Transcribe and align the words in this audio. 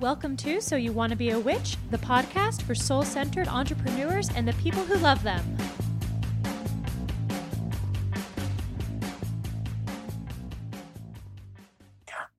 Welcome 0.00 0.38
to 0.38 0.62
So 0.62 0.76
You 0.76 0.92
Want 0.92 1.10
to 1.10 1.16
Be 1.16 1.28
a 1.28 1.38
Witch, 1.38 1.76
the 1.90 1.98
podcast 1.98 2.62
for 2.62 2.74
soul 2.74 3.02
centered 3.02 3.46
entrepreneurs 3.46 4.30
and 4.34 4.48
the 4.48 4.54
people 4.54 4.82
who 4.82 4.96
love 4.96 5.22
them. 5.22 5.44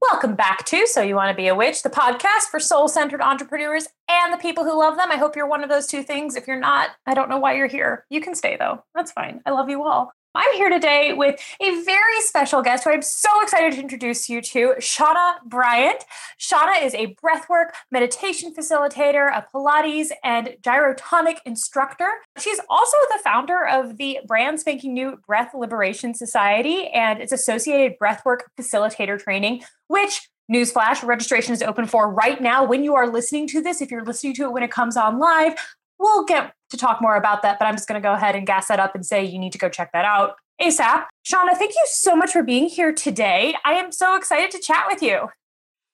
Welcome 0.02 0.34
back 0.34 0.66
to 0.66 0.88
So 0.88 1.04
You 1.04 1.14
Want 1.14 1.30
to 1.30 1.36
Be 1.36 1.50
a 1.50 1.54
Witch, 1.56 1.84
the 1.84 1.92
podcast 1.92 2.50
for 2.50 2.60
soul 2.60 2.88
centered 2.88 3.22
entrepreneurs 3.22 3.88
and 4.10 4.34
the 4.34 4.40
people 4.40 4.64
who 4.64 4.76
love 4.76 4.98
them. 4.98 5.12
I 5.12 5.18
hope 5.18 5.36
you're 5.36 5.46
one 5.46 5.62
of 5.62 5.70
those 5.70 5.86
two 5.86 6.02
things. 6.02 6.36
If 6.36 6.48
you're 6.48 6.60
not, 6.60 6.90
I 7.06 7.14
don't 7.14 7.30
know 7.30 7.38
why 7.38 7.54
you're 7.54 7.68
here. 7.68 8.06
You 8.10 8.22
can 8.22 8.34
stay 8.34 8.58
though. 8.58 8.84
That's 8.96 9.12
fine. 9.12 9.40
I 9.46 9.52
love 9.52 9.70
you 9.70 9.84
all. 9.84 10.14
I'm 10.34 10.54
here 10.54 10.70
today 10.70 11.12
with 11.12 11.38
a 11.60 11.84
very 11.84 12.22
special 12.22 12.62
guest 12.62 12.86
who 12.86 12.92
I'm 12.92 13.02
so 13.02 13.30
excited 13.42 13.74
to 13.74 13.82
introduce 13.82 14.30
you 14.30 14.42
to, 14.42 14.76
Chauna 14.80 15.44
Bryant. 15.46 16.06
Chauna 16.40 16.82
is 16.82 16.94
a 16.94 17.14
breathwork 17.16 17.72
meditation 17.92 18.54
facilitator, 18.54 19.30
a 19.30 19.46
Pilates 19.54 20.12
and 20.24 20.56
gyrotonic 20.62 21.40
instructor. 21.46 22.10
She's 22.38 22.62
also 22.70 22.96
the 23.12 23.20
founder 23.22 23.68
of 23.68 23.98
the 23.98 24.20
brand 24.26 24.62
spanking 24.62 24.94
new 24.94 25.18
Breath 25.28 25.54
Liberation 25.54 26.14
Society 26.14 26.88
and 26.88 27.20
its 27.20 27.34
associated 27.34 28.00
breathwork 28.00 28.40
facilitator 28.58 29.22
training, 29.22 29.64
which 29.88 30.30
Newsflash, 30.52 31.02
registration 31.04 31.54
is 31.54 31.62
open 31.62 31.86
for 31.86 32.12
right 32.12 32.42
now 32.42 32.66
when 32.66 32.84
you 32.84 32.94
are 32.94 33.08
listening 33.08 33.48
to 33.48 33.62
this. 33.62 33.82
If 33.82 33.90
you're 33.90 34.04
listening 34.04 34.34
to 34.36 34.44
it 34.44 34.52
when 34.52 34.64
it 34.64 34.72
comes 34.72 34.98
on 34.98 35.18
live, 35.18 35.54
we'll 36.02 36.26
get 36.26 36.54
to 36.72 36.78
talk 36.78 37.02
more 37.02 37.16
about 37.16 37.42
that, 37.44 37.60
but 37.60 37.66
I'm 37.66 37.76
just 37.76 37.88
going 37.88 38.02
to 38.02 38.06
go 38.06 38.14
ahead 38.14 38.36
and 38.36 38.46
gas 38.46 38.68
that 38.68 38.80
up 38.80 38.96
and 38.96 39.06
say 39.06 39.24
you 39.24 39.40
need 39.40 39.52
to 39.54 39.58
go 39.58 39.70
check 39.70 39.92
that 39.94 40.06
out 40.06 40.36
ASAP. 40.62 41.06
Chauna, 41.26 41.54
thank 41.54 41.72
you 41.72 41.86
so 41.86 42.16
much 42.16 42.32
for 42.32 42.44
being 42.44 42.68
here 42.68 42.94
today. 42.94 43.56
I 43.66 43.74
am 43.74 43.92
so 43.92 44.16
excited 44.16 44.52
to 44.52 44.60
chat 44.60 44.86
with 44.90 45.02
you. 45.02 45.30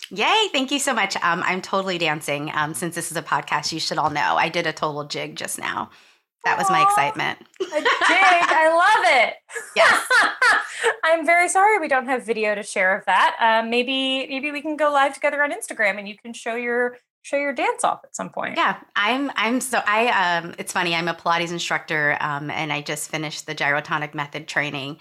Yay, 0.10 0.48
thank 0.52 0.72
you 0.72 0.80
so 0.80 0.94
much. 0.94 1.16
Um, 1.18 1.44
I'm 1.44 1.62
totally 1.62 1.98
dancing. 1.98 2.52
Um, 2.54 2.74
since 2.74 2.96
this 2.96 3.12
is 3.12 3.18
a 3.18 3.22
podcast, 3.22 3.72
you 3.72 3.80
should 3.80 3.98
all 3.98 4.10
know 4.10 4.38
I 4.38 4.50
did 4.50 4.66
a 4.66 4.74
total 4.74 5.04
jig 5.06 5.36
just 5.36 5.60
now. 5.60 5.90
That 6.46 6.58
was 6.58 6.70
my 6.70 6.82
excitement. 6.82 7.40
A 7.60 7.82
jig. 7.82 7.86
I 7.92 8.70
love 8.70 9.28
it. 9.28 9.34
Yes. 9.76 10.08
I'm 11.04 11.26
very 11.26 11.50
sorry 11.50 11.78
we 11.80 11.88
don't 11.88 12.08
have 12.08 12.26
video 12.26 12.56
to 12.56 12.64
share 12.64 12.98
of 12.98 13.06
that. 13.06 13.36
Um, 13.40 13.70
maybe 13.70 14.28
maybe 14.28 14.52
we 14.52 14.62
can 14.62 14.76
go 14.76 14.92
live 14.92 15.14
together 15.14 15.44
on 15.44 15.52
Instagram 15.52 15.98
and 16.00 16.08
you 16.08 16.16
can 16.18 16.34
show 16.34 16.56
your 16.56 16.98
show 17.28 17.38
your 17.38 17.54
dance 17.54 17.84
off 17.84 18.00
at 18.04 18.16
some 18.16 18.30
point. 18.30 18.56
Yeah, 18.56 18.78
I'm. 18.96 19.32
I'm 19.36 19.60
so. 19.60 19.82
I. 19.86 20.38
Um. 20.38 20.56
It's 20.58 20.72
funny. 20.72 20.96
I'm 20.96 21.08
a 21.08 21.14
Pilates 21.14 21.52
instructor. 21.52 22.18
Um. 22.22 22.50
And 22.50 22.72
I 22.72 22.82
just 22.82 23.10
finished 23.10 23.46
the 23.48 23.56
gyrotonic 23.56 24.14
method 24.14 24.48
training, 24.48 24.98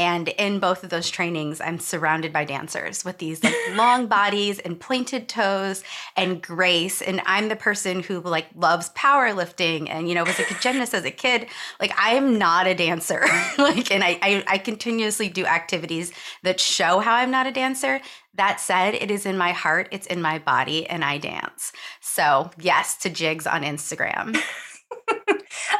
and 0.00 0.28
in 0.28 0.60
both 0.60 0.82
of 0.82 0.88
those 0.88 1.10
trainings, 1.10 1.60
I'm 1.60 1.78
surrounded 1.78 2.32
by 2.32 2.46
dancers 2.46 3.04
with 3.04 3.18
these 3.18 3.44
like 3.44 3.54
long 3.74 4.06
bodies 4.06 4.58
and 4.58 4.80
pointed 4.80 5.28
toes 5.28 5.84
and 6.16 6.40
grace. 6.40 7.02
And 7.02 7.20
I'm 7.26 7.50
the 7.50 7.56
person 7.56 8.02
who 8.02 8.20
like 8.20 8.46
loves 8.54 8.88
powerlifting 8.90 9.90
and 9.90 10.08
you 10.08 10.14
know 10.14 10.24
was 10.24 10.38
like 10.38 10.50
a 10.50 10.58
gymnast 10.58 10.94
as 10.94 11.04
a 11.04 11.10
kid. 11.10 11.48
Like 11.78 11.92
I 11.98 12.14
am 12.14 12.38
not 12.38 12.66
a 12.66 12.74
dancer. 12.74 13.26
like, 13.58 13.90
and 13.90 14.02
I, 14.02 14.18
I 14.22 14.44
I 14.46 14.56
continuously 14.56 15.28
do 15.28 15.44
activities 15.44 16.12
that 16.44 16.60
show 16.60 17.00
how 17.00 17.16
I'm 17.16 17.30
not 17.30 17.46
a 17.46 17.52
dancer. 17.52 18.00
That 18.36 18.58
said, 18.58 18.94
it 18.94 19.10
is 19.10 19.26
in 19.26 19.36
my 19.36 19.52
heart, 19.52 19.88
it's 19.90 20.06
in 20.06 20.22
my 20.22 20.38
body, 20.38 20.86
and 20.86 21.04
I 21.04 21.18
dance. 21.18 21.72
So, 22.00 22.50
yes 22.58 22.96
to 22.98 23.10
jigs 23.10 23.46
on 23.46 23.64
Instagram. 23.64 24.40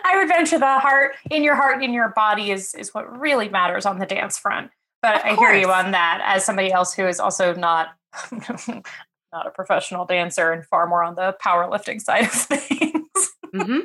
I 0.04 0.16
would 0.18 0.28
venture 0.28 0.58
the 0.58 0.78
heart 0.78 1.14
in 1.30 1.42
your 1.42 1.54
heart, 1.54 1.82
in 1.82 1.92
your 1.92 2.10
body 2.10 2.50
is 2.50 2.74
is 2.74 2.94
what 2.94 3.18
really 3.20 3.48
matters 3.48 3.86
on 3.86 3.98
the 3.98 4.06
dance 4.06 4.38
front. 4.38 4.70
But 5.02 5.24
I 5.24 5.34
hear 5.34 5.54
you 5.54 5.70
on 5.72 5.92
that 5.92 6.20
as 6.24 6.44
somebody 6.44 6.70
else 6.72 6.92
who 6.92 7.06
is 7.06 7.20
also 7.20 7.54
not 7.54 7.88
not 9.32 9.46
a 9.46 9.50
professional 9.50 10.04
dancer 10.04 10.52
and 10.52 10.64
far 10.66 10.86
more 10.86 11.02
on 11.04 11.14
the 11.14 11.36
powerlifting 11.44 12.00
side 12.00 12.24
of 12.24 12.30
things. 12.32 13.30
hmm 13.54 13.78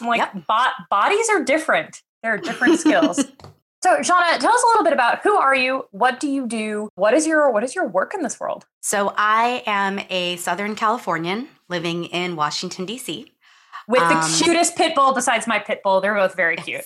I'm 0.00 0.06
like, 0.08 0.18
Yep. 0.18 0.46
bo- 0.46 0.84
bodies 0.90 1.28
are 1.30 1.44
different. 1.44 2.02
There 2.22 2.34
are 2.34 2.38
different 2.38 2.78
skills. 2.80 3.24
So, 3.82 3.96
Chauna, 4.00 4.38
tell 4.38 4.52
us 4.52 4.62
a 4.62 4.66
little 4.66 4.84
bit 4.84 4.92
about 4.92 5.22
who 5.22 5.32
are 5.36 5.54
you? 5.54 5.86
What 5.90 6.20
do 6.20 6.28
you 6.28 6.46
do? 6.46 6.90
What 6.96 7.14
is 7.14 7.26
your 7.26 7.50
what 7.50 7.64
is 7.64 7.74
your 7.74 7.88
work 7.88 8.12
in 8.12 8.20
this 8.20 8.38
world? 8.38 8.66
So, 8.82 9.14
I 9.16 9.62
am 9.64 10.00
a 10.10 10.36
Southern 10.36 10.74
Californian 10.76 11.48
living 11.70 12.04
in 12.04 12.36
Washington, 12.36 12.84
D.C. 12.84 13.32
With 13.90 14.08
the 14.08 14.14
Um, 14.14 14.32
cutest 14.44 14.76
pit 14.76 14.94
bull 14.94 15.12
besides 15.14 15.46
my 15.46 15.58
pit 15.58 15.82
bull, 15.82 16.00
they're 16.00 16.14
both 16.14 16.36
very 16.36 16.56
cute. 16.56 16.84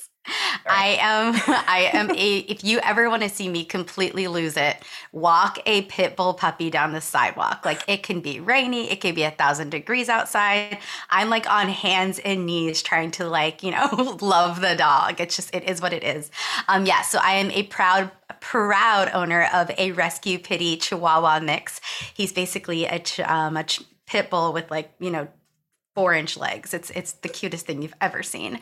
I 0.66 0.96
am 1.00 1.34
I 1.68 1.90
am 1.92 2.10
a 2.12 2.38
if 2.38 2.64
you 2.64 2.78
ever 2.78 3.10
want 3.10 3.22
to 3.22 3.28
see 3.28 3.48
me 3.48 3.64
completely 3.64 4.26
lose 4.26 4.56
it, 4.56 4.78
walk 5.12 5.58
a 5.66 5.82
pit 5.82 6.16
bull 6.16 6.32
puppy 6.32 6.70
down 6.70 6.92
the 6.92 7.00
sidewalk. 7.02 7.62
Like 7.64 7.82
it 7.86 8.02
can 8.02 8.20
be 8.20 8.40
rainy, 8.40 8.90
it 8.90 9.02
can 9.02 9.14
be 9.14 9.22
a 9.24 9.30
thousand 9.30 9.70
degrees 9.70 10.08
outside. 10.08 10.78
I'm 11.10 11.28
like 11.28 11.50
on 11.50 11.68
hands 11.68 12.18
and 12.20 12.46
knees 12.46 12.82
trying 12.82 13.10
to 13.12 13.28
like, 13.28 13.62
you 13.62 13.70
know, 13.72 14.16
love 14.22 14.62
the 14.62 14.74
dog. 14.76 15.20
It's 15.20 15.36
just 15.36 15.54
it 15.54 15.64
is 15.68 15.82
what 15.82 15.92
it 15.92 16.02
is. 16.04 16.30
Um 16.68 16.86
yeah, 16.86 17.02
so 17.02 17.18
I 17.22 17.32
am 17.34 17.50
a 17.50 17.64
proud 17.64 18.10
proud 18.40 19.10
owner 19.12 19.48
of 19.52 19.70
a 19.76 19.92
rescue 19.92 20.38
pity 20.38 20.76
chihuahua 20.78 21.40
mix. 21.40 21.80
He's 22.14 22.32
basically 22.32 22.86
a 22.86 22.98
ch- 22.98 23.20
um 23.20 23.56
a 23.58 23.64
ch- 23.64 23.82
pit 24.06 24.30
bull 24.30 24.52
with 24.54 24.70
like, 24.70 24.92
you 25.00 25.10
know, 25.10 25.28
four 25.94 26.14
inch 26.14 26.36
legs. 26.36 26.74
It's 26.74 26.90
it's 26.90 27.12
the 27.12 27.28
cutest 27.28 27.66
thing 27.66 27.82
you've 27.82 27.94
ever 28.00 28.22
seen. 28.22 28.60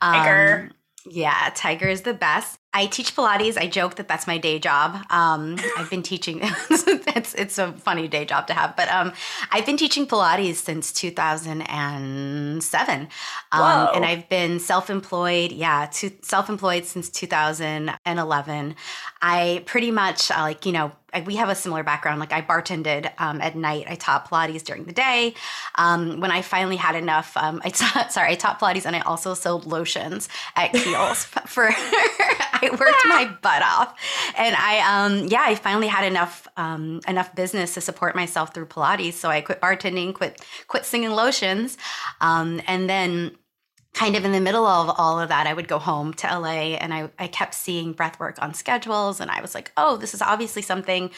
Tiger. 0.00 0.68
Um, 0.70 0.76
yeah, 1.06 1.50
Tiger 1.54 1.86
is 1.86 2.02
the 2.02 2.14
best. 2.14 2.58
I 2.72 2.86
teach 2.86 3.14
Pilates. 3.14 3.58
I 3.58 3.66
joke 3.66 3.96
that 3.96 4.08
that's 4.08 4.26
my 4.26 4.38
day 4.38 4.58
job. 4.58 4.96
Um, 5.10 5.56
I've 5.76 5.90
been 5.90 6.02
teaching. 6.02 6.40
it's 6.42 7.34
it's 7.34 7.58
a 7.58 7.72
funny 7.72 8.08
day 8.08 8.24
job 8.24 8.46
to 8.46 8.54
have, 8.54 8.74
but 8.74 8.88
um, 8.88 9.12
I've 9.52 9.66
been 9.66 9.76
teaching 9.76 10.06
Pilates 10.06 10.56
since 10.56 10.92
2007, 10.92 13.08
um, 13.52 13.88
and 13.94 14.04
I've 14.04 14.28
been 14.30 14.58
self-employed. 14.58 15.52
Yeah, 15.52 15.88
to, 15.92 16.10
self-employed 16.22 16.86
since 16.86 17.10
2011. 17.10 18.74
I 19.20 19.62
pretty 19.66 19.90
much 19.90 20.30
uh, 20.30 20.40
like 20.40 20.64
you 20.64 20.72
know 20.72 20.92
we 21.20 21.36
have 21.36 21.48
a 21.48 21.54
similar 21.54 21.82
background. 21.82 22.20
Like 22.20 22.32
I 22.32 22.42
bartended 22.42 23.10
um, 23.18 23.40
at 23.40 23.56
night. 23.56 23.86
I 23.88 23.94
taught 23.94 24.28
Pilates 24.28 24.62
during 24.62 24.84
the 24.84 24.92
day. 24.92 25.34
Um, 25.76 26.20
when 26.20 26.30
I 26.30 26.42
finally 26.42 26.76
had 26.76 26.96
enough, 26.96 27.36
um, 27.36 27.60
I 27.64 27.70
taught, 27.70 28.12
sorry, 28.12 28.32
I 28.32 28.34
taught 28.34 28.60
Pilates 28.60 28.86
and 28.86 28.96
I 28.96 29.00
also 29.00 29.34
sold 29.34 29.66
lotions 29.66 30.28
at 30.56 30.72
Kiehl's 30.72 31.24
for. 31.46 31.70
I 32.64 32.70
worked 32.70 33.06
my 33.06 33.24
butt 33.42 33.62
off, 33.62 33.98
and 34.38 34.54
I 34.56 35.04
um 35.04 35.26
yeah 35.26 35.42
I 35.44 35.54
finally 35.54 35.88
had 35.88 36.04
enough 36.04 36.48
um 36.56 37.00
enough 37.06 37.34
business 37.34 37.74
to 37.74 37.80
support 37.80 38.14
myself 38.14 38.54
through 38.54 38.66
Pilates. 38.66 39.14
So 39.14 39.28
I 39.28 39.40
quit 39.40 39.60
bartending, 39.60 40.14
quit 40.14 40.40
quit 40.68 40.84
singing 40.84 41.10
lotions, 41.10 41.76
um, 42.20 42.62
and 42.66 42.88
then 42.88 43.36
kind 43.94 44.16
of 44.16 44.24
in 44.24 44.32
the 44.32 44.40
middle 44.40 44.66
of 44.66 44.94
all 44.98 45.20
of 45.20 45.28
that, 45.28 45.46
I 45.46 45.54
would 45.54 45.68
go 45.68 45.78
home 45.78 46.12
to 46.14 46.26
LA 46.26 46.76
and 46.76 46.92
I, 46.92 47.10
I 47.18 47.28
kept 47.28 47.54
seeing 47.54 47.92
breath 47.92 48.18
work 48.20 48.42
on 48.42 48.52
schedules. 48.52 49.20
And 49.20 49.30
I 49.30 49.40
was 49.40 49.54
like, 49.54 49.72
oh, 49.76 49.96
this 49.96 50.14
is 50.14 50.20
obviously 50.20 50.62
something 50.62 51.10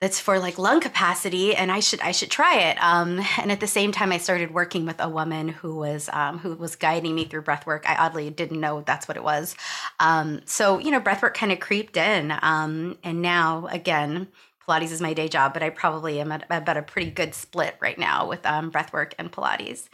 that's 0.00 0.18
for 0.18 0.40
like 0.40 0.58
lung 0.58 0.80
capacity 0.80 1.54
and 1.54 1.70
I 1.70 1.78
should 1.78 2.00
I 2.00 2.10
should 2.10 2.30
try 2.30 2.58
it. 2.58 2.82
Um, 2.82 3.20
and 3.38 3.52
at 3.52 3.60
the 3.60 3.68
same 3.68 3.92
time 3.92 4.10
I 4.10 4.18
started 4.18 4.52
working 4.52 4.84
with 4.84 5.00
a 5.00 5.08
woman 5.08 5.46
who 5.48 5.76
was 5.76 6.10
um, 6.12 6.38
who 6.38 6.56
was 6.56 6.74
guiding 6.74 7.14
me 7.14 7.24
through 7.24 7.42
breath 7.42 7.66
work. 7.66 7.88
I 7.88 7.94
oddly 7.94 8.28
didn't 8.30 8.58
know 8.58 8.80
that's 8.80 9.06
what 9.06 9.16
it 9.16 9.22
was. 9.22 9.54
Um, 10.00 10.40
so, 10.44 10.78
you 10.78 10.90
know, 10.90 10.98
breath 10.98 11.22
work 11.22 11.36
kind 11.36 11.52
of 11.52 11.60
creeped 11.60 11.96
in. 11.96 12.34
Um, 12.42 12.98
and 13.04 13.22
now 13.22 13.68
again, 13.70 14.26
Pilates 14.66 14.90
is 14.90 15.00
my 15.00 15.14
day 15.14 15.28
job, 15.28 15.54
but 15.54 15.62
I 15.62 15.70
probably 15.70 16.20
am 16.20 16.32
at 16.32 16.46
about 16.50 16.76
a 16.76 16.82
pretty 16.82 17.10
good 17.10 17.34
split 17.34 17.76
right 17.80 17.98
now 17.98 18.28
with 18.28 18.44
um, 18.44 18.70
breath 18.70 18.92
work 18.92 19.14
and 19.18 19.30
Pilates. 19.30 19.88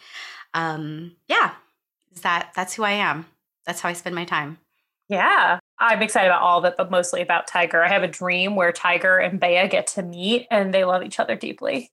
Um, 0.54 1.16
yeah, 1.28 1.52
is 2.14 2.20
that 2.22 2.50
that's 2.54 2.74
who 2.74 2.82
I 2.84 2.92
am. 2.92 3.26
That's 3.66 3.80
how 3.80 3.88
I 3.88 3.92
spend 3.92 4.14
my 4.14 4.24
time. 4.24 4.58
Yeah. 5.08 5.58
I'm 5.78 6.02
excited 6.02 6.28
about 6.28 6.42
all 6.42 6.58
of 6.58 6.64
it, 6.64 6.74
but 6.76 6.90
mostly 6.90 7.22
about 7.22 7.46
Tiger. 7.46 7.82
I 7.84 7.88
have 7.88 8.02
a 8.02 8.08
dream 8.08 8.56
where 8.56 8.72
Tiger 8.72 9.18
and 9.18 9.38
Bea 9.40 9.68
get 9.68 9.86
to 9.88 10.02
meet 10.02 10.46
and 10.50 10.74
they 10.74 10.84
love 10.84 11.02
each 11.02 11.20
other 11.20 11.36
deeply. 11.36 11.90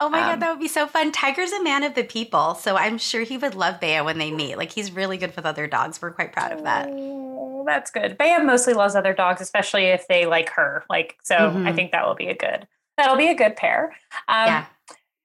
Oh 0.00 0.08
my 0.08 0.18
Um, 0.20 0.24
god, 0.26 0.40
that 0.40 0.50
would 0.50 0.60
be 0.60 0.68
so 0.68 0.86
fun. 0.86 1.12
Tiger's 1.12 1.52
a 1.52 1.62
man 1.62 1.82
of 1.84 1.94
the 1.94 2.02
people, 2.04 2.54
so 2.56 2.76
I'm 2.76 2.98
sure 2.98 3.22
he 3.22 3.38
would 3.38 3.54
love 3.54 3.80
Bea 3.80 4.00
when 4.00 4.18
they 4.18 4.30
meet. 4.32 4.56
Like 4.58 4.72
he's 4.72 4.90
really 4.92 5.16
good 5.16 5.34
with 5.34 5.46
other 5.46 5.66
dogs. 5.66 6.02
We're 6.02 6.10
quite 6.10 6.32
proud 6.32 6.52
of 6.52 6.64
that. 6.64 6.88
Oh, 6.92 7.64
that's 7.66 7.90
good. 7.90 8.18
Bea 8.18 8.38
mostly 8.38 8.74
loves 8.74 8.94
other 8.96 9.14
dogs, 9.14 9.40
especially 9.40 9.84
if 9.86 10.06
they 10.08 10.26
like 10.26 10.50
her. 10.50 10.84
Like, 10.90 11.16
so 11.22 11.36
I 11.36 11.72
Mhm. 11.72 11.74
think 11.74 11.92
that 11.92 12.04
will 12.06 12.16
be 12.16 12.26
a 12.28 12.34
good, 12.36 12.66
that'll 12.96 13.16
be 13.16 13.28
a 13.28 13.34
good 13.34 13.56
pair. 13.56 13.96
Um, 14.28 14.46
Yeah. 14.46 14.66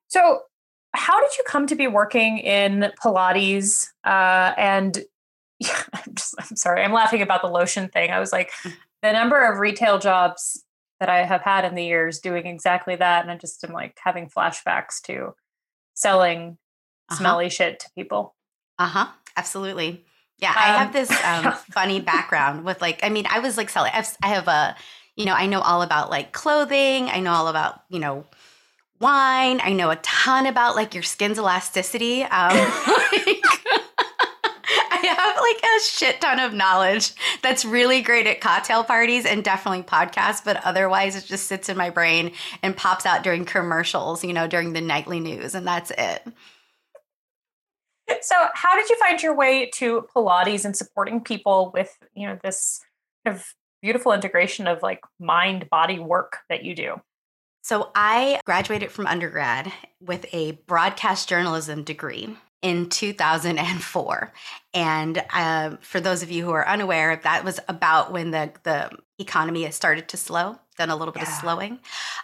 So, 0.10 0.44
how 0.94 1.20
did 1.22 1.32
you 1.38 1.44
come 1.48 1.68
to 1.68 1.76
be 1.76 1.88
working 1.88 2.38
in 2.40 2.92
Pilates? 3.04 3.88
Uh, 4.04 4.54
and 4.58 4.98
yeah, 5.60 5.82
I'm 5.94 6.14
just, 6.16 6.36
I'm 6.40 6.56
sorry, 6.56 6.84
I'm 6.84 6.94
laughing 6.94 7.22
about 7.22 7.42
the 7.42 7.48
lotion 7.50 7.90
thing. 7.90 8.12
I 8.12 8.20
was 8.20 8.32
like, 8.32 8.52
the 9.02 9.12
number 9.14 9.52
of 9.52 9.60
retail 9.60 10.00
jobs 10.00 10.64
that 11.00 11.10
I 11.10 11.24
have 11.24 11.42
had 11.42 11.66
in 11.66 11.76
the 11.76 11.84
years 11.86 12.20
doing 12.20 12.48
exactly 12.48 12.96
that, 12.96 13.22
and 13.24 13.32
I 13.32 13.38
just 13.38 13.64
am 13.64 13.72
like 13.72 13.98
having 14.04 14.30
flashbacks 14.30 15.02
to 15.04 15.34
selling 15.94 16.58
Uh-huh. 17.10 17.18
smelly 17.18 17.50
shit 17.50 17.80
to 17.82 17.90
people. 17.96 18.36
Uh 18.80 18.88
huh. 18.88 19.08
Absolutely. 19.36 20.06
Yeah, 20.40 20.54
I 20.56 20.70
Um, 20.74 20.80
have 20.80 20.94
this 20.94 21.12
um, 21.24 21.52
funny 21.72 22.00
background 22.02 22.64
with 22.66 22.82
like. 22.82 23.00
I 23.04 23.10
mean, 23.10 23.26
I 23.30 23.40
was 23.40 23.58
like 23.58 23.70
selling. 23.70 23.92
I've, 23.94 24.16
I 24.22 24.28
have 24.30 24.48
a, 24.48 24.76
you 25.16 25.26
know, 25.26 25.34
I 25.34 25.46
know 25.48 25.62
all 25.62 25.82
about 25.82 26.10
like 26.12 26.32
clothing. 26.32 27.10
I 27.10 27.20
know 27.20 27.32
all 27.34 27.48
about 27.48 27.82
you 27.90 28.00
know 28.00 28.26
wine. 29.00 29.60
I 29.64 29.74
know 29.74 29.90
a 29.90 29.96
ton 29.98 30.46
about 30.46 30.76
like 30.76 30.94
your 30.94 31.04
skin's 31.04 31.38
elasticity. 31.38 32.24
Um, 32.24 32.58
like, 32.58 33.44
I 34.92 34.98
have 35.06 35.38
like 35.38 35.64
a 35.64 35.84
shit 35.84 36.22
ton 36.22 36.40
of 36.40 36.54
knowledge 36.54 37.14
that's 37.42 37.64
really 37.64 38.02
great 38.02 38.28
at 38.28 38.42
cocktail 38.42 38.84
parties 38.84 39.26
and 39.26 39.44
definitely 39.44 39.84
podcasts, 39.84 40.44
but 40.44 40.64
otherwise 40.66 41.16
it 41.16 41.26
just 41.26 41.48
sits 41.48 41.70
in 41.70 41.78
my 41.78 41.90
brain 41.90 42.32
and 42.62 42.76
pops 42.76 43.06
out 43.06 43.24
during 43.24 43.46
commercials, 43.46 44.24
you 44.24 44.34
know, 44.34 44.48
during 44.48 44.74
the 44.74 44.82
nightly 44.82 45.20
news, 45.20 45.56
and 45.56 45.66
that's 45.66 45.92
it. 45.98 46.28
So, 48.22 48.36
how 48.54 48.76
did 48.76 48.90
you 48.90 48.98
find 48.98 49.22
your 49.22 49.36
way 49.36 49.70
to 49.76 50.08
Pilates 50.16 50.66
and 50.66 50.76
supporting 50.76 51.22
people 51.22 51.72
with, 51.74 51.98
you 52.14 52.28
know, 52.28 52.40
this 52.42 52.82
kind 53.26 53.36
of 53.36 53.46
beautiful 53.82 54.14
integration 54.14 54.68
of 54.68 54.82
like 54.82 55.02
mind 55.20 55.70
body 55.70 56.00
work 56.00 56.38
that 56.50 56.64
you 56.64 56.74
do? 56.76 57.02
So, 57.62 57.92
I 57.96 58.40
graduated 58.46 58.92
from 58.92 59.08
undergrad 59.08 59.72
with 60.00 60.26
a 60.32 60.54
broadcast 60.68 61.28
journalism 61.28 61.84
degree 61.84 62.38
in 62.62 62.90
2004. 62.90 64.34
And 64.74 65.24
uh, 65.32 65.78
for 65.82 66.00
those 66.00 66.24
of 66.24 66.32
you 66.32 66.46
who 66.46 66.52
are 66.52 66.68
unaware, 66.68 67.20
that 67.24 67.44
was 67.44 67.60
about 67.68 68.12
when 68.12 68.32
the, 68.32 68.52
the 68.64 68.90
economy 69.20 69.70
started 69.72 70.08
to 70.10 70.18
slow 70.18 70.60
done 70.78 70.90
a 70.90 70.96
little 70.96 71.12
bit 71.12 71.24
yeah. 71.24 71.30
of 71.30 71.36
slowing. 71.36 71.80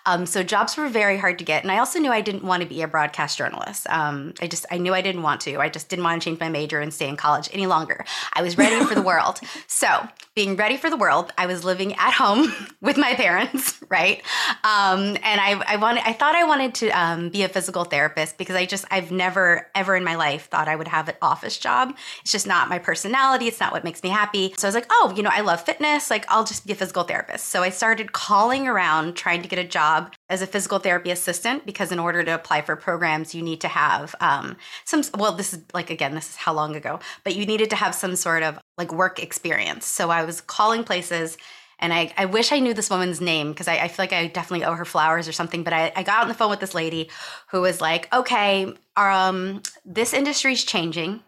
Um, 0.05 0.25
so 0.25 0.43
jobs 0.43 0.77
were 0.77 0.87
very 0.87 1.17
hard 1.17 1.39
to 1.39 1.45
get. 1.45 1.63
And 1.63 1.71
I 1.71 1.79
also 1.79 1.99
knew 1.99 2.11
I 2.11 2.21
didn't 2.21 2.43
want 2.43 2.63
to 2.63 2.69
be 2.69 2.81
a 2.81 2.87
broadcast 2.87 3.37
journalist. 3.37 3.87
Um, 3.89 4.33
I 4.41 4.47
just, 4.47 4.65
I 4.71 4.77
knew 4.77 4.93
I 4.93 5.01
didn't 5.01 5.23
want 5.23 5.41
to. 5.41 5.59
I 5.59 5.69
just 5.69 5.89
didn't 5.89 6.03
want 6.03 6.21
to 6.21 6.25
change 6.25 6.39
my 6.39 6.49
major 6.49 6.79
and 6.79 6.93
stay 6.93 7.09
in 7.09 7.17
college 7.17 7.49
any 7.51 7.65
longer. 7.65 8.05
I 8.33 8.41
was 8.41 8.57
ready 8.57 8.83
for 8.85 8.95
the 8.95 9.01
world. 9.11 9.39
So 9.67 10.07
being 10.35 10.55
ready 10.55 10.77
for 10.77 10.89
the 10.89 10.97
world, 10.97 11.31
I 11.37 11.45
was 11.45 11.63
living 11.63 11.93
at 11.93 12.11
home 12.11 12.53
with 12.81 12.97
my 12.97 13.13
parents, 13.15 13.79
right? 13.89 14.21
Um, 14.63 15.17
and 15.21 15.39
I, 15.39 15.61
I 15.67 15.75
wanted, 15.77 16.03
I 16.05 16.13
thought 16.13 16.35
I 16.35 16.43
wanted 16.43 16.75
to 16.75 16.89
um, 16.89 17.29
be 17.29 17.43
a 17.43 17.49
physical 17.49 17.83
therapist 17.83 18.37
because 18.37 18.55
I 18.55 18.65
just, 18.65 18.85
I've 18.91 19.11
never, 19.11 19.67
ever 19.75 19.95
in 19.95 20.03
my 20.03 20.15
life 20.15 20.49
thought 20.49 20.67
I 20.67 20.75
would 20.75 20.87
have 20.87 21.09
an 21.09 21.15
office 21.21 21.57
job. 21.57 21.95
It's 22.21 22.31
just 22.31 22.47
not 22.47 22.69
my 22.69 22.79
personality. 22.79 23.47
It's 23.47 23.59
not 23.59 23.71
what 23.71 23.83
makes 23.83 24.03
me 24.03 24.09
happy. 24.09 24.53
So 24.57 24.67
I 24.67 24.69
was 24.69 24.75
like, 24.75 24.87
oh, 24.89 25.13
you 25.15 25.23
know, 25.23 25.29
I 25.31 25.41
love 25.41 25.61
fitness. 25.61 26.09
Like 26.09 26.25
I'll 26.29 26.43
just 26.43 26.65
be 26.65 26.73
a 26.73 26.75
physical 26.75 27.03
therapist. 27.03 27.45
So 27.49 27.61
I 27.61 27.69
started 27.69 28.11
calling 28.11 28.42
calling 28.43 28.67
around 28.67 29.15
trying 29.15 29.41
to 29.41 29.47
get 29.47 29.57
a 29.57 29.63
job 29.63 30.13
as 30.27 30.41
a 30.41 30.47
physical 30.47 30.77
therapy 30.77 31.09
assistant 31.09 31.65
because 31.65 31.93
in 31.93 31.99
order 31.99 32.25
to 32.25 32.35
apply 32.35 32.61
for 32.61 32.75
programs 32.75 33.33
you 33.33 33.41
need 33.41 33.61
to 33.61 33.69
have 33.69 34.13
um, 34.19 34.57
some 34.83 35.01
well 35.17 35.31
this 35.31 35.53
is 35.53 35.61
like 35.73 35.89
again 35.89 36.13
this 36.13 36.31
is 36.31 36.35
how 36.35 36.51
long 36.51 36.75
ago 36.75 36.99
but 37.23 37.37
you 37.37 37.45
needed 37.45 37.69
to 37.69 37.77
have 37.77 37.95
some 37.95 38.17
sort 38.17 38.43
of 38.43 38.59
like 38.77 38.91
work 38.91 39.17
experience 39.17 39.85
so 39.85 40.09
i 40.09 40.25
was 40.25 40.41
calling 40.41 40.83
places 40.83 41.37
and 41.79 41.93
I, 41.93 42.13
I 42.17 42.25
wish 42.25 42.51
I 42.51 42.59
knew 42.59 42.73
this 42.73 42.89
woman's 42.89 43.21
name 43.21 43.51
because 43.51 43.69
I, 43.69 43.77
I, 43.77 43.87
feel 43.87 44.03
like 44.03 44.13
I 44.13 44.27
definitely 44.27 44.65
owe 44.65 44.75
her 44.75 44.85
flowers 44.85 45.27
or 45.27 45.33
something. 45.33 45.63
But 45.63 45.73
I, 45.73 45.91
I 45.97 46.03
got 46.03 46.21
on 46.21 46.29
the 46.29 46.33
phone 46.33 46.49
with 46.49 46.61
this 46.61 46.75
lady 46.75 47.09
who 47.49 47.59
was 47.59 47.81
like, 47.81 48.13
okay, 48.13 48.73
um, 48.95 49.61
this 49.83 50.13
industry's 50.13 50.63
changing. 50.63 51.21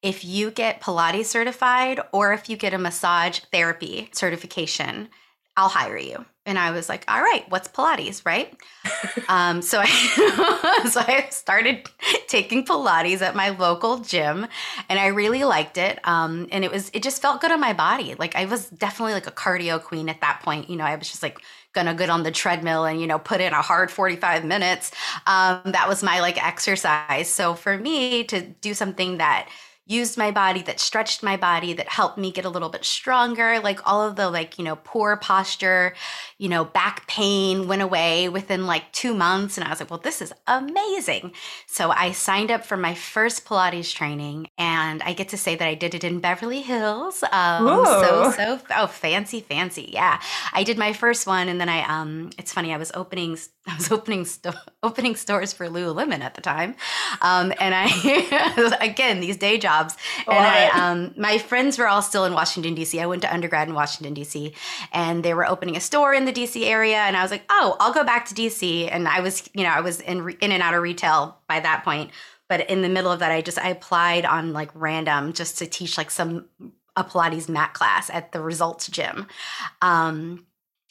If 0.00 0.24
you 0.24 0.50
get 0.50 0.80
Pilates 0.80 1.26
certified 1.26 2.00
or 2.10 2.32
if 2.32 2.48
you 2.48 2.56
get 2.56 2.72
a 2.72 2.78
massage 2.78 3.40
therapy 3.52 4.08
certification, 4.12 5.10
I'll 5.58 5.68
hire 5.68 5.98
you. 5.98 6.24
And 6.46 6.56
I 6.56 6.70
was 6.70 6.88
like, 6.88 7.04
all 7.08 7.20
right, 7.20 7.44
what's 7.50 7.66
Pilates, 7.66 8.24
right? 8.24 8.56
um, 9.28 9.60
so 9.60 9.80
I 9.82 10.84
so 10.88 11.00
I 11.00 11.26
started 11.30 11.90
taking 12.28 12.64
Pilates 12.64 13.22
at 13.22 13.34
my 13.34 13.48
local 13.48 13.98
gym, 13.98 14.46
and 14.88 15.00
I 15.00 15.08
really 15.08 15.42
liked 15.42 15.76
it. 15.76 15.98
Um, 16.04 16.46
and 16.52 16.64
it 16.64 16.70
was 16.70 16.92
it 16.94 17.02
just 17.02 17.20
felt 17.20 17.40
good 17.40 17.50
on 17.50 17.60
my 17.60 17.72
body. 17.72 18.14
Like 18.14 18.36
I 18.36 18.44
was 18.44 18.70
definitely 18.70 19.14
like 19.14 19.26
a 19.26 19.32
cardio 19.32 19.82
queen 19.82 20.08
at 20.08 20.20
that 20.20 20.40
point. 20.44 20.70
You 20.70 20.76
know, 20.76 20.84
I 20.84 20.94
was 20.94 21.10
just 21.10 21.24
like 21.24 21.40
gonna 21.72 21.92
get 21.92 22.08
on 22.08 22.22
the 22.22 22.30
treadmill 22.30 22.84
and 22.84 23.00
you 23.00 23.08
know 23.08 23.18
put 23.18 23.40
in 23.40 23.52
a 23.52 23.60
hard 23.60 23.90
45 23.90 24.44
minutes. 24.44 24.92
Um, 25.26 25.60
that 25.64 25.86
was 25.88 26.04
my 26.04 26.20
like 26.20 26.42
exercise. 26.42 27.28
So 27.28 27.54
for 27.54 27.76
me 27.76 28.22
to 28.24 28.42
do 28.42 28.74
something 28.74 29.18
that 29.18 29.48
used 29.88 30.18
my 30.18 30.30
body, 30.30 30.60
that 30.62 30.78
stretched 30.78 31.22
my 31.22 31.36
body, 31.36 31.72
that 31.72 31.88
helped 31.88 32.18
me 32.18 32.30
get 32.30 32.44
a 32.44 32.48
little 32.50 32.68
bit 32.68 32.84
stronger. 32.84 33.58
Like 33.58 33.80
all 33.90 34.06
of 34.06 34.16
the 34.16 34.28
like, 34.28 34.58
you 34.58 34.64
know, 34.64 34.76
poor 34.76 35.16
posture, 35.16 35.94
you 36.36 36.50
know, 36.50 36.66
back 36.66 37.06
pain 37.06 37.66
went 37.66 37.80
away 37.80 38.28
within 38.28 38.66
like 38.66 38.92
two 38.92 39.14
months. 39.14 39.56
And 39.56 39.66
I 39.66 39.70
was 39.70 39.80
like, 39.80 39.90
well, 39.90 39.98
this 39.98 40.20
is 40.20 40.32
amazing. 40.46 41.32
So 41.66 41.90
I 41.90 42.12
signed 42.12 42.50
up 42.50 42.66
for 42.66 42.76
my 42.76 42.94
first 42.94 43.46
Pilates 43.46 43.92
training 43.92 44.48
and 44.58 45.02
I 45.02 45.14
get 45.14 45.30
to 45.30 45.38
say 45.38 45.56
that 45.56 45.66
I 45.66 45.74
did 45.74 45.94
it 45.94 46.04
in 46.04 46.20
Beverly 46.20 46.60
Hills. 46.60 47.24
Um, 47.32 47.66
so, 47.86 48.30
so, 48.36 48.60
oh, 48.76 48.86
fancy, 48.88 49.40
fancy. 49.40 49.88
Yeah. 49.90 50.20
I 50.52 50.64
did 50.64 50.76
my 50.76 50.92
first 50.92 51.26
one 51.26 51.48
and 51.48 51.58
then 51.58 51.70
I, 51.70 51.82
um, 51.82 52.28
it's 52.36 52.52
funny, 52.52 52.74
I 52.74 52.76
was 52.76 52.92
opening, 52.94 53.38
I 53.66 53.74
was 53.76 53.90
opening, 53.90 54.26
sto- 54.26 54.52
opening 54.82 55.16
stores 55.16 55.54
for 55.54 55.66
Lululemon 55.66 56.20
at 56.20 56.34
the 56.34 56.42
time. 56.42 56.74
Um, 57.22 57.54
and 57.58 57.74
I, 57.74 58.76
again, 58.82 59.20
these 59.20 59.38
day 59.38 59.56
jobs 59.56 59.77
jobs. 59.78 59.96
and 60.26 60.38
I, 60.38 60.68
um, 60.68 61.14
my 61.16 61.38
friends 61.38 61.78
were 61.78 61.88
all 61.88 62.02
still 62.02 62.24
in 62.24 62.32
Washington 62.32 62.74
D.C. 62.74 63.00
I 63.00 63.06
went 63.06 63.22
to 63.22 63.32
undergrad 63.32 63.68
in 63.68 63.74
Washington 63.74 64.14
D.C. 64.14 64.54
and 64.92 65.24
they 65.24 65.34
were 65.34 65.46
opening 65.46 65.76
a 65.76 65.80
store 65.80 66.14
in 66.14 66.24
the 66.24 66.32
D.C. 66.32 66.64
area, 66.66 66.98
and 66.98 67.16
I 67.16 67.22
was 67.22 67.30
like, 67.30 67.44
oh, 67.50 67.76
I'll 67.80 67.92
go 67.92 68.04
back 68.04 68.26
to 68.26 68.34
D.C. 68.34 68.88
And 68.88 69.08
I 69.08 69.20
was, 69.20 69.48
you 69.54 69.64
know, 69.64 69.70
I 69.70 69.80
was 69.80 70.00
in 70.00 70.28
in 70.40 70.52
and 70.52 70.62
out 70.62 70.74
of 70.74 70.82
retail 70.82 71.38
by 71.48 71.60
that 71.60 71.84
point. 71.84 72.10
But 72.48 72.70
in 72.70 72.80
the 72.80 72.88
middle 72.88 73.12
of 73.12 73.20
that, 73.20 73.30
I 73.30 73.42
just 73.42 73.58
I 73.58 73.68
applied 73.68 74.24
on 74.24 74.52
like 74.52 74.70
random 74.74 75.32
just 75.32 75.58
to 75.58 75.66
teach 75.66 75.98
like 75.98 76.10
some 76.10 76.46
a 76.96 77.04
Pilates 77.04 77.48
mat 77.48 77.74
class 77.74 78.10
at 78.10 78.32
the 78.32 78.40
Results 78.40 78.88
Gym. 78.88 79.26
Um, 79.82 80.46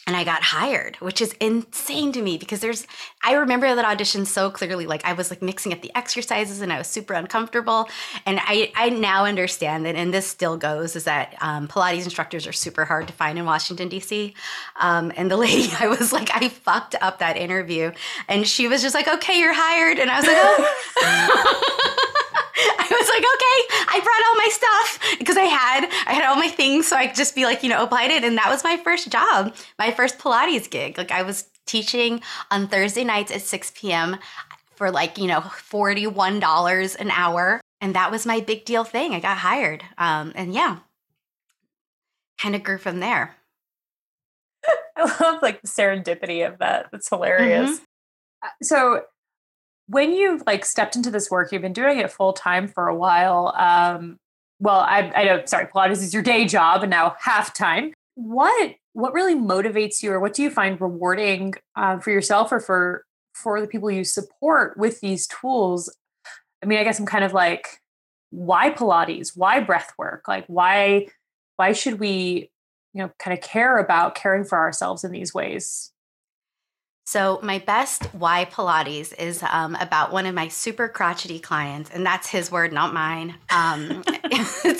and 0.08 0.16
I 0.16 0.24
got 0.24 0.42
hired, 0.42 0.96
which 0.96 1.22
is 1.22 1.34
insane 1.42 2.14
to 2.14 2.22
me 2.22 2.38
because 2.38 2.62
there's 2.62 2.88
I 3.22 3.34
remember 3.34 3.76
that 3.76 3.84
audition 3.84 4.26
so 4.26 4.50
clearly. 4.50 4.88
Like 4.88 5.04
I 5.04 5.12
was 5.12 5.30
like 5.30 5.42
mixing 5.42 5.74
up 5.74 5.82
the 5.82 5.96
exercises 5.96 6.62
and 6.62 6.72
I 6.72 6.78
was 6.78 6.88
super 6.88 7.14
uncomfortable. 7.14 7.90
And 8.26 8.40
I 8.42 8.72
I 8.76 8.90
now 8.90 9.26
understand 9.26 9.86
that, 9.86 9.96
and 9.96 10.14
this 10.14 10.26
still 10.26 10.56
goes, 10.56 10.96
is 10.96 11.04
that 11.04 11.36
um, 11.42 11.68
Pilates 11.68 12.06
instructors 12.06 12.48
are 12.48 12.54
super 12.54 12.86
hard 12.86 13.08
to 13.08 13.14
find 13.14 13.38
in 13.38 13.44
Washington 13.44 13.90
D.C. 13.90 14.34
Um, 14.80 15.12
and 15.18 15.30
the 15.30 15.38
lady, 15.38 15.70
I 15.80 15.88
was 15.88 16.14
like, 16.14 16.30
I 16.34 16.48
fucked 16.48 16.96
up 17.02 17.20
that 17.20 17.36
interview, 17.36 17.92
and 18.30 18.48
she 18.48 18.70
was 18.70 18.82
just 18.82 18.96
like, 18.96 19.10
okay, 19.10 19.38
you're 19.38 19.54
hired, 19.54 20.00
and 20.00 20.10
I 20.10 20.18
was 20.18 20.26
like, 20.26 20.38
oh. 20.40 22.14
I 22.80 22.88
was 22.90 23.10
like, 23.10 23.24
okay, 23.36 23.96
I 23.96 24.00
brought 24.00 24.26
all 24.28 24.36
my 24.36 24.50
stuff 24.50 25.20
because 25.20 25.38
I 25.38 25.44
had 25.44 25.86
I 26.08 26.14
had 26.14 26.28
all 26.28 26.36
my 26.36 26.48
things, 26.48 26.88
so 26.88 26.96
I 26.96 27.08
could 27.08 27.16
just 27.16 27.36
be 27.36 27.46
like, 27.46 27.62
you 27.62 27.70
know, 27.70 27.84
applied 27.84 28.10
it, 28.10 28.24
and 28.24 28.38
that 28.38 28.50
was 28.50 28.64
my 28.64 28.78
first 28.78 29.12
job, 29.12 29.54
my 29.78 29.92
first 29.92 30.18
Pilates 30.18 30.70
gig. 30.70 30.98
Like 30.98 31.12
I 31.12 31.22
was 31.22 31.50
teaching 31.68 32.22
on 32.50 32.68
Thursday 32.68 33.04
nights 33.04 33.32
at 33.32 33.42
6 33.42 33.74
p.m. 33.76 34.18
for 34.76 34.90
like 34.90 35.18
you 35.18 35.28
know 35.28 35.42
forty 35.42 36.08
one 36.08 36.40
dollars 36.40 36.96
an 36.96 37.12
hour, 37.12 37.62
and 37.80 37.96
that 37.96 38.10
was 38.10 38.26
my 38.26 38.40
big 38.40 38.66
deal 38.66 38.84
thing. 38.84 39.14
I 39.14 39.20
got 39.20 39.38
hired, 39.38 39.84
um, 39.98 40.32
and 40.36 40.54
yeah, 40.54 40.80
kind 42.42 42.56
of 42.56 42.64
grew 42.64 42.80
from 42.80 43.00
there. 43.00 43.36
I 44.98 45.22
love 45.22 45.44
like 45.44 45.62
the 45.62 45.68
serendipity 45.68 46.48
of 46.48 46.58
that. 46.58 46.88
That's 46.92 47.10
hilarious. 47.10 47.72
Mm-hmm. 47.72 47.84
Uh, 48.44 48.50
so 48.64 49.02
when 49.88 50.14
you've 50.14 50.44
like 50.46 50.66
stepped 50.66 50.96
into 50.96 51.10
this 51.10 51.32
work, 51.32 51.52
you've 51.52 51.62
been 51.62 51.74
doing 51.74 52.00
it 52.00 52.12
full 52.12 52.34
time 52.34 52.68
for 52.68 52.88
a 52.88 52.96
while. 52.96 53.54
Um, 53.58 54.18
well, 54.60 54.80
I, 54.80 55.12
I 55.16 55.24
know, 55.24 55.42
sorry, 55.46 55.68
Pilates 55.68 56.04
is 56.04 56.14
your 56.14 56.24
day 56.24 56.46
job 56.46 56.84
and 56.84 56.90
now 56.90 57.16
half 57.20 57.54
time. 57.54 57.94
What 58.16 58.76
what 58.94 59.14
really 59.14 59.36
motivates 59.36 60.02
you, 60.02 60.12
or 60.12 60.20
what 60.20 60.34
do 60.34 60.42
you 60.42 60.50
find 60.50 60.82
rewarding 60.82 61.54
uh, 61.76 62.00
for 62.00 62.10
yourself 62.10 62.52
or 62.52 62.60
for 62.60 63.06
for 63.36 63.62
the 63.62 63.68
people 63.68 63.92
you 63.92 64.04
support 64.04 64.76
with 64.78 65.00
these 65.02 65.28
tools? 65.28 65.96
I 66.64 66.66
mean, 66.66 66.80
I 66.80 66.84
guess 66.84 67.00
I'm 67.00 67.06
kind 67.06 67.24
of 67.24 67.34
like, 67.34 67.68
why 68.32 68.72
Pilates? 68.72 69.34
Why 69.36 69.60
breath 69.60 69.94
work? 70.00 70.28
Like, 70.28 70.46
why 70.48 71.08
why 71.58 71.74
should 71.74 72.00
we, 72.00 72.50
you 72.94 73.04
know, 73.04 73.12
kind 73.20 73.38
of 73.38 73.44
care 73.44 73.78
about 73.78 74.16
caring 74.16 74.44
for 74.44 74.58
ourselves 74.58 75.04
in 75.04 75.12
these 75.12 75.34
ways? 75.34 75.92
So, 77.08 77.40
my 77.42 77.60
best 77.60 78.04
why 78.14 78.44
Pilates 78.44 79.18
is 79.18 79.42
um, 79.42 79.76
about 79.76 80.12
one 80.12 80.26
of 80.26 80.36
my 80.36 80.50
super 80.50 80.90
crotchety 80.90 81.40
clients, 81.40 81.90
and 81.90 82.06
that's 82.06 82.28
his 82.28 82.52
word, 82.52 82.74
not 82.74 82.94
mine, 82.94 83.36
um, 83.50 84.04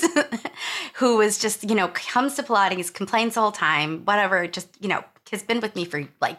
who 0.96 1.16
was 1.16 1.38
just, 1.38 1.66
you 1.66 1.74
know, 1.74 1.88
comes 1.88 2.34
to 2.34 2.42
Pilates, 2.42 2.92
complains 2.92 3.32
the 3.32 3.40
whole 3.40 3.50
time, 3.50 4.04
whatever, 4.04 4.46
just, 4.46 4.68
you 4.78 4.90
know, 4.90 5.02
has 5.30 5.42
been 5.42 5.60
with 5.60 5.74
me 5.74 5.86
for 5.86 6.06
like 6.20 6.38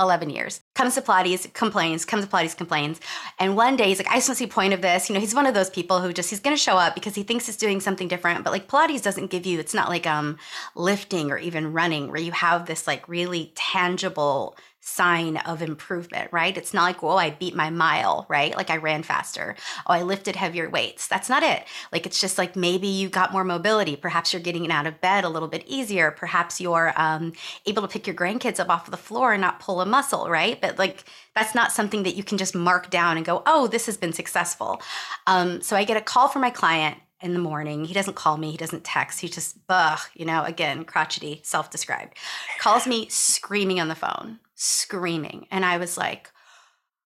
11 0.00 0.30
years. 0.30 0.62
Comes 0.74 0.94
to 0.94 1.02
Pilates, 1.02 1.52
complains, 1.52 2.06
comes 2.06 2.24
to 2.24 2.30
Pilates, 2.30 2.56
complains. 2.56 3.00
And 3.38 3.56
one 3.56 3.76
day 3.76 3.88
he's 3.88 3.98
like, 3.98 4.08
I 4.08 4.14
just 4.14 4.28
don't 4.28 4.36
see 4.36 4.46
point 4.46 4.72
of 4.72 4.80
this. 4.80 5.10
You 5.10 5.14
know, 5.14 5.20
he's 5.20 5.34
one 5.34 5.46
of 5.46 5.54
those 5.54 5.70
people 5.70 6.00
who 6.00 6.12
just, 6.12 6.30
he's 6.30 6.40
going 6.40 6.56
to 6.56 6.62
show 6.62 6.76
up 6.76 6.94
because 6.94 7.14
he 7.14 7.22
thinks 7.22 7.46
he's 7.46 7.56
doing 7.56 7.80
something 7.80 8.08
different. 8.08 8.44
But 8.44 8.52
like 8.52 8.68
Pilates 8.68 9.02
doesn't 9.02 9.30
give 9.30 9.44
you, 9.44 9.58
it's 9.58 9.74
not 9.74 9.88
like 9.88 10.06
um 10.06 10.38
lifting 10.74 11.30
or 11.30 11.38
even 11.38 11.72
running 11.72 12.08
where 12.08 12.20
you 12.20 12.32
have 12.32 12.66
this 12.66 12.86
like 12.86 13.06
really 13.08 13.52
tangible 13.56 14.56
sign 14.80 15.36
of 15.38 15.60
improvement, 15.60 16.30
right? 16.32 16.56
It's 16.56 16.72
not 16.72 16.84
like, 16.84 17.02
oh, 17.02 17.16
I 17.16 17.30
beat 17.30 17.54
my 17.54 17.70
mile, 17.70 18.26
right? 18.28 18.56
Like 18.56 18.70
I 18.70 18.76
ran 18.76 19.02
faster. 19.02 19.56
Oh, 19.86 19.92
I 19.92 20.02
lifted 20.02 20.36
heavier 20.36 20.70
weights. 20.70 21.06
That's 21.06 21.28
not 21.28 21.42
it. 21.42 21.64
Like 21.92 22.06
it's 22.06 22.20
just 22.20 22.38
like 22.38 22.56
maybe 22.56 22.86
you 22.86 23.08
got 23.08 23.32
more 23.32 23.44
mobility. 23.44 23.96
Perhaps 23.96 24.32
you're 24.32 24.42
getting 24.42 24.70
out 24.70 24.86
of 24.86 25.00
bed 25.00 25.24
a 25.24 25.28
little 25.28 25.48
bit 25.48 25.64
easier. 25.66 26.10
Perhaps 26.10 26.60
you're 26.60 26.92
um, 26.96 27.32
able 27.66 27.82
to 27.82 27.88
pick 27.88 28.06
your 28.06 28.16
grandkids 28.16 28.60
up 28.60 28.70
off 28.70 28.86
of 28.86 28.90
the 28.92 28.96
floor 28.96 29.32
and 29.32 29.40
not 29.40 29.60
pull 29.60 29.80
a 29.80 29.86
muscle, 29.86 30.28
right? 30.28 30.60
But 30.60 30.78
like 30.78 31.04
that's 31.34 31.54
not 31.54 31.72
something 31.72 32.02
that 32.04 32.16
you 32.16 32.24
can 32.24 32.38
just 32.38 32.54
mark 32.54 32.90
down 32.90 33.16
and 33.16 33.26
go, 33.26 33.42
oh, 33.46 33.66
this 33.66 33.86
has 33.86 33.96
been 33.96 34.12
successful. 34.12 34.80
Um, 35.26 35.60
so 35.60 35.76
I 35.76 35.84
get 35.84 35.96
a 35.96 36.00
call 36.00 36.28
from 36.28 36.42
my 36.42 36.50
client 36.50 36.98
in 37.20 37.32
the 37.32 37.38
morning. 37.38 37.84
He 37.84 37.94
doesn't 37.94 38.14
call 38.14 38.36
me, 38.36 38.50
he 38.50 38.56
doesn't 38.56 38.84
text. 38.84 39.20
He 39.20 39.28
just, 39.28 39.58
ugh, 39.68 39.98
you 40.14 40.24
know, 40.24 40.44
again, 40.44 40.84
crotchety, 40.84 41.40
self 41.44 41.70
described. 41.70 42.14
Calls 42.58 42.86
me 42.86 43.08
screaming 43.08 43.80
on 43.80 43.88
the 43.88 43.94
phone, 43.94 44.38
screaming. 44.58 45.46
And 45.50 45.64
I 45.64 45.78
was 45.78 45.96
like, 45.96 46.30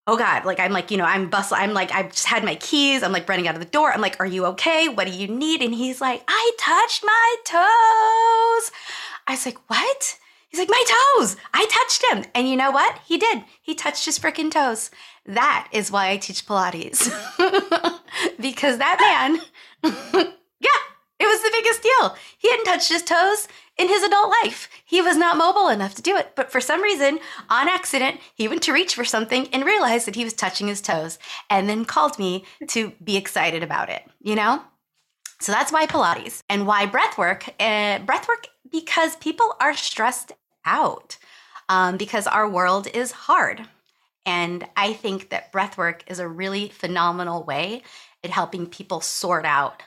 oh 0.06 0.16
God, 0.16 0.44
like 0.44 0.58
I'm 0.58 0.72
like, 0.72 0.90
you 0.90 0.96
know, 0.96 1.04
I'm 1.04 1.28
bustle. 1.28 1.58
I'm 1.58 1.74
like, 1.74 1.92
I've 1.92 2.10
just 2.10 2.26
had 2.26 2.44
my 2.44 2.56
keys. 2.56 3.02
I'm 3.02 3.12
like 3.12 3.28
running 3.28 3.46
out 3.46 3.54
of 3.54 3.60
the 3.60 3.68
door. 3.68 3.92
I'm 3.92 4.00
like, 4.00 4.18
are 4.18 4.26
you 4.26 4.46
okay? 4.46 4.88
What 4.88 5.06
do 5.06 5.12
you 5.12 5.28
need? 5.28 5.62
And 5.62 5.74
he's 5.74 6.00
like, 6.00 6.24
I 6.26 6.52
touched 6.58 7.04
my 7.04 7.36
toes. 7.44 8.72
I 9.26 9.32
was 9.32 9.46
like, 9.46 9.58
what? 9.68 10.18
He's 10.48 10.58
like, 10.58 10.70
my 10.70 10.84
toes. 11.16 11.36
I 11.54 11.66
touched 11.66 12.04
him. 12.10 12.30
And 12.34 12.48
you 12.48 12.56
know 12.56 12.70
what? 12.70 12.98
He 13.06 13.18
did. 13.18 13.44
He 13.60 13.74
touched 13.74 14.04
his 14.06 14.18
freaking 14.18 14.50
toes. 14.50 14.90
That 15.26 15.68
is 15.72 15.92
why 15.92 16.10
I 16.10 16.16
teach 16.16 16.46
Pilates. 16.46 17.08
because 18.40 18.78
that 18.78 18.98
man, 18.98 19.40
yeah, 20.60 20.80
it 21.18 21.26
was 21.26 21.42
the 21.42 21.50
biggest 21.52 21.82
deal. 21.82 22.16
He 22.38 22.50
hadn't 22.50 22.64
touched 22.64 22.88
his 22.88 23.02
toes 23.02 23.46
in 23.78 23.88
his 23.88 24.02
adult 24.02 24.32
life. 24.42 24.68
He 24.84 25.00
was 25.00 25.16
not 25.16 25.36
mobile 25.36 25.68
enough 25.68 25.94
to 25.94 26.02
do 26.02 26.16
it. 26.16 26.32
But 26.36 26.52
for 26.52 26.60
some 26.60 26.82
reason, 26.82 27.18
on 27.48 27.68
accident, 27.68 28.20
he 28.34 28.48
went 28.48 28.62
to 28.62 28.72
reach 28.72 28.94
for 28.94 29.04
something 29.04 29.48
and 29.48 29.64
realized 29.64 30.06
that 30.06 30.14
he 30.14 30.24
was 30.24 30.34
touching 30.34 30.68
his 30.68 30.80
toes 30.80 31.18
and 31.48 31.68
then 31.68 31.84
called 31.84 32.18
me 32.18 32.44
to 32.68 32.92
be 33.02 33.16
excited 33.16 33.62
about 33.62 33.88
it, 33.88 34.02
you 34.20 34.34
know? 34.34 34.62
So 35.40 35.50
that's 35.50 35.72
why 35.72 35.86
Pilates 35.86 36.42
and 36.48 36.66
why 36.66 36.86
breathwork. 36.86 37.48
Uh, 37.58 37.98
breathwork 38.04 38.46
because 38.70 39.16
people 39.16 39.56
are 39.60 39.74
stressed 39.74 40.32
out 40.64 41.18
um, 41.68 41.96
because 41.96 42.26
our 42.26 42.48
world 42.48 42.86
is 42.94 43.10
hard. 43.12 43.66
And 44.24 44.64
I 44.76 44.92
think 44.92 45.30
that 45.30 45.52
breathwork 45.52 46.02
is 46.06 46.20
a 46.20 46.28
really 46.28 46.68
phenomenal 46.68 47.42
way 47.42 47.82
at 48.22 48.30
helping 48.30 48.66
people 48.66 49.00
sort 49.00 49.44
out 49.44 49.82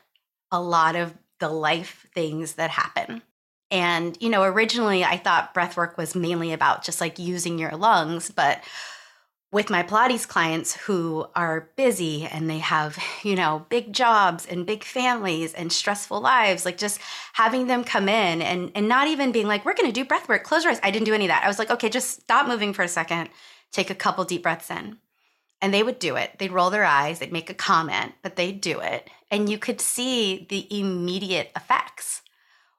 a 0.51 0.61
lot 0.61 0.95
of 0.95 1.13
the 1.39 1.49
life 1.49 2.05
things 2.13 2.55
that 2.55 2.69
happen. 2.69 3.21
And, 3.71 4.17
you 4.21 4.29
know, 4.29 4.43
originally 4.43 5.03
I 5.03 5.17
thought 5.17 5.53
breathwork 5.53 5.97
was 5.97 6.15
mainly 6.15 6.53
about 6.53 6.83
just 6.83 7.01
like 7.01 7.17
using 7.17 7.57
your 7.57 7.71
lungs, 7.71 8.29
but 8.29 8.63
with 9.51 9.69
my 9.69 9.83
Pilates 9.83 10.27
clients 10.27 10.75
who 10.75 11.25
are 11.33 11.69
busy 11.77 12.25
and 12.25 12.49
they 12.49 12.57
have, 12.59 12.97
you 13.23 13.35
know, 13.35 13.65
big 13.69 13.93
jobs 13.93 14.45
and 14.45 14.65
big 14.65 14.83
families 14.83 15.53
and 15.53 15.71
stressful 15.71 16.19
lives, 16.19 16.65
like 16.65 16.77
just 16.77 16.99
having 17.33 17.67
them 17.67 17.83
come 17.83 18.09
in 18.09 18.41
and, 18.41 18.71
and 18.75 18.87
not 18.87 19.07
even 19.07 19.31
being 19.31 19.47
like, 19.47 19.63
we're 19.63 19.73
going 19.73 19.87
to 19.89 19.93
do 19.93 20.05
breath 20.05 20.27
work, 20.27 20.43
close 20.43 20.63
your 20.63 20.73
eyes. 20.73 20.79
I 20.83 20.91
didn't 20.91 21.05
do 21.05 21.13
any 21.13 21.25
of 21.25 21.29
that. 21.29 21.43
I 21.43 21.47
was 21.47 21.57
like, 21.57 21.71
okay, 21.71 21.89
just 21.89 22.21
stop 22.21 22.47
moving 22.47 22.73
for 22.73 22.83
a 22.83 22.87
second, 22.87 23.29
take 23.71 23.89
a 23.89 23.95
couple 23.95 24.25
deep 24.25 24.43
breaths 24.43 24.69
in. 24.69 24.97
And 25.61 25.73
they 25.73 25.83
would 25.83 25.99
do 25.99 26.17
it. 26.17 26.37
They'd 26.37 26.51
roll 26.51 26.69
their 26.69 26.83
eyes, 26.83 27.19
they'd 27.19 27.31
make 27.31 27.49
a 27.49 27.53
comment, 27.53 28.11
but 28.21 28.35
they'd 28.35 28.59
do 28.59 28.81
it. 28.81 29.09
And 29.31 29.49
you 29.49 29.57
could 29.57 29.79
see 29.79 30.45
the 30.49 30.67
immediate 30.79 31.51
effects 31.55 32.21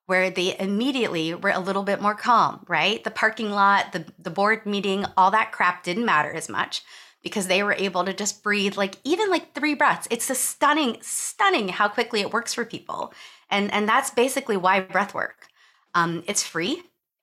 where 0.06 0.30
they 0.30 0.58
immediately 0.58 1.34
were 1.34 1.50
a 1.50 1.60
little 1.60 1.82
bit 1.82 2.00
more 2.00 2.14
calm, 2.14 2.64
right? 2.68 3.02
The 3.02 3.10
parking 3.10 3.50
lot, 3.50 3.92
the, 3.92 4.04
the 4.18 4.30
board 4.30 4.64
meeting, 4.64 5.04
all 5.16 5.30
that 5.32 5.52
crap 5.52 5.82
didn't 5.82 6.04
matter 6.04 6.32
as 6.32 6.48
much 6.48 6.82
because 7.22 7.48
they 7.48 7.62
were 7.62 7.74
able 7.74 8.04
to 8.04 8.14
just 8.14 8.42
breathe 8.42 8.76
like 8.76 8.96
even 9.02 9.30
like 9.30 9.52
three 9.52 9.74
breaths. 9.74 10.06
It's 10.10 10.30
a 10.30 10.34
stunning, 10.34 10.98
stunning 11.00 11.68
how 11.68 11.88
quickly 11.88 12.20
it 12.20 12.32
works 12.32 12.54
for 12.54 12.64
people. 12.64 13.12
And, 13.50 13.72
and 13.72 13.88
that's 13.88 14.10
basically 14.10 14.56
why 14.56 14.80
breath 14.80 15.12
work. 15.12 15.48
Um, 15.94 16.22
it's 16.26 16.44
free. 16.44 16.82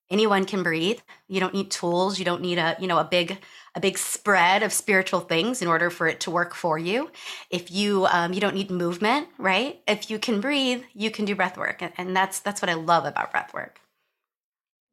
Anyone 0.10 0.46
can 0.46 0.62
breathe. 0.62 1.00
You 1.28 1.40
don't 1.40 1.54
need 1.54 1.72
tools. 1.72 2.20
You 2.20 2.26
don't 2.26 2.42
need 2.42 2.58
a, 2.58 2.76
you 2.80 2.88
know, 2.88 3.00
a 3.00 3.06
big 3.06 3.40
a 3.76 3.80
big 3.80 3.98
spread 3.98 4.62
of 4.64 4.72
spiritual 4.72 5.20
things 5.20 5.62
in 5.62 5.68
order 5.68 5.90
for 5.90 6.08
it 6.08 6.20
to 6.22 6.32
work 6.32 6.54
for 6.54 6.78
you. 6.78 7.10
If 7.50 7.72
you 7.72 8.06
um, 8.08 8.34
you 8.34 8.40
don't 8.40 8.56
need 8.56 8.70
movement, 8.70 9.28
right? 9.38 9.82
If 9.88 10.10
you 10.10 10.20
can 10.20 10.42
breathe, 10.42 10.84
you 10.94 11.10
can 11.10 11.26
do 11.26 11.36
breath 11.36 11.58
work, 11.58 11.82
and 11.98 12.16
that's 12.16 12.40
that's 12.40 12.62
what 12.62 12.70
I 12.70 12.76
love 12.76 13.06
about 13.06 13.32
breath 13.32 13.54
work. 13.54 13.80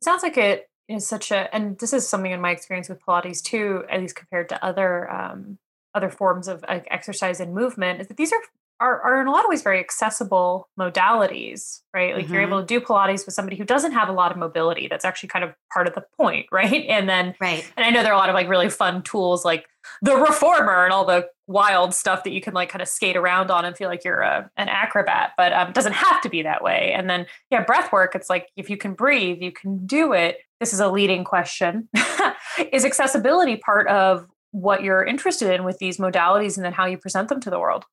It 0.00 0.04
sounds 0.04 0.22
like 0.22 0.38
it 0.38 0.66
is 0.88 1.06
such 1.06 1.30
a, 1.30 1.54
and 1.54 1.78
this 1.78 1.92
is 1.92 2.08
something 2.08 2.32
in 2.32 2.40
my 2.40 2.50
experience 2.50 2.88
with 2.88 3.04
Pilates 3.04 3.42
too, 3.42 3.84
at 3.90 4.00
least 4.00 4.16
compared 4.16 4.48
to 4.48 4.64
other 4.64 5.10
um, 5.10 5.58
other 5.94 6.08
forms 6.08 6.48
of 6.48 6.64
like, 6.68 6.86
exercise 6.90 7.40
and 7.40 7.54
movement, 7.54 8.00
is 8.00 8.08
that 8.08 8.16
these 8.16 8.32
are 8.32 8.40
are, 8.80 9.00
are 9.02 9.20
in 9.20 9.26
a 9.26 9.30
lot 9.30 9.44
of 9.44 9.50
ways 9.50 9.62
very 9.62 9.78
accessible 9.78 10.68
modalities, 10.78 11.80
right? 11.92 12.14
Like 12.14 12.24
mm-hmm. 12.24 12.34
you're 12.34 12.42
able 12.42 12.60
to 12.60 12.66
do 12.66 12.80
Pilates 12.80 13.26
with 13.26 13.34
somebody 13.34 13.56
who 13.56 13.64
doesn't 13.64 13.92
have 13.92 14.08
a 14.08 14.12
lot 14.12 14.32
of 14.32 14.38
mobility. 14.38 14.88
That's 14.88 15.04
actually 15.04 15.28
kind 15.28 15.44
of 15.44 15.52
part 15.72 15.86
of 15.86 15.94
the 15.94 16.04
point, 16.16 16.46
right? 16.52 16.86
And 16.88 17.08
then, 17.08 17.34
right. 17.40 17.70
And 17.76 17.84
I 17.84 17.90
know 17.90 18.02
there 18.02 18.12
are 18.12 18.16
a 18.16 18.18
lot 18.18 18.30
of 18.30 18.34
like 18.34 18.48
really 18.48 18.70
fun 18.70 19.02
tools 19.02 19.44
like 19.44 19.66
the 20.02 20.16
reformer 20.16 20.84
and 20.84 20.92
all 20.92 21.04
the 21.04 21.28
wild 21.46 21.92
stuff 21.92 22.24
that 22.24 22.30
you 22.30 22.40
can 22.40 22.54
like 22.54 22.68
kind 22.68 22.80
of 22.80 22.88
skate 22.88 23.16
around 23.16 23.50
on 23.50 23.64
and 23.64 23.76
feel 23.76 23.88
like 23.88 24.04
you're 24.04 24.20
a, 24.20 24.50
an 24.56 24.68
acrobat, 24.68 25.32
but 25.36 25.52
um, 25.52 25.68
it 25.68 25.74
doesn't 25.74 25.94
have 25.94 26.22
to 26.22 26.28
be 26.28 26.42
that 26.42 26.62
way. 26.62 26.92
And 26.96 27.10
then, 27.10 27.26
yeah, 27.50 27.64
breath 27.64 27.92
work, 27.92 28.14
it's 28.14 28.30
like 28.30 28.48
if 28.56 28.70
you 28.70 28.76
can 28.76 28.94
breathe, 28.94 29.42
you 29.42 29.52
can 29.52 29.86
do 29.86 30.12
it. 30.12 30.38
This 30.58 30.72
is 30.72 30.80
a 30.80 30.88
leading 30.88 31.24
question. 31.24 31.88
is 32.72 32.84
accessibility 32.84 33.56
part 33.56 33.88
of 33.88 34.26
what 34.52 34.82
you're 34.82 35.04
interested 35.04 35.52
in 35.52 35.64
with 35.64 35.78
these 35.78 35.98
modalities 35.98 36.56
and 36.56 36.64
then 36.64 36.72
how 36.72 36.86
you 36.86 36.98
present 36.98 37.28
them 37.28 37.40
to 37.40 37.50
the 37.50 37.58
world? 37.58 37.84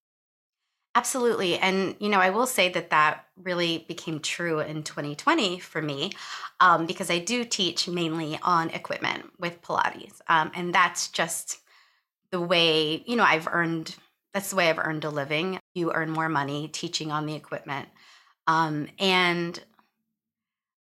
Absolutely. 0.97 1.59
And, 1.59 1.95
you 1.99 2.09
know, 2.09 2.19
I 2.19 2.31
will 2.31 2.47
say 2.47 2.69
that 2.69 2.89
that 2.89 3.25
really 3.43 3.85
became 3.87 4.19
true 4.19 4.61
in 4.61 4.81
2020 4.81 5.59
for 5.59 5.79
me 5.79 6.11
um, 6.59 6.87
because 6.87 7.11
I 7.11 7.19
do 7.19 7.45
teach 7.45 7.87
mainly 7.87 8.39
on 8.41 8.71
equipment 8.71 9.31
with 9.39 9.61
Pilates. 9.61 10.21
Um, 10.27 10.49
and 10.55 10.73
that's 10.73 11.09
just 11.09 11.59
the 12.31 12.41
way, 12.41 13.03
you 13.05 13.15
know, 13.15 13.23
I've 13.23 13.47
earned, 13.47 13.95
that's 14.33 14.49
the 14.49 14.55
way 14.55 14.71
I've 14.71 14.79
earned 14.79 15.03
a 15.03 15.11
living. 15.11 15.59
You 15.75 15.93
earn 15.93 16.09
more 16.09 16.29
money 16.29 16.67
teaching 16.67 17.11
on 17.11 17.27
the 17.27 17.35
equipment. 17.35 17.89
Um, 18.47 18.87
and 18.97 19.61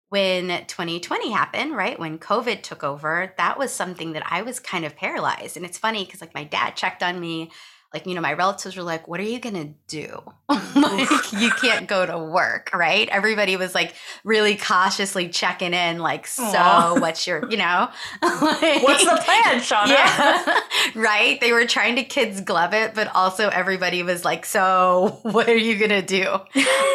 when 0.08 0.66
2020 0.68 1.32
happened, 1.32 1.76
right, 1.76 2.00
when 2.00 2.20
COVID 2.20 2.62
took 2.62 2.86
over, 2.86 3.34
that 3.38 3.58
was 3.60 3.74
something 3.74 4.14
that 4.14 4.24
I 4.32 4.44
was 4.44 4.62
kind 4.62 4.86
of 4.86 4.96
paralyzed. 4.96 5.58
And 5.58 5.66
it's 5.66 5.78
funny 5.78 6.06
because, 6.06 6.22
like, 6.22 6.34
my 6.34 6.46
dad 6.46 6.78
checked 6.78 7.04
on 7.04 7.20
me 7.20 7.52
like 7.96 8.06
you 8.06 8.14
know 8.14 8.20
my 8.20 8.34
relatives 8.34 8.76
were 8.76 8.84
like 8.84 9.08
what 9.08 9.22
are 9.22 9.24
you 9.24 9.40
gonna 9.40 9.74
do? 9.88 10.22
Like 10.76 11.32
you 11.32 11.50
can't 11.52 11.88
go 11.88 12.06
to 12.06 12.18
work 12.18 12.70
right? 12.74 13.08
Everybody 13.08 13.56
was 13.56 13.74
like 13.74 13.96
really 14.26 14.58
cautiously 14.58 15.30
checking 15.30 15.74
in 15.74 16.00
like 16.00 16.28
so 16.28 16.44
Aww. 16.44 17.00
what's 17.02 17.26
your 17.26 17.50
you 17.50 17.56
know? 17.56 17.88
Like, 18.22 18.84
what's 18.84 19.06
the 19.06 19.22
plan 19.24 19.62
Chauna? 19.62 19.88
yeah, 19.88 20.60
right? 20.96 21.40
They 21.40 21.54
were 21.54 21.66
trying 21.66 21.96
to 21.96 22.04
kids 22.04 22.42
glove 22.42 22.74
it 22.74 22.94
but 22.94 23.10
also 23.16 23.48
everybody 23.48 24.04
was 24.04 24.26
like 24.26 24.46
so 24.46 25.20
what 25.24 25.48
are 25.48 25.56
you 25.56 25.80
gonna 25.80 26.02
do? 26.02 26.38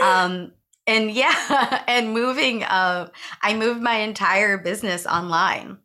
Um 0.02 0.52
and 0.86 1.10
yeah 1.10 1.82
and 1.88 2.12
moving 2.12 2.62
uh 2.64 3.08
i 3.42 3.54
moved 3.54 3.80
my 3.80 3.96
entire 3.96 4.58
business 4.58 5.06
online 5.06 5.78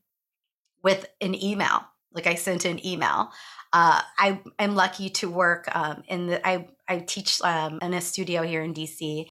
with 0.83 1.05
an 1.21 1.41
email. 1.41 1.85
Like 2.11 2.27
i 2.27 2.35
sent 2.35 2.65
an 2.65 2.85
email 2.85 3.31
uh, 3.75 4.01
I 4.17 4.39
am 4.57 4.73
lucky 4.73 5.09
to 5.09 5.29
work 5.29 5.67
um, 5.75 6.03
in 6.07 6.27
the. 6.27 6.47
I 6.47 6.69
I 6.87 6.99
teach 6.99 7.41
um, 7.41 7.79
in 7.81 7.93
a 7.93 7.99
studio 7.99 8.41
here 8.41 8.61
in 8.61 8.73
DC, 8.73 9.27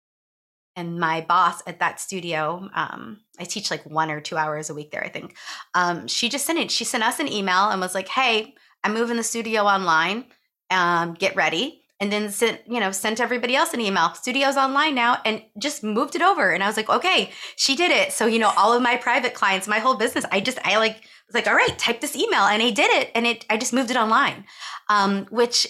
and 0.77 1.01
my 1.01 1.23
boss 1.23 1.63
at 1.67 1.81
that 1.81 1.99
studio, 1.99 2.69
um, 2.75 3.21
I 3.41 3.45
teach 3.45 3.71
like 3.71 3.87
one 3.87 4.11
or 4.11 4.21
two 4.21 4.37
hours 4.37 4.69
a 4.69 4.75
week 4.75 4.91
there. 4.91 5.03
I 5.03 5.09
think 5.09 5.35
um, 5.75 6.07
she 6.09 6.29
just 6.29 6.45
sent 6.45 6.59
it. 6.59 6.71
She 6.71 6.85
sent 6.85 7.03
us 7.03 7.21
an 7.21 7.33
email 7.33 7.71
and 7.71 7.81
was 7.81 7.95
like, 7.95 8.09
"Hey, 8.09 8.55
I'm 8.85 8.93
moving 8.93 9.17
the 9.17 9.23
studio 9.23 9.63
online. 9.63 10.27
Um, 10.71 11.15
get 11.15 11.37
ready." 11.37 11.84
And 12.01 12.11
then 12.13 12.31
sent 12.31 12.61
you 12.67 12.81
know 12.81 12.91
sent 12.91 13.21
everybody 13.21 13.55
else 13.55 13.73
an 13.73 13.81
email. 13.81 14.11
Studio's 14.15 14.57
online 14.57 14.95
now, 14.95 15.19
and 15.25 15.43
just 15.59 15.85
moved 15.85 16.17
it 16.17 16.23
over. 16.23 16.51
And 16.51 16.63
I 16.63 16.67
was 16.67 16.77
like, 16.77 16.91
"Okay, 16.91 17.31
she 17.57 17.77
did 17.77 17.93
it." 17.93 18.13
So 18.13 18.27
you 18.27 18.39
know, 18.39 18.53
all 18.57 18.73
of 18.73 18.83
my 18.83 18.97
private 18.97 19.33
clients, 19.33 19.69
my 19.69 19.79
whole 19.79 19.95
business, 19.95 20.25
I 20.33 20.41
just 20.41 20.59
I 20.65 20.77
like 20.79 21.03
was 21.27 21.35
like, 21.35 21.47
all 21.47 21.57
right, 21.57 21.79
type 21.79 22.01
this 22.01 22.17
email. 22.17 22.43
And 22.43 22.63
I 22.63 22.71
did 22.71 22.91
it. 22.91 23.11
And 23.15 23.27
it 23.27 23.45
I 23.51 23.57
just 23.57 23.73
moved 23.73 23.91
it 23.91 23.97
online, 23.97 24.45
um, 24.89 25.27
which 25.31 25.67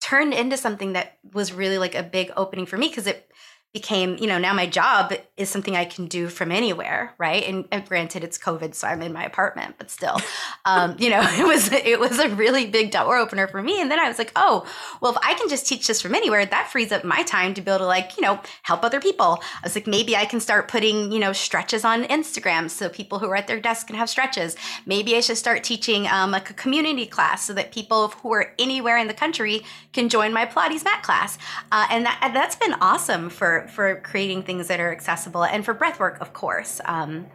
turned 0.00 0.32
into 0.32 0.56
something 0.56 0.94
that 0.94 1.18
was 1.32 1.52
really 1.52 1.78
like 1.78 1.94
a 1.94 2.02
big 2.02 2.32
opening 2.36 2.66
for 2.66 2.78
me 2.78 2.88
because 2.88 3.06
it 3.06 3.30
became, 3.72 4.16
you 4.18 4.26
know, 4.26 4.38
now 4.38 4.52
my 4.52 4.66
job 4.66 5.12
is 5.36 5.48
something 5.48 5.76
I 5.76 5.84
can 5.84 6.06
do 6.06 6.28
from 6.28 6.50
anywhere, 6.50 7.14
right? 7.18 7.44
And, 7.46 7.68
and 7.70 7.86
granted, 7.86 8.24
it's 8.24 8.36
COVID, 8.36 8.74
so 8.74 8.88
I'm 8.88 9.00
in 9.00 9.12
my 9.12 9.24
apartment, 9.24 9.76
but 9.78 9.90
still, 9.90 10.20
um, 10.64 10.96
you 10.98 11.08
know, 11.08 11.20
it 11.38 11.46
was 11.46 11.70
it 11.72 12.00
was 12.00 12.18
a 12.18 12.28
really 12.30 12.66
big 12.66 12.90
door 12.90 13.16
opener 13.16 13.46
for 13.46 13.62
me. 13.62 13.80
And 13.80 13.90
then 13.90 14.00
I 14.00 14.08
was 14.08 14.18
like, 14.18 14.32
oh, 14.34 14.66
well, 15.00 15.12
if 15.12 15.18
I 15.22 15.34
can 15.34 15.48
just 15.48 15.68
teach 15.68 15.86
this 15.86 16.02
from 16.02 16.16
anywhere, 16.16 16.44
that 16.44 16.70
frees 16.70 16.90
up 16.90 17.04
my 17.04 17.22
time 17.22 17.54
to 17.54 17.60
be 17.60 17.70
able 17.70 17.78
to 17.78 17.86
like, 17.86 18.16
you 18.16 18.22
know, 18.22 18.40
help 18.62 18.82
other 18.82 19.00
people. 19.00 19.40
I 19.42 19.66
was 19.66 19.76
like, 19.76 19.86
maybe 19.86 20.16
I 20.16 20.24
can 20.24 20.40
start 20.40 20.66
putting, 20.66 21.12
you 21.12 21.20
know, 21.20 21.32
stretches 21.32 21.84
on 21.84 22.04
Instagram 22.04 22.68
so 22.68 22.88
people 22.88 23.20
who 23.20 23.26
are 23.26 23.36
at 23.36 23.46
their 23.46 23.60
desk 23.60 23.86
can 23.86 23.96
have 23.96 24.10
stretches. 24.10 24.56
Maybe 24.84 25.16
I 25.16 25.20
should 25.20 25.38
start 25.38 25.62
teaching 25.62 26.08
um, 26.08 26.32
like 26.32 26.50
a 26.50 26.54
community 26.54 27.06
class 27.06 27.44
so 27.44 27.52
that 27.54 27.70
people 27.70 28.08
who 28.08 28.32
are 28.32 28.52
anywhere 28.58 28.98
in 28.98 29.06
the 29.06 29.14
country 29.14 29.62
can 29.92 30.08
join 30.08 30.32
my 30.32 30.44
Pilates 30.44 30.84
mat 30.84 31.04
class. 31.04 31.38
Uh, 31.70 31.86
and 31.90 32.04
that, 32.04 32.30
that's 32.34 32.56
been 32.56 32.74
awesome 32.80 33.30
for 33.30 33.59
for 33.68 34.00
creating 34.00 34.42
things 34.42 34.68
that 34.68 34.80
are 34.80 34.92
accessible 34.92 35.44
and 35.44 35.64
for 35.64 35.74
breath 35.74 35.98
work 36.00 36.20
of 36.20 36.32
course. 36.32 36.80
Um, 36.84 37.26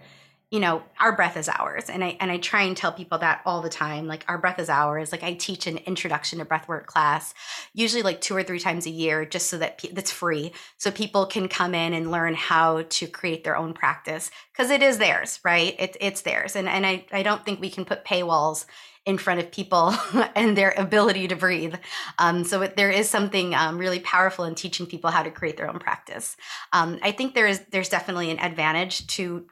you 0.52 0.60
know 0.60 0.84
our 1.00 1.16
breath 1.16 1.38
is 1.38 1.50
ours. 1.50 1.90
And 1.90 2.04
i 2.04 2.16
and 2.20 2.32
i 2.32 2.38
try 2.38 2.62
and 2.64 2.78
tell 2.78 2.94
people 2.94 3.18
that 3.18 3.42
all 3.46 3.62
the 3.62 3.70
time 3.70 4.08
like 4.08 4.24
our 4.28 4.38
breath 4.38 4.60
is 4.60 4.70
ours. 4.70 5.12
Like 5.12 5.24
i 5.24 5.34
teach 5.34 5.68
an 5.68 5.78
introduction 5.80 6.40
to 6.40 6.46
breathwork 6.46 6.86
class 6.86 7.34
usually 7.74 8.04
like 8.04 8.22
two 8.22 8.36
or 8.36 8.44
three 8.44 8.60
times 8.60 8.86
a 8.86 8.92
year 8.92 9.26
just 9.26 9.50
so 9.50 9.58
that 9.58 9.80
pe- 9.80 9.92
that's 9.92 10.12
free. 10.12 10.54
So 10.78 10.92
people 10.92 11.26
can 11.26 11.48
come 11.48 11.74
in 11.76 11.94
and 11.94 12.12
learn 12.12 12.36
how 12.36 12.84
to 12.84 13.08
create 13.08 13.44
their 13.44 13.58
own 13.58 13.74
practice 13.74 14.32
because 14.54 14.70
it 14.70 14.82
is 14.82 14.98
theirs 14.98 15.40
right? 15.44 15.76
It, 15.80 15.98
it's 16.00 16.22
theirs. 16.22 16.56
And 16.56 16.70
and 16.70 16.86
I, 16.86 17.06
I 17.12 17.24
don't 17.24 17.44
think 17.44 17.60
we 17.60 17.70
can 17.70 17.84
put 17.84 18.06
paywalls 18.06 18.66
in 19.06 19.18
front 19.18 19.40
of 19.40 19.52
people 19.52 19.94
and 20.36 20.58
their 20.58 20.74
ability 20.78 21.28
to 21.28 21.36
breathe. 21.36 21.76
Um, 22.18 22.44
so 22.44 22.62
it, 22.64 22.76
there 22.76 22.90
is 22.90 23.10
something 23.10 23.54
um, 23.54 23.78
really 23.78 24.00
powerful 24.00 24.46
in 24.46 24.56
teaching 24.56 24.86
people 24.86 25.12
how 25.12 25.24
to 25.24 25.32
create 25.32 25.58
their 25.58 25.70
own 25.70 25.80
practice. 25.80 26.36
Um, 26.74 27.00
I 27.04 27.12
think 27.12 27.34
there 27.34 27.48
is 27.48 27.62
there's 27.72 27.90
definitely 27.90 28.32
an 28.32 28.40
advantage 28.40 29.08
to 29.08 29.46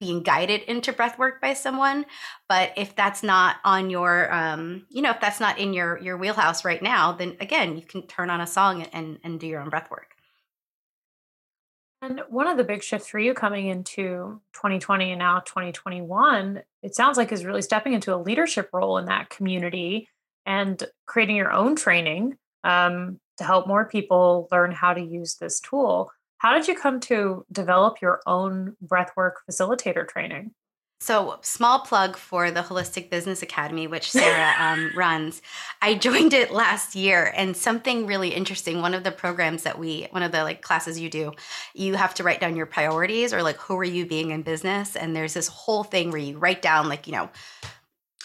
being 0.00 0.22
guided 0.22 0.62
into 0.62 0.92
breath 0.92 1.18
work 1.18 1.42
by 1.42 1.52
someone 1.52 2.06
but 2.48 2.72
if 2.76 2.96
that's 2.96 3.22
not 3.22 3.56
on 3.64 3.90
your 3.90 4.32
um, 4.32 4.86
you 4.88 5.02
know 5.02 5.10
if 5.10 5.20
that's 5.20 5.40
not 5.40 5.58
in 5.58 5.74
your 5.74 5.98
your 5.98 6.16
wheelhouse 6.16 6.64
right 6.64 6.82
now 6.82 7.12
then 7.12 7.36
again 7.38 7.76
you 7.76 7.82
can 7.82 8.06
turn 8.06 8.30
on 8.30 8.40
a 8.40 8.46
song 8.46 8.82
and 8.94 9.18
and 9.22 9.38
do 9.38 9.46
your 9.46 9.60
own 9.60 9.68
breath 9.68 9.90
work 9.90 10.16
and 12.02 12.22
one 12.28 12.46
of 12.46 12.56
the 12.56 12.64
big 12.64 12.82
shifts 12.82 13.08
for 13.08 13.18
you 13.18 13.34
coming 13.34 13.66
into 13.66 14.40
2020 14.54 15.12
and 15.12 15.18
now 15.18 15.40
2021, 15.40 16.62
it 16.82 16.94
sounds 16.94 17.18
like 17.18 17.30
is 17.30 17.44
really 17.44 17.62
stepping 17.62 17.92
into 17.92 18.14
a 18.14 18.16
leadership 18.16 18.70
role 18.72 18.96
in 18.96 19.04
that 19.06 19.28
community 19.28 20.08
and 20.46 20.82
creating 21.06 21.36
your 21.36 21.52
own 21.52 21.76
training 21.76 22.36
um, 22.64 23.20
to 23.36 23.44
help 23.44 23.66
more 23.66 23.84
people 23.84 24.48
learn 24.50 24.72
how 24.72 24.94
to 24.94 25.00
use 25.00 25.36
this 25.36 25.60
tool. 25.60 26.10
How 26.38 26.54
did 26.54 26.68
you 26.68 26.74
come 26.74 27.00
to 27.00 27.44
develop 27.52 28.00
your 28.00 28.20
own 28.26 28.76
breathwork 28.82 29.32
facilitator 29.48 30.08
training? 30.08 30.52
So, 31.02 31.38
small 31.40 31.78
plug 31.78 32.18
for 32.18 32.50
the 32.50 32.60
Holistic 32.60 33.08
Business 33.08 33.40
Academy, 33.40 33.86
which 33.86 34.10
Sarah 34.10 34.52
um, 34.60 34.90
runs. 34.94 35.40
I 35.80 35.94
joined 35.94 36.34
it 36.34 36.52
last 36.52 36.94
year, 36.94 37.32
and 37.34 37.56
something 37.56 38.06
really 38.06 38.28
interesting. 38.34 38.82
One 38.82 38.92
of 38.92 39.02
the 39.02 39.10
programs 39.10 39.62
that 39.62 39.78
we, 39.78 40.08
one 40.10 40.22
of 40.22 40.30
the 40.30 40.42
like 40.42 40.60
classes 40.60 41.00
you 41.00 41.08
do, 41.08 41.32
you 41.72 41.94
have 41.94 42.12
to 42.14 42.22
write 42.22 42.38
down 42.38 42.54
your 42.54 42.66
priorities 42.66 43.32
or 43.32 43.42
like 43.42 43.56
who 43.56 43.76
are 43.76 43.84
you 43.84 44.04
being 44.04 44.30
in 44.30 44.42
business, 44.42 44.94
and 44.94 45.16
there's 45.16 45.32
this 45.32 45.48
whole 45.48 45.84
thing 45.84 46.10
where 46.10 46.20
you 46.20 46.36
write 46.36 46.60
down 46.60 46.90
like 46.90 47.06
you 47.06 47.14
know 47.14 47.30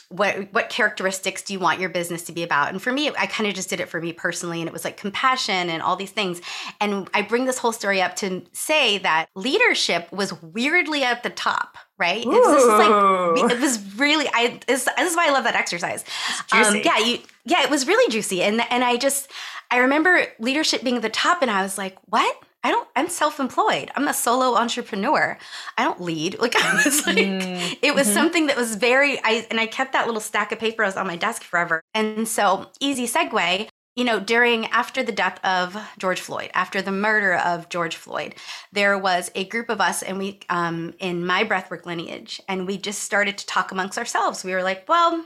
what 0.09 0.53
what 0.53 0.69
characteristics 0.69 1.41
do 1.41 1.53
you 1.53 1.59
want 1.59 1.79
your 1.79 1.89
business 1.89 2.23
to 2.23 2.31
be 2.31 2.43
about 2.43 2.69
and 2.69 2.79
for 2.79 2.91
me 2.91 3.09
i 3.17 3.25
kind 3.25 3.49
of 3.49 3.55
just 3.55 3.69
did 3.69 3.79
it 3.79 3.89
for 3.89 3.99
me 3.99 4.13
personally 4.13 4.61
and 4.61 4.67
it 4.67 4.73
was 4.73 4.85
like 4.85 4.97
compassion 4.97 5.67
and 5.67 5.81
all 5.81 5.95
these 5.95 6.11
things 6.11 6.41
and 6.79 7.09
i 7.15 7.23
bring 7.23 7.45
this 7.45 7.57
whole 7.57 7.71
story 7.71 8.03
up 8.03 8.15
to 8.15 8.43
say 8.51 8.99
that 8.99 9.27
leadership 9.35 10.11
was 10.11 10.39
weirdly 10.43 11.03
at 11.03 11.23
the 11.23 11.29
top 11.31 11.79
right 11.97 12.23
it 12.23 12.27
was, 12.27 13.45
like 13.45 13.51
it 13.51 13.59
was 13.61 13.95
really 13.97 14.27
i 14.33 14.59
this, 14.67 14.85
this 14.97 15.11
is 15.11 15.15
why 15.15 15.27
i 15.27 15.31
love 15.31 15.43
that 15.43 15.55
exercise 15.55 16.03
um, 16.51 16.75
yeah 16.83 16.97
you 16.97 17.19
yeah 17.45 17.63
it 17.63 17.69
was 17.69 17.87
really 17.87 18.11
juicy 18.11 18.41
and 18.43 18.61
and 18.69 18.83
i 18.83 18.97
just 18.97 19.31
i 19.71 19.77
remember 19.77 20.25
leadership 20.39 20.83
being 20.83 20.97
at 20.97 21.01
the 21.01 21.09
top 21.09 21.41
and 21.41 21.49
i 21.49 21.61
was 21.61 21.77
like 21.77 21.97
what 22.07 22.35
I 22.65 22.71
don't, 22.71 22.87
I'm 22.95 23.09
self 23.09 23.39
employed. 23.39 23.91
I'm 23.95 24.07
a 24.07 24.13
solo 24.13 24.55
entrepreneur. 24.55 25.37
I 25.77 25.83
don't 25.83 26.01
lead. 26.01 26.37
Like, 26.45 26.55
I 26.55 26.81
was 26.83 27.05
like, 27.05 27.17
mm, 27.17 27.77
it 27.83 27.93
was 27.93 28.07
mm-hmm. 28.07 28.13
something 28.15 28.47
that 28.47 28.57
was 28.57 28.75
very, 28.75 29.19
I, 29.23 29.45
and 29.51 29.59
I 29.59 29.67
kept 29.67 29.93
that 29.93 30.07
little 30.07 30.21
stack 30.21 30.51
of 30.51 30.57
papers 30.57 30.95
on 30.95 31.05
my 31.05 31.15
desk 31.15 31.43
forever. 31.43 31.83
And 31.93 32.27
so, 32.27 32.71
easy 32.79 33.07
segue, 33.07 33.69
you 33.95 34.03
know, 34.03 34.19
during, 34.19 34.65
after 34.67 35.03
the 35.03 35.11
death 35.11 35.39
of 35.43 35.77
George 35.97 36.19
Floyd, 36.19 36.51
after 36.53 36.81
the 36.81 36.91
murder 36.91 37.35
of 37.35 37.69
George 37.69 37.95
Floyd, 37.95 38.35
there 38.71 38.97
was 38.97 39.31
a 39.35 39.45
group 39.45 39.69
of 39.69 39.79
us, 39.81 40.03
and 40.03 40.17
we, 40.17 40.39
um, 40.49 40.93
in 40.99 41.25
my 41.25 41.43
breathwork 41.43 41.85
lineage, 41.85 42.41
and 42.47 42.67
we 42.67 42.77
just 42.77 43.03
started 43.03 43.37
to 43.37 43.45
talk 43.45 43.71
amongst 43.71 43.97
ourselves. 43.97 44.43
We 44.43 44.53
were 44.53 44.63
like, 44.63 44.87
well, 44.87 45.23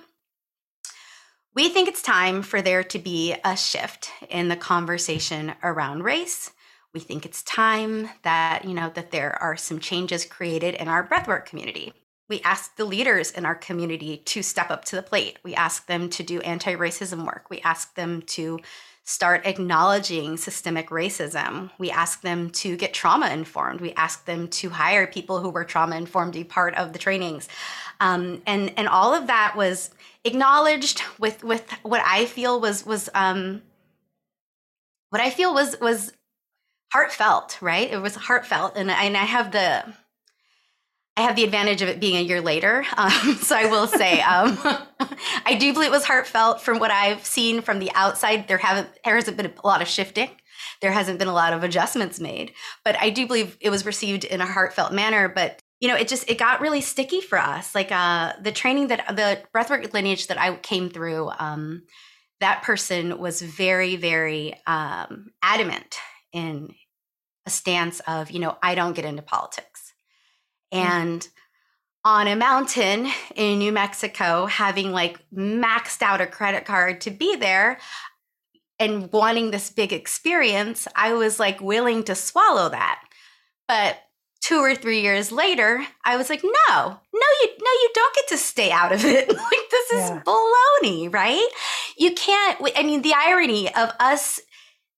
we 1.55 1.69
think 1.69 1.89
it's 1.89 2.01
time 2.01 2.43
for 2.43 2.61
there 2.61 2.83
to 2.83 2.99
be 2.99 3.35
a 3.43 3.57
shift 3.57 4.11
in 4.29 4.49
the 4.49 4.55
conversation 4.55 5.53
around 5.63 6.03
race 6.03 6.51
we 6.93 6.99
think 6.99 7.25
it's 7.25 7.43
time 7.43 8.09
that, 8.23 8.65
you 8.65 8.73
know, 8.73 8.91
that 8.95 9.11
there 9.11 9.39
are 9.41 9.55
some 9.55 9.79
changes 9.79 10.25
created 10.25 10.75
in 10.75 10.87
our 10.87 11.07
breathwork 11.07 11.45
community. 11.45 11.93
We 12.29 12.41
ask 12.41 12.75
the 12.75 12.85
leaders 12.85 13.31
in 13.31 13.45
our 13.45 13.55
community 13.55 14.17
to 14.25 14.41
step 14.41 14.69
up 14.69 14.85
to 14.85 14.95
the 14.95 15.01
plate. 15.01 15.39
We 15.43 15.55
ask 15.55 15.87
them 15.87 16.09
to 16.11 16.23
do 16.23 16.39
anti 16.41 16.75
racism 16.75 17.25
work. 17.25 17.49
We 17.49 17.59
ask 17.61 17.95
them 17.95 18.21
to 18.23 18.59
start 19.03 19.47
acknowledging 19.47 20.37
systemic 20.37 20.89
racism. 20.89 21.71
We 21.79 21.89
ask 21.89 22.21
them 22.21 22.51
to 22.51 22.77
get 22.77 22.93
trauma 22.93 23.29
informed. 23.31 23.81
We 23.81 23.93
ask 23.93 24.25
them 24.25 24.47
to 24.49 24.69
hire 24.69 25.07
people 25.07 25.39
who 25.39 25.49
were 25.49 25.63
trauma 25.63 25.95
informed 25.95 26.33
to 26.33 26.39
be 26.39 26.43
part 26.43 26.75
of 26.75 26.93
the 26.93 26.99
trainings. 26.99 27.49
Um, 27.99 28.43
and, 28.45 28.71
and 28.77 28.87
all 28.87 29.15
of 29.15 29.25
that 29.27 29.55
was 29.57 29.89
acknowledged 30.23 31.01
with, 31.17 31.43
with 31.43 31.67
what 31.81 32.03
I 32.05 32.27
feel 32.27 32.61
was, 32.61 32.85
was, 32.85 33.09
um, 33.15 33.63
what 35.09 35.21
I 35.21 35.31
feel 35.31 35.55
was, 35.55 35.75
was 35.81 36.13
heartfelt, 36.91 37.61
right? 37.61 37.91
It 37.91 38.01
was 38.01 38.15
heartfelt, 38.15 38.73
and 38.75 38.89
and 38.89 39.15
I 39.15 39.23
have 39.23 39.51
the 39.51 39.93
I 41.19 41.23
have 41.23 41.35
the 41.35 41.43
advantage 41.43 41.81
of 41.81 41.89
it 41.89 41.99
being 41.99 42.15
a 42.15 42.21
year 42.21 42.39
later. 42.39 42.85
Um, 42.95 43.11
so 43.41 43.53
I 43.53 43.65
will 43.65 43.87
say, 43.87 44.21
um, 44.21 44.57
I 45.45 45.57
do 45.59 45.73
believe 45.73 45.89
it 45.89 45.91
was 45.91 46.05
heartfelt 46.05 46.61
from 46.61 46.79
what 46.79 46.91
I've 46.91 47.25
seen 47.25 47.61
from 47.61 47.79
the 47.79 47.91
outside. 47.93 48.47
There 48.47 48.57
haven't 48.57 48.87
there 49.03 49.15
hasn't 49.15 49.35
been 49.35 49.47
a 49.47 49.67
lot 49.67 49.81
of 49.81 49.89
shifting. 49.89 50.29
There 50.81 50.93
hasn't 50.93 51.19
been 51.19 51.27
a 51.27 51.33
lot 51.33 51.51
of 51.51 51.61
adjustments 51.61 52.21
made, 52.21 52.53
but 52.85 52.95
I 53.01 53.09
do 53.09 53.27
believe 53.27 53.57
it 53.59 53.69
was 53.69 53.85
received 53.85 54.23
in 54.23 54.39
a 54.39 54.45
heartfelt 54.45 54.93
manner. 54.93 55.27
But 55.27 55.59
you 55.81 55.89
know, 55.89 55.95
it 55.97 56.07
just 56.07 56.29
it 56.29 56.37
got 56.37 56.61
really 56.61 56.79
sticky 56.79 57.19
for 57.19 57.37
us. 57.37 57.75
Like 57.75 57.91
uh, 57.91 58.31
the 58.41 58.53
training 58.53 58.87
that 58.87 59.13
the 59.13 59.41
breathwork 59.53 59.93
lineage 59.93 60.27
that 60.27 60.39
I 60.39 60.55
came 60.55 60.89
through. 60.89 61.31
Um, 61.37 61.83
that 62.39 62.63
person 62.63 63.19
was 63.19 63.41
very, 63.41 63.97
very 63.97 64.55
um, 64.65 65.31
adamant 65.43 65.97
in 66.31 66.73
a 67.45 67.49
stance 67.49 67.99
of, 68.07 68.31
you 68.31 68.39
know, 68.39 68.57
I 68.63 68.75
don't 68.75 68.95
get 68.95 69.03
into 69.03 69.21
politics. 69.21 69.78
Mm-hmm. 70.73 70.91
And 70.91 71.27
on 72.05 72.27
a 72.27 72.35
mountain 72.35 73.07
in 73.35 73.59
New 73.59 73.71
Mexico, 73.71 74.45
having 74.45 74.91
like 74.91 75.19
maxed 75.33 76.01
out 76.01 76.21
a 76.21 76.27
credit 76.27 76.65
card 76.65 77.01
to 77.01 77.11
be 77.11 77.35
there 77.35 77.79
and 78.79 79.11
wanting 79.11 79.51
this 79.51 79.69
big 79.69 79.91
experience, 79.91 80.87
I 80.95 81.13
was 81.13 81.39
like 81.39 81.59
willing 81.59 82.03
to 82.05 82.15
swallow 82.15 82.69
that. 82.69 83.03
But 83.67 83.97
two 84.41 84.59
or 84.59 84.73
three 84.73 85.01
years 85.01 85.31
later, 85.31 85.85
I 86.05 86.15
was 86.15 86.29
like, 86.29 86.43
no, 86.43 86.51
no, 86.77 86.87
you 87.41 87.47
no, 87.59 87.71
you 87.71 87.89
don't 87.93 88.15
get 88.15 88.27
to 88.29 88.37
stay 88.37 88.71
out 88.71 88.93
of 88.93 89.03
it. 89.03 89.27
like 89.33 89.69
this 89.69 89.91
is 89.91 90.09
yeah. 90.09 90.21
baloney, 90.25 91.13
right? 91.13 91.47
You 91.97 92.13
can't. 92.13 92.59
I 92.75 92.83
mean, 92.83 93.01
the 93.01 93.13
irony 93.15 93.73
of 93.75 93.91
us 93.99 94.39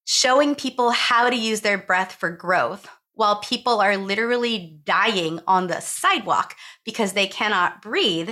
showing 0.05 0.55
people 0.55 0.91
how 0.91 1.29
to 1.29 1.35
use 1.35 1.61
their 1.61 1.77
breath 1.77 2.13
for 2.13 2.29
growth 2.29 2.87
while 3.13 3.39
people 3.39 3.79
are 3.79 3.97
literally 3.97 4.79
dying 4.83 5.39
on 5.47 5.67
the 5.67 5.79
sidewalk 5.79 6.55
because 6.85 7.13
they 7.13 7.27
cannot 7.27 7.81
breathe 7.81 8.31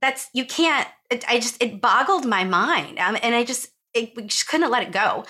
that's 0.00 0.28
you 0.34 0.44
can't 0.44 0.88
it, 1.10 1.24
i 1.28 1.38
just 1.38 1.60
it 1.62 1.80
boggled 1.80 2.26
my 2.26 2.44
mind 2.44 2.98
um, 2.98 3.16
and 3.22 3.34
i 3.34 3.42
just 3.42 3.68
it, 3.96 4.12
we 4.14 4.24
just 4.24 4.46
couldn't 4.46 4.70
let 4.70 4.82
it 4.82 4.92
go. 4.92 5.24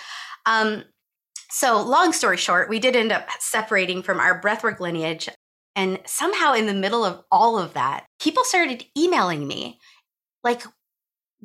Um, 0.44 0.84
so 1.48 1.80
long 1.80 2.12
story 2.12 2.36
short 2.36 2.68
we 2.68 2.80
did 2.80 2.96
end 2.96 3.12
up 3.12 3.28
separating 3.38 4.02
from 4.02 4.18
our 4.18 4.40
breathwork 4.40 4.80
lineage 4.80 5.28
and 5.76 6.00
somehow 6.04 6.52
in 6.54 6.66
the 6.66 6.74
middle 6.74 7.04
of 7.04 7.22
all 7.30 7.56
of 7.56 7.72
that 7.74 8.04
people 8.20 8.42
started 8.42 8.84
emailing 8.98 9.46
me 9.46 9.78
like 10.42 10.64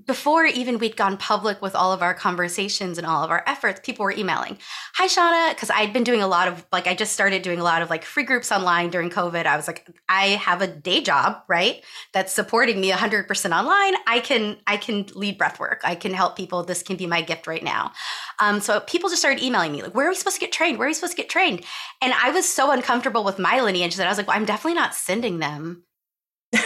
before 0.06 0.46
even 0.46 0.78
we'd 0.78 0.96
gone 0.96 1.18
public 1.18 1.62
with 1.62 1.76
all 1.76 1.92
of 1.92 2.02
our 2.02 2.14
conversations 2.14 2.98
and 2.98 3.06
all 3.06 3.24
of 3.24 3.32
our 3.32 3.44
efforts, 3.48 3.80
people 3.84 4.04
were 4.04 4.12
emailing, 4.12 4.58
Hi, 4.96 5.08
Chauna. 5.08 5.56
Cause 5.58 5.70
I'd 5.70 5.94
been 5.94 6.04
doing 6.04 6.22
a 6.22 6.28
lot 6.28 6.48
of 6.48 6.66
like, 6.72 6.88
I 6.88 6.96
just 6.96 7.14
started 7.14 7.42
doing 7.42 7.60
a 7.60 7.64
lot 7.64 7.82
of 7.82 7.90
like 7.90 8.04
free 8.04 8.24
groups 8.24 8.52
online 8.52 8.90
during 8.90 9.10
COVID. 9.10 9.46
I 9.46 9.56
was 9.56 9.68
like, 9.68 9.88
I 10.10 10.28
have 10.30 10.62
a 10.62 10.68
day 10.68 11.02
job, 11.02 11.44
right? 11.48 11.84
That's 12.14 12.34
supporting 12.34 12.80
me 12.80 12.92
100% 12.92 13.58
online. 13.58 13.96
I 14.08 14.20
can, 14.20 14.58
I 14.68 14.78
can 14.78 15.06
lead 15.14 15.38
breath 15.38 15.60
work. 15.60 15.82
I 15.84 15.96
can 15.96 16.14
help 16.14 16.36
people. 16.36 16.64
This 16.64 16.84
can 16.84 16.96
be 16.96 17.08
my 17.08 17.22
gift 17.22 17.48
right 17.48 17.64
now. 17.64 17.92
Um, 18.40 18.60
so 18.62 18.80
people 18.82 19.10
just 19.10 19.22
started 19.22 19.44
emailing 19.44 19.72
me 19.72 19.84
like, 19.84 19.96
where 19.96 20.08
are 20.08 20.10
we 20.10 20.16
supposed 20.16 20.38
to 20.38 20.42
get 20.42 20.52
trained? 20.52 20.78
Where 20.78 20.88
are 20.88 20.90
we 20.90 20.94
supposed 20.94 21.14
to 21.14 21.22
get 21.22 21.30
trained? 21.30 21.64
And 22.02 22.14
I 22.14 22.32
was 22.32 22.48
so 22.48 22.72
uncomfortable 22.72 23.24
with 23.24 23.40
my 23.40 23.62
lineage 23.62 23.96
that 23.96 24.08
I 24.08 24.10
was 24.10 24.18
like, 24.18 24.28
well, 24.28 24.38
I'm 24.38 24.46
definitely 24.46 24.80
not 24.80 24.96
sending 24.96 25.40
them 25.40 25.84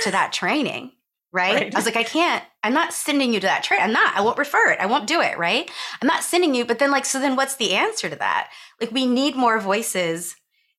to 0.04 0.12
that 0.12 0.34
training 0.34 0.91
right? 1.36 1.54
right? 1.54 1.76
I 1.76 1.78
was 1.78 1.86
like, 1.86 1.98
I 1.98 2.04
can't, 2.04 2.43
I'm 2.63 2.74
not 2.74 2.93
sending 2.93 3.34
you 3.34 3.39
to 3.41 3.48
that 3.48 3.63
train. 3.63 3.82
I'm 3.82 3.91
not, 3.91 4.15
I 4.15 4.21
won't 4.21 4.38
refer 4.38 4.71
it. 4.71 4.80
I 4.80 4.86
won't 4.88 5.06
do 5.06 5.21
it, 5.21 5.38
right? 5.38 5.69
I'm 6.02 6.08
not 6.08 6.24
sending 6.24 6.56
you. 6.56 6.65
But 6.65 6.80
then, 6.80 6.89
like, 6.89 7.06
so 7.06 7.19
then 7.19 7.36
what's 7.36 7.58
the 7.58 7.74
answer 7.74 8.10
to 8.10 8.15
that? 8.15 8.50
Like, 8.80 8.91
we 8.91 9.06
need 9.06 9.36
more 9.36 9.60
voices 9.60 10.36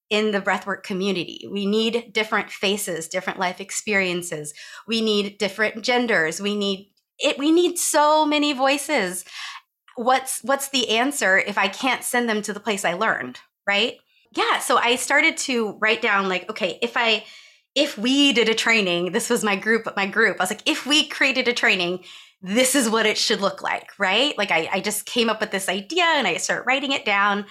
in 0.08 0.30
the 0.30 0.40
breathwork 0.40 0.82
community. 0.82 1.46
We 1.50 1.66
need 1.66 2.12
different 2.12 2.50
faces, 2.50 3.08
different 3.08 3.38
life 3.38 3.60
experiences. 3.60 4.54
We 4.88 5.00
need 5.00 5.38
different 5.38 5.82
genders. 5.82 6.40
We 6.40 6.56
need 6.56 6.90
it, 7.18 7.38
we 7.38 7.50
need 7.50 7.78
so 7.78 8.24
many 8.24 8.52
voices. 8.52 9.24
What's 9.96 10.40
what's 10.42 10.68
the 10.68 10.90
answer 10.90 11.38
if 11.38 11.58
I 11.58 11.68
can't 11.68 12.04
send 12.04 12.28
them 12.28 12.42
to 12.42 12.52
the 12.52 12.60
place 12.60 12.84
I 12.84 12.94
learned, 12.94 13.40
right? 13.66 13.94
Yeah. 14.36 14.58
So 14.58 14.76
I 14.76 14.96
started 14.96 15.36
to 15.38 15.76
write 15.80 16.02
down 16.02 16.28
like, 16.28 16.48
okay, 16.50 16.78
if 16.82 16.96
I 16.96 17.24
if 17.76 17.98
we 17.98 18.32
did 18.32 18.48
a 18.48 18.54
training, 18.54 19.12
this 19.12 19.28
was 19.28 19.44
my 19.44 19.54
group, 19.54 19.86
my 19.94 20.06
group. 20.06 20.40
I 20.40 20.42
was 20.42 20.50
like, 20.50 20.62
if 20.64 20.86
we 20.86 21.06
created 21.06 21.46
a 21.46 21.52
training, 21.52 22.00
this 22.40 22.74
is 22.74 22.88
what 22.88 23.04
it 23.04 23.18
should 23.18 23.42
look 23.42 23.62
like, 23.62 23.90
right? 23.98 24.36
Like 24.38 24.50
I, 24.50 24.68
I 24.72 24.80
just 24.80 25.04
came 25.04 25.28
up 25.28 25.40
with 25.40 25.50
this 25.50 25.68
idea 25.68 26.04
and 26.04 26.26
I 26.26 26.38
start 26.38 26.64
writing 26.66 26.92
it 26.92 27.04
down. 27.04 27.44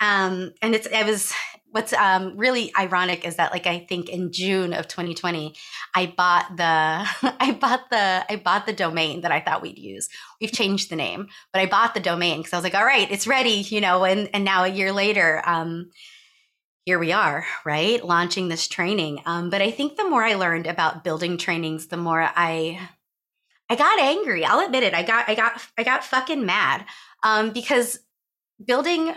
Um, 0.00 0.52
and 0.62 0.74
it's, 0.74 0.86
it 0.86 1.06
was, 1.06 1.32
what's 1.70 1.92
um, 1.92 2.36
really 2.36 2.72
ironic 2.76 3.24
is 3.24 3.36
that 3.36 3.52
like 3.52 3.68
I 3.68 3.78
think 3.88 4.08
in 4.08 4.32
June 4.32 4.72
of 4.72 4.88
2020, 4.88 5.54
I 5.94 6.12
bought 6.16 6.56
the, 6.56 6.64
I 7.40 7.52
bought 7.52 7.88
the, 7.90 8.24
I 8.28 8.34
bought 8.36 8.66
the 8.66 8.72
domain 8.72 9.20
that 9.20 9.32
I 9.32 9.40
thought 9.40 9.62
we'd 9.62 9.78
use. 9.78 10.08
We've 10.40 10.52
changed 10.52 10.90
the 10.90 10.96
name, 10.96 11.28
but 11.52 11.60
I 11.60 11.66
bought 11.66 11.94
the 11.94 12.00
domain 12.00 12.38
because 12.38 12.52
I 12.52 12.56
was 12.56 12.64
like, 12.64 12.74
all 12.74 12.84
right, 12.84 13.10
it's 13.10 13.28
ready, 13.28 13.64
you 13.68 13.80
know, 13.80 14.04
and, 14.04 14.28
and 14.34 14.44
now 14.44 14.64
a 14.64 14.68
year 14.68 14.90
later, 14.90 15.40
um, 15.46 15.90
here 16.88 16.98
we 16.98 17.12
are, 17.12 17.44
right? 17.66 18.02
Launching 18.02 18.48
this 18.48 18.66
training. 18.66 19.20
Um, 19.26 19.50
but 19.50 19.60
I 19.60 19.70
think 19.70 19.98
the 19.98 20.08
more 20.08 20.24
I 20.24 20.36
learned 20.36 20.66
about 20.66 21.04
building 21.04 21.36
trainings, 21.36 21.88
the 21.88 21.98
more 21.98 22.22
I 22.34 22.80
I 23.68 23.76
got 23.76 24.00
angry. 24.00 24.42
I'll 24.42 24.64
admit 24.64 24.84
it. 24.84 24.94
I 24.94 25.02
got 25.02 25.28
I 25.28 25.34
got 25.34 25.60
I 25.76 25.82
got 25.82 26.02
fucking 26.02 26.46
mad. 26.46 26.86
Um, 27.22 27.50
because 27.50 27.98
building 28.64 29.12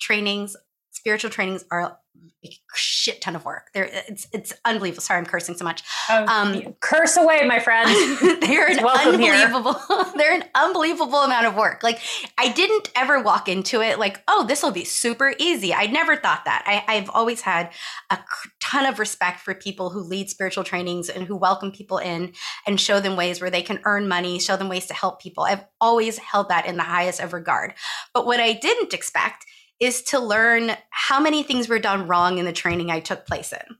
trainings, 0.00 0.54
spiritual 0.92 1.30
trainings 1.30 1.64
are 1.72 1.98
a 2.44 2.50
shit 2.74 3.20
ton 3.20 3.36
of 3.36 3.44
work. 3.44 3.70
There, 3.74 3.88
it's 4.08 4.26
it's 4.32 4.52
unbelievable. 4.64 5.02
Sorry, 5.02 5.18
I'm 5.18 5.26
cursing 5.26 5.56
so 5.56 5.64
much. 5.64 5.82
Oh, 6.08 6.26
um, 6.26 6.74
curse 6.80 7.16
away, 7.16 7.46
my 7.46 7.60
friend. 7.60 7.88
they're 8.42 8.66
an 8.66 8.78
unbelievable. 8.78 9.76
they're 10.16 10.34
an 10.34 10.44
unbelievable 10.54 11.18
amount 11.18 11.46
of 11.46 11.54
work. 11.54 11.82
Like 11.82 12.00
I 12.38 12.48
didn't 12.48 12.90
ever 12.96 13.22
walk 13.22 13.48
into 13.48 13.82
it 13.82 13.98
like, 13.98 14.22
oh, 14.26 14.46
this 14.46 14.62
will 14.62 14.70
be 14.70 14.84
super 14.84 15.34
easy. 15.38 15.74
I 15.74 15.86
never 15.86 16.16
thought 16.16 16.44
that. 16.46 16.64
I, 16.66 16.96
I've 16.96 17.10
always 17.10 17.42
had 17.42 17.72
a 18.10 18.18
ton 18.60 18.86
of 18.86 18.98
respect 18.98 19.40
for 19.40 19.54
people 19.54 19.90
who 19.90 20.00
lead 20.00 20.30
spiritual 20.30 20.64
trainings 20.64 21.08
and 21.08 21.24
who 21.24 21.36
welcome 21.36 21.72
people 21.72 21.98
in 21.98 22.32
and 22.66 22.80
show 22.80 23.00
them 23.00 23.16
ways 23.16 23.40
where 23.40 23.50
they 23.50 23.62
can 23.62 23.80
earn 23.84 24.08
money, 24.08 24.38
show 24.38 24.56
them 24.56 24.68
ways 24.68 24.86
to 24.86 24.94
help 24.94 25.20
people. 25.20 25.44
I've 25.44 25.64
always 25.80 26.18
held 26.18 26.48
that 26.48 26.66
in 26.66 26.76
the 26.76 26.82
highest 26.84 27.20
of 27.20 27.32
regard. 27.32 27.74
But 28.14 28.24
what 28.24 28.40
I 28.40 28.54
didn't 28.54 28.94
expect 28.94 29.44
is 29.80 30.02
to 30.02 30.18
learn 30.18 30.72
how 30.90 31.18
many 31.18 31.42
things 31.42 31.68
were 31.68 31.78
done 31.78 32.06
wrong 32.06 32.38
in 32.38 32.44
the 32.44 32.52
training 32.52 32.90
I 32.90 33.00
took 33.00 33.26
place 33.26 33.52
in. 33.52 33.76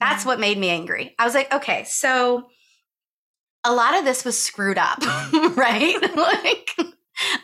That's 0.00 0.20
mm-hmm. 0.20 0.28
what 0.28 0.40
made 0.40 0.58
me 0.58 0.70
angry. 0.70 1.14
I 1.18 1.24
was 1.24 1.34
like, 1.34 1.52
okay, 1.52 1.84
so 1.84 2.46
a 3.64 3.72
lot 3.72 3.98
of 3.98 4.04
this 4.04 4.24
was 4.24 4.40
screwed 4.40 4.78
up, 4.78 4.98
right? 5.56 5.96
like 6.16 6.70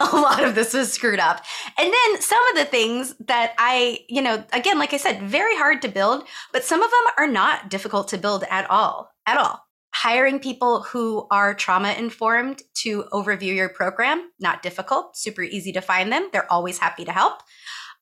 a 0.00 0.16
lot 0.16 0.42
of 0.42 0.54
this 0.54 0.74
was 0.74 0.92
screwed 0.92 1.20
up. 1.20 1.44
And 1.76 1.92
then 1.92 2.20
some 2.20 2.40
of 2.50 2.56
the 2.56 2.64
things 2.64 3.14
that 3.26 3.54
I, 3.58 4.00
you 4.08 4.22
know, 4.22 4.44
again, 4.52 4.78
like 4.78 4.92
I 4.92 4.96
said, 4.96 5.22
very 5.22 5.56
hard 5.56 5.82
to 5.82 5.88
build, 5.88 6.24
but 6.52 6.64
some 6.64 6.82
of 6.82 6.90
them 6.90 7.12
are 7.18 7.30
not 7.30 7.68
difficult 7.68 8.08
to 8.08 8.18
build 8.18 8.44
at 8.50 8.68
all, 8.70 9.10
at 9.26 9.38
all. 9.38 9.60
Hiring 9.92 10.38
people 10.38 10.82
who 10.82 11.26
are 11.30 11.54
trauma 11.54 11.92
informed 11.92 12.62
to 12.82 13.04
overview 13.12 13.54
your 13.54 13.68
program, 13.68 14.30
not 14.38 14.62
difficult, 14.62 15.16
super 15.16 15.42
easy 15.42 15.72
to 15.72 15.80
find 15.80 16.12
them. 16.12 16.28
They're 16.32 16.50
always 16.52 16.78
happy 16.78 17.04
to 17.04 17.12
help 17.12 17.42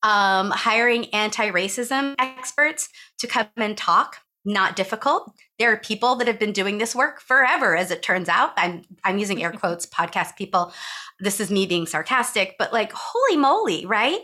um, 0.03 0.51
hiring 0.51 1.07
anti 1.07 1.51
racism 1.51 2.15
experts 2.19 2.89
to 3.19 3.27
come 3.27 3.49
and 3.57 3.77
talk. 3.77 4.19
Not 4.45 4.77
difficult. 4.77 5.33
There 5.59 5.73
are 5.73 5.77
people 5.77 6.15
that 6.17 6.29
have 6.29 6.39
been 6.39 6.53
doing 6.53 6.79
this 6.79 6.95
work 6.95 7.21
forever, 7.21 7.77
as 7.77 7.91
it 7.91 8.03
turns 8.03 8.29
out. 8.29 8.53
I'm 8.57 8.83
I'm 9.03 9.19
using 9.19 9.43
air 9.43 9.51
quotes, 9.51 9.87
podcast 9.99 10.37
people. 10.37 10.73
This 11.19 11.41
is 11.41 11.51
me 11.51 11.67
being 11.67 11.87
sarcastic, 11.87 12.55
but 12.59 12.73
like, 12.73 12.93
holy 12.93 13.37
moly, 13.37 13.87
right? 13.87 14.21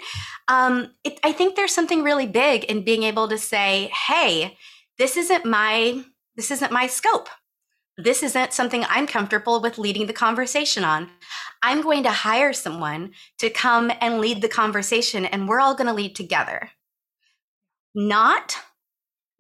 Um, 0.49 0.93
it, 1.03 1.19
I 1.25 1.33
think 1.33 1.57
there's 1.57 1.75
something 1.75 2.03
really 2.03 2.27
big 2.27 2.65
in 2.65 2.85
being 2.85 3.03
able 3.03 3.27
to 3.29 3.39
say, 3.39 3.91
"Hey, 4.07 4.57
this 4.99 5.17
isn't 5.17 5.45
my 5.45 6.05
this 6.37 6.51
isn't 6.51 6.73
my 6.73 6.87
scope 6.87 7.29
this 7.99 8.23
isn't 8.23 8.53
something 8.53 8.85
I'm 8.89 9.07
comfortable 9.07 9.61
with 9.61 9.79
leading 9.79 10.07
the 10.07 10.13
conversation 10.13 10.85
on. 10.85 11.11
I'm 11.63 11.83
going 11.83 12.03
to 12.05 12.11
hire 12.11 12.53
someone 12.53 13.13
to 13.39 13.51
come 13.51 13.93
and 14.01 14.21
lead 14.21 14.41
the 14.41 14.49
conversation, 14.49 15.25
and 15.25 15.49
we're 15.49 15.61
all 15.61 15.75
going 15.75 15.89
to 15.89 15.93
lead 15.93 16.17
together. 16.17 16.71
Not 17.95 18.57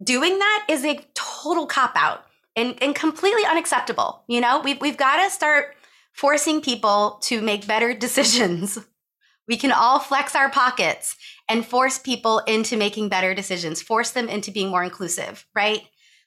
doing 0.02 0.38
that 0.38 0.66
is 0.68 0.84
a 0.84 1.00
total 1.14 1.66
cop 1.66 1.92
out 1.96 2.26
and, 2.56 2.80
and 2.82 2.94
completely 2.94 3.44
unacceptable. 3.44 4.24
You 4.28 4.40
know, 4.40 4.60
we've, 4.60 4.80
we've 4.80 4.96
got 4.96 5.22
to 5.22 5.30
start 5.30 5.74
forcing 6.12 6.60
people 6.60 7.18
to 7.22 7.40
make 7.40 7.66
better 7.66 7.94
decisions. 7.98 8.78
We 9.48 9.56
can 9.56 9.72
all 9.72 9.98
flex 9.98 10.36
our 10.36 10.50
pockets 10.50 11.16
and 11.48 11.66
force 11.66 11.98
people 11.98 12.38
into 12.40 12.76
making 12.76 13.08
better 13.08 13.34
decisions, 13.34 13.82
force 13.82 14.10
them 14.10 14.28
into 14.28 14.50
being 14.50 14.68
more 14.68 14.84
inclusive, 14.84 15.46
right? 15.54 15.82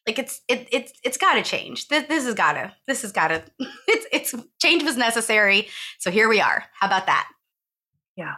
Like 0.08 0.20
it's 0.20 0.41
it, 0.48 0.68
it's 0.72 0.94
it's 1.04 1.18
got 1.18 1.34
to 1.34 1.44
change. 1.44 1.88
This, 1.88 2.06
this 2.08 2.26
has 2.26 2.36
got 2.36 2.54
to 2.54 2.74
this 2.88 3.02
has 3.02 3.12
got 3.12 3.30
to 3.30 3.44
it's 3.88 4.06
it's 4.12 4.36
change 4.62 4.84
was 4.84 4.98
necessary. 4.98 5.68
So 6.00 6.12
here 6.12 6.30
we 6.30 6.39
are. 6.39 6.65
How 6.80 6.88
about 6.88 7.08
that? 7.08 7.28
Yeah. 8.15 8.36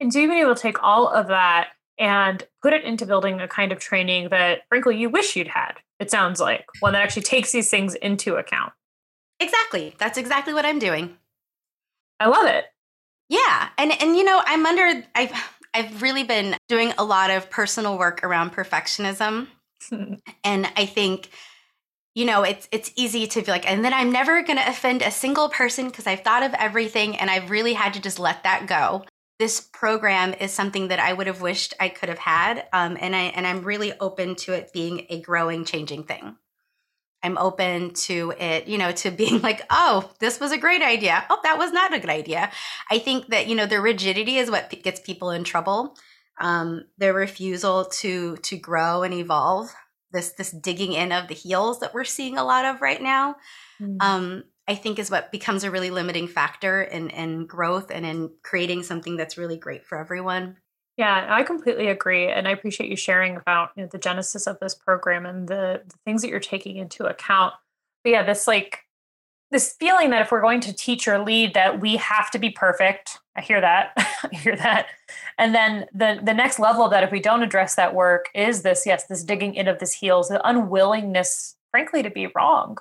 And 0.00 0.10
do 0.10 0.20
you 0.20 0.28
be 0.28 0.40
able 0.40 0.54
to 0.54 0.60
take 0.60 0.82
all 0.82 1.08
of 1.08 1.28
that 1.28 1.68
and 1.98 2.42
put 2.62 2.74
it 2.74 2.84
into 2.84 3.06
building 3.06 3.40
a 3.40 3.48
kind 3.48 3.72
of 3.72 3.78
training 3.78 4.28
that 4.28 4.62
frankly 4.68 4.98
you 4.98 5.08
wish 5.08 5.34
you'd 5.34 5.48
had 5.48 5.72
it 5.98 6.10
sounds 6.10 6.40
like 6.40 6.66
one 6.80 6.92
that 6.92 7.02
actually 7.02 7.22
takes 7.22 7.52
these 7.52 7.70
things 7.70 7.94
into 7.94 8.36
account. 8.36 8.72
Exactly. 9.40 9.94
That's 9.98 10.18
exactly 10.18 10.52
what 10.52 10.66
i'm 10.66 10.78
doing. 10.78 11.16
I 12.20 12.28
love 12.28 12.46
it. 12.46 12.66
Yeah. 13.28 13.68
And 13.78 13.92
and 14.00 14.16
you 14.16 14.24
know 14.24 14.42
i'm 14.44 14.66
under 14.66 15.04
i've 15.14 15.32
i've 15.72 16.02
really 16.02 16.24
been 16.24 16.54
doing 16.68 16.92
a 16.98 17.04
lot 17.04 17.30
of 17.30 17.48
personal 17.48 17.96
work 17.96 18.22
around 18.22 18.52
perfectionism 18.52 19.48
and 20.44 20.66
I 20.76 20.86
think 20.86 21.30
you 22.16 22.24
know 22.24 22.42
it's 22.42 22.66
it's 22.72 22.90
easy 22.96 23.28
to 23.28 23.42
be 23.42 23.50
like 23.52 23.70
and 23.70 23.84
then 23.84 23.92
i'm 23.92 24.10
never 24.10 24.42
going 24.42 24.58
to 24.58 24.68
offend 24.68 25.02
a 25.02 25.10
single 25.10 25.48
person 25.48 25.86
because 25.86 26.06
i've 26.08 26.22
thought 26.22 26.42
of 26.42 26.54
everything 26.54 27.14
and 27.16 27.30
i've 27.30 27.50
really 27.50 27.74
had 27.74 27.94
to 27.94 28.00
just 28.00 28.18
let 28.18 28.42
that 28.42 28.66
go. 28.66 29.04
This 29.38 29.60
program 29.60 30.32
is 30.32 30.50
something 30.50 30.88
that 30.88 30.98
i 30.98 31.12
would 31.12 31.26
have 31.28 31.42
wished 31.42 31.74
i 31.78 31.90
could 31.90 32.08
have 32.08 32.18
had 32.18 32.66
um, 32.72 32.96
and 32.98 33.14
i 33.14 33.24
and 33.36 33.46
i'm 33.46 33.62
really 33.62 33.92
open 34.00 34.34
to 34.36 34.54
it 34.54 34.72
being 34.72 35.06
a 35.10 35.20
growing 35.20 35.64
changing 35.64 36.04
thing. 36.04 36.36
I'm 37.22 37.36
open 37.36 37.92
to 38.06 38.32
it 38.38 38.66
you 38.66 38.78
know 38.78 38.92
to 38.92 39.10
being 39.22 39.42
like 39.42 39.60
oh 39.68 40.10
this 40.18 40.40
was 40.40 40.52
a 40.52 40.58
great 40.58 40.82
idea. 40.82 41.22
Oh 41.28 41.38
that 41.42 41.58
was 41.58 41.70
not 41.70 41.92
a 41.92 42.00
good 42.00 42.08
idea. 42.08 42.50
I 42.90 42.98
think 42.98 43.28
that 43.28 43.46
you 43.46 43.54
know 43.54 43.66
the 43.66 43.80
rigidity 43.82 44.38
is 44.38 44.50
what 44.50 44.70
gets 44.82 45.00
people 45.00 45.30
in 45.30 45.44
trouble 45.44 45.94
um, 46.38 46.84
their 46.98 47.14
refusal 47.14 47.86
to 47.86 48.36
to 48.38 48.56
grow 48.56 49.02
and 49.02 49.14
evolve 49.14 49.72
this 50.12 50.32
this 50.32 50.50
digging 50.50 50.92
in 50.92 51.12
of 51.12 51.28
the 51.28 51.34
heels 51.34 51.80
that 51.80 51.94
we're 51.94 52.04
seeing 52.04 52.38
a 52.38 52.44
lot 52.44 52.64
of 52.64 52.80
right 52.80 53.02
now 53.02 53.36
mm-hmm. 53.80 53.96
um, 54.00 54.44
i 54.68 54.74
think 54.74 54.98
is 54.98 55.10
what 55.10 55.32
becomes 55.32 55.64
a 55.64 55.70
really 55.70 55.90
limiting 55.90 56.28
factor 56.28 56.82
in 56.82 57.10
in 57.10 57.46
growth 57.46 57.90
and 57.90 58.04
in 58.04 58.30
creating 58.42 58.82
something 58.82 59.16
that's 59.16 59.38
really 59.38 59.56
great 59.56 59.84
for 59.84 59.98
everyone 59.98 60.56
yeah 60.96 61.26
i 61.30 61.42
completely 61.42 61.88
agree 61.88 62.28
and 62.28 62.46
i 62.46 62.50
appreciate 62.50 62.90
you 62.90 62.96
sharing 62.96 63.36
about 63.36 63.70
you 63.76 63.82
know, 63.82 63.88
the 63.90 63.98
genesis 63.98 64.46
of 64.46 64.58
this 64.60 64.74
program 64.74 65.26
and 65.26 65.48
the, 65.48 65.82
the 65.86 65.96
things 66.04 66.22
that 66.22 66.28
you're 66.28 66.40
taking 66.40 66.76
into 66.76 67.06
account 67.06 67.54
but 68.04 68.10
yeah 68.10 68.22
this 68.22 68.46
like 68.46 68.85
this 69.50 69.74
feeling 69.78 70.10
that 70.10 70.22
if 70.22 70.32
we're 70.32 70.40
going 70.40 70.60
to 70.60 70.72
teach 70.72 71.06
or 71.06 71.18
lead 71.18 71.54
that 71.54 71.80
we 71.80 71.96
have 71.96 72.30
to 72.32 72.38
be 72.38 72.50
perfect. 72.50 73.18
I 73.36 73.40
hear 73.40 73.60
that. 73.60 73.92
I 73.96 74.34
hear 74.34 74.56
that. 74.56 74.86
And 75.38 75.54
then 75.54 75.86
the 75.92 76.20
the 76.22 76.34
next 76.34 76.58
level 76.58 76.84
of 76.84 76.90
that 76.90 77.04
if 77.04 77.12
we 77.12 77.20
don't 77.20 77.42
address 77.42 77.74
that 77.76 77.94
work 77.94 78.26
is 78.34 78.62
this 78.62 78.84
yes 78.86 79.06
this 79.06 79.22
digging 79.22 79.54
in 79.54 79.68
of 79.68 79.78
this 79.78 79.92
heels 79.92 80.28
the 80.28 80.46
unwillingness 80.46 81.56
frankly 81.70 82.02
to 82.02 82.10
be 82.10 82.28
wrong 82.34 82.78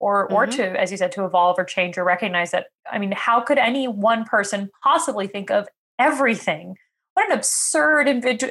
or 0.00 0.26
mm-hmm. 0.26 0.34
or 0.34 0.46
to 0.46 0.80
as 0.80 0.90
you 0.90 0.96
said 0.96 1.12
to 1.12 1.24
evolve 1.24 1.58
or 1.58 1.64
change 1.64 1.98
or 1.98 2.04
recognize 2.04 2.50
that 2.50 2.66
i 2.90 2.98
mean 2.98 3.12
how 3.12 3.40
could 3.40 3.58
any 3.58 3.86
one 3.88 4.24
person 4.24 4.70
possibly 4.82 5.26
think 5.26 5.50
of 5.50 5.68
everything 5.98 6.76
what 7.18 7.30
an 7.30 7.36
absurd 7.36 8.06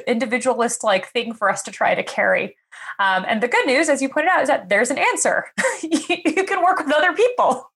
individualist 0.06 0.84
like 0.84 1.06
thing 1.08 1.32
for 1.32 1.50
us 1.50 1.62
to 1.62 1.70
try 1.70 1.94
to 1.94 2.02
carry 2.02 2.56
um, 2.98 3.24
and 3.26 3.42
the 3.42 3.48
good 3.48 3.66
news 3.66 3.88
as 3.88 4.02
you 4.02 4.08
pointed 4.08 4.28
out 4.30 4.42
is 4.42 4.48
that 4.48 4.68
there's 4.68 4.90
an 4.90 4.98
answer 4.98 5.46
you 5.82 6.44
can 6.44 6.62
work 6.62 6.78
with 6.78 6.92
other 6.94 7.12
people 7.14 7.70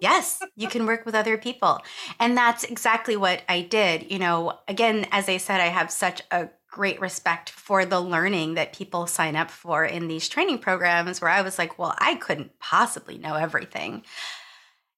Yes, 0.00 0.42
you 0.56 0.68
can 0.68 0.84
work 0.84 1.06
with 1.06 1.14
other 1.14 1.38
people. 1.38 1.80
And 2.20 2.36
that's 2.36 2.64
exactly 2.64 3.16
what 3.16 3.42
I 3.48 3.62
did. 3.62 4.10
You 4.12 4.18
know, 4.18 4.58
again, 4.68 5.06
as 5.10 5.26
I 5.26 5.38
said, 5.38 5.62
I 5.62 5.68
have 5.68 5.90
such 5.90 6.20
a 6.30 6.50
great 6.70 7.00
respect 7.00 7.48
for 7.48 7.86
the 7.86 8.00
learning 8.00 8.54
that 8.54 8.74
people 8.74 9.06
sign 9.06 9.36
up 9.36 9.50
for 9.50 9.86
in 9.86 10.08
these 10.08 10.28
training 10.28 10.58
programs 10.58 11.22
where 11.22 11.30
I 11.30 11.40
was 11.40 11.58
like, 11.58 11.78
well, 11.78 11.94
I 11.96 12.16
couldn't 12.16 12.58
possibly 12.58 13.16
know 13.16 13.34
everything. 13.36 14.02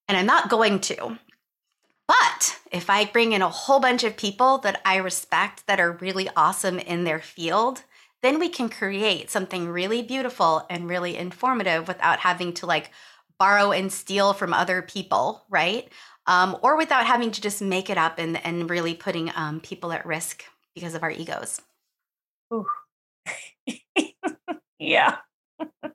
And 0.09 0.17
I'm 0.17 0.25
not 0.25 0.49
going 0.49 0.81
to. 0.81 1.17
But 2.09 2.59
if 2.71 2.89
I 2.89 3.05
bring 3.05 3.33
in 3.33 3.43
a 3.43 3.49
whole 3.49 3.79
bunch 3.79 4.03
of 4.03 4.17
people 4.17 4.57
that 4.59 4.81
I 4.83 4.95
respect 4.95 5.67
that 5.67 5.79
are 5.79 5.91
really 5.91 6.27
awesome 6.35 6.79
in 6.79 7.03
their 7.03 7.19
field, 7.19 7.83
then 8.23 8.39
we 8.39 8.49
can 8.49 8.67
create 8.67 9.29
something 9.29 9.69
really 9.69 10.01
beautiful 10.01 10.65
and 10.71 10.89
really 10.89 11.15
informative 11.15 11.87
without 11.87 12.17
having 12.17 12.51
to 12.53 12.65
like 12.65 12.89
borrow 13.37 13.71
and 13.71 13.93
steal 13.93 14.33
from 14.33 14.55
other 14.55 14.81
people, 14.81 15.45
right? 15.51 15.87
Um, 16.25 16.57
or 16.63 16.77
without 16.77 17.05
having 17.05 17.29
to 17.29 17.41
just 17.41 17.61
make 17.61 17.91
it 17.91 17.97
up 17.99 18.17
and, 18.17 18.43
and 18.43 18.71
really 18.71 18.95
putting 18.95 19.31
um, 19.35 19.59
people 19.59 19.91
at 19.91 20.03
risk 20.03 20.43
because 20.73 20.95
of 20.95 21.03
our 21.03 21.11
egos. 21.11 21.61
yeah. 24.79 25.17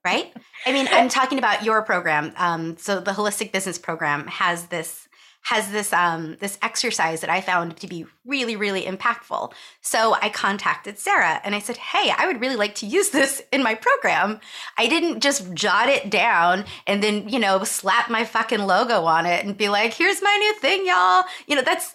right? 0.05 0.33
I 0.65 0.73
mean, 0.73 0.87
I'm 0.93 1.09
talking 1.09 1.39
about 1.39 1.65
your 1.65 1.83
program. 1.83 2.33
Um, 2.37 2.77
so 2.77 3.01
the 3.01 3.11
holistic 3.11 3.51
business 3.51 3.79
program 3.79 4.29
has 4.29 4.67
this 4.67 5.09
has 5.45 5.71
this 5.71 5.93
um, 5.93 6.37
this 6.41 6.59
exercise 6.63 7.21
that 7.21 7.31
I 7.31 7.41
found 7.41 7.77
to 7.79 7.87
be 7.87 8.07
really 8.25 8.57
really 8.57 8.83
impactful. 8.83 9.53
So 9.81 10.17
I 10.21 10.29
contacted 10.29 10.99
Sarah 10.99 11.41
and 11.45 11.55
I 11.55 11.59
said, 11.59 11.77
"Hey, 11.77 12.13
I 12.17 12.27
would 12.27 12.41
really 12.41 12.57
like 12.57 12.75
to 12.77 12.87
use 12.87 13.11
this 13.11 13.43
in 13.53 13.63
my 13.63 13.75
program." 13.75 14.41
I 14.79 14.87
didn't 14.87 15.21
just 15.21 15.53
jot 15.55 15.89
it 15.89 16.11
down 16.11 16.65
and 16.87 17.03
then 17.03 17.29
you 17.29 17.39
know 17.39 17.63
slap 17.65 18.11
my 18.11 18.25
fucking 18.25 18.67
logo 18.67 19.05
on 19.05 19.27
it 19.27 19.45
and 19.45 19.57
be 19.57 19.69
like, 19.69 19.95
"Here's 19.95 20.23
my 20.23 20.37
new 20.37 20.55
thing, 20.61 20.87
y'all." 20.87 21.25
You 21.47 21.57
know, 21.57 21.63
that's 21.63 21.95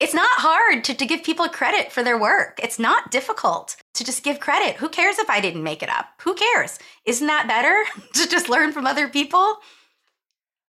it's 0.00 0.14
not 0.14 0.30
hard 0.30 0.84
to, 0.84 0.94
to 0.94 1.06
give 1.06 1.24
people 1.24 1.48
credit 1.48 1.90
for 1.90 2.04
their 2.04 2.18
work. 2.18 2.60
It's 2.62 2.78
not 2.78 3.10
difficult 3.10 3.76
to 3.94 4.04
just 4.04 4.22
give 4.22 4.38
credit. 4.38 4.76
Who 4.76 4.88
cares 4.88 5.18
if 5.18 5.28
I 5.28 5.40
didn't 5.40 5.64
make 5.64 5.82
it 5.82 5.88
up? 5.88 6.06
Who 6.22 6.34
cares? 6.34 6.78
Isn't 7.04 7.26
that 7.26 7.48
better 7.48 7.84
to 8.14 8.28
just 8.28 8.48
learn 8.48 8.72
from 8.72 8.86
other 8.86 9.08
people? 9.08 9.56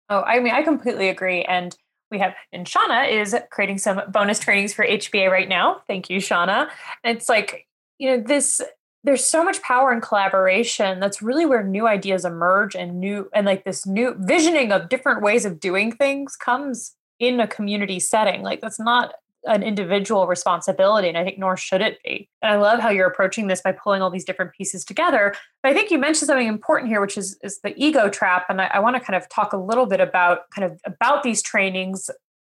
Oh, 0.10 0.22
I 0.22 0.40
mean, 0.40 0.54
I 0.54 0.64
completely 0.64 1.10
agree. 1.10 1.44
And 1.44 1.76
we 2.12 2.20
have 2.20 2.34
and 2.52 2.66
Chauna 2.66 3.10
is 3.10 3.36
creating 3.52 3.78
some 3.78 4.02
bonus 4.10 4.40
trainings 4.40 4.74
for 4.74 4.86
HBA 4.86 5.30
right 5.30 5.50
now. 5.50 5.82
Thank 5.88 6.10
you, 6.10 6.20
Chauna. 6.20 6.70
And 7.04 7.18
it's 7.18 7.30
like, 7.30 7.68
you 7.98 8.10
know, 8.10 8.24
this 8.24 8.62
there's 9.04 9.24
so 9.24 9.44
much 9.44 9.62
power 9.62 9.94
in 9.94 10.02
collaboration. 10.02 11.00
That's 11.00 11.22
really 11.22 11.46
where 11.46 11.64
new 11.64 11.88
ideas 11.88 12.26
emerge 12.26 12.76
and 12.76 13.00
new 13.00 13.30
and 13.34 13.46
like 13.46 13.64
this 13.64 13.86
new 13.86 14.16
visioning 14.20 14.72
of 14.72 14.90
different 14.90 15.22
ways 15.22 15.46
of 15.46 15.60
doing 15.60 15.92
things 15.92 16.36
comes 16.36 16.96
in 17.20 17.40
a 17.40 17.48
community 17.48 18.00
setting. 18.00 18.42
Like 18.42 18.62
that's 18.62 18.80
not 18.80 19.14
an 19.46 19.64
individual 19.64 20.28
responsibility 20.28 21.08
and 21.08 21.18
i 21.18 21.24
think 21.24 21.38
nor 21.38 21.56
should 21.56 21.82
it 21.82 21.98
be. 22.04 22.30
And 22.42 22.52
i 22.52 22.58
love 22.58 22.80
how 22.80 22.90
you're 22.90 23.08
approaching 23.08 23.48
this 23.48 23.62
by 23.62 23.72
pulling 23.72 24.02
all 24.02 24.10
these 24.10 24.26
different 24.26 24.52
pieces 24.54 24.84
together. 24.84 25.34
But 25.64 25.72
i 25.72 25.74
think 25.74 25.92
you 25.92 25.98
mentioned 25.98 26.28
something 26.28 26.48
important 26.48 26.90
here 26.90 27.02
which 27.02 27.18
is 27.18 27.38
is 27.44 27.60
the 27.62 27.74
ego 27.78 28.10
trap 28.10 28.46
and 28.50 28.62
i, 28.62 28.70
I 28.74 28.80
want 28.80 28.96
to 28.96 29.00
kind 29.00 29.16
of 29.16 29.30
talk 29.30 29.54
a 29.54 29.58
little 29.58 29.86
bit 29.86 30.02
about 30.02 30.50
kind 30.54 30.70
of 30.70 30.80
about 30.86 31.24
these 31.24 31.42
trainings 31.42 32.10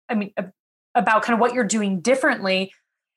i 0.08 0.14
mean 0.14 0.32
about 0.94 1.22
kind 1.22 1.34
of 1.34 1.40
what 1.40 1.54
you're 1.54 1.64
doing 1.64 2.00
differently 2.00 2.72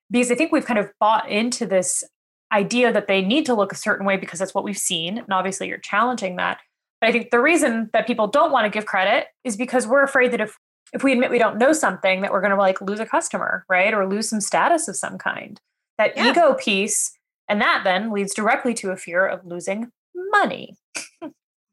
because 0.09 0.31
i 0.31 0.35
think 0.35 0.51
we've 0.51 0.65
kind 0.65 0.79
of 0.79 0.91
bought 0.99 1.29
into 1.29 1.65
this 1.65 2.03
idea 2.51 2.91
that 2.91 3.07
they 3.07 3.21
need 3.21 3.45
to 3.45 3.53
look 3.53 3.71
a 3.71 3.75
certain 3.75 4.05
way 4.05 4.17
because 4.17 4.39
that's 4.39 4.55
what 4.55 4.63
we've 4.63 4.77
seen 4.77 5.19
and 5.19 5.31
obviously 5.31 5.67
you're 5.67 5.77
challenging 5.77 6.35
that. 6.37 6.59
But 6.99 7.09
i 7.09 7.11
think 7.11 7.29
the 7.29 7.39
reason 7.39 7.89
that 7.93 8.07
people 8.07 8.27
don't 8.27 8.51
want 8.51 8.65
to 8.65 8.69
give 8.69 8.85
credit 8.85 9.27
is 9.43 9.55
because 9.55 9.85
we're 9.85 10.03
afraid 10.03 10.31
that 10.31 10.41
if 10.41 10.57
if 10.93 11.03
we 11.03 11.13
admit 11.13 11.31
we 11.31 11.39
don't 11.39 11.57
know 11.57 11.73
something 11.73 12.21
that 12.21 12.31
we're 12.31 12.41
going 12.41 12.51
to 12.51 12.57
like 12.57 12.81
lose 12.81 12.99
a 12.99 13.05
customer 13.05 13.65
right? 13.69 13.93
Or 13.93 14.07
lose 14.07 14.29
some 14.29 14.41
status 14.41 14.87
of 14.87 14.95
some 14.95 15.17
kind. 15.17 15.59
That 15.97 16.15
yeah. 16.15 16.31
ego 16.31 16.53
piece 16.53 17.11
and 17.47 17.61
that 17.61 17.81
then 17.83 18.11
leads 18.11 18.33
directly 18.33 18.73
to 18.75 18.91
a 18.91 18.97
fear 18.97 19.25
of 19.25 19.45
losing 19.45 19.91
money. 20.15 20.75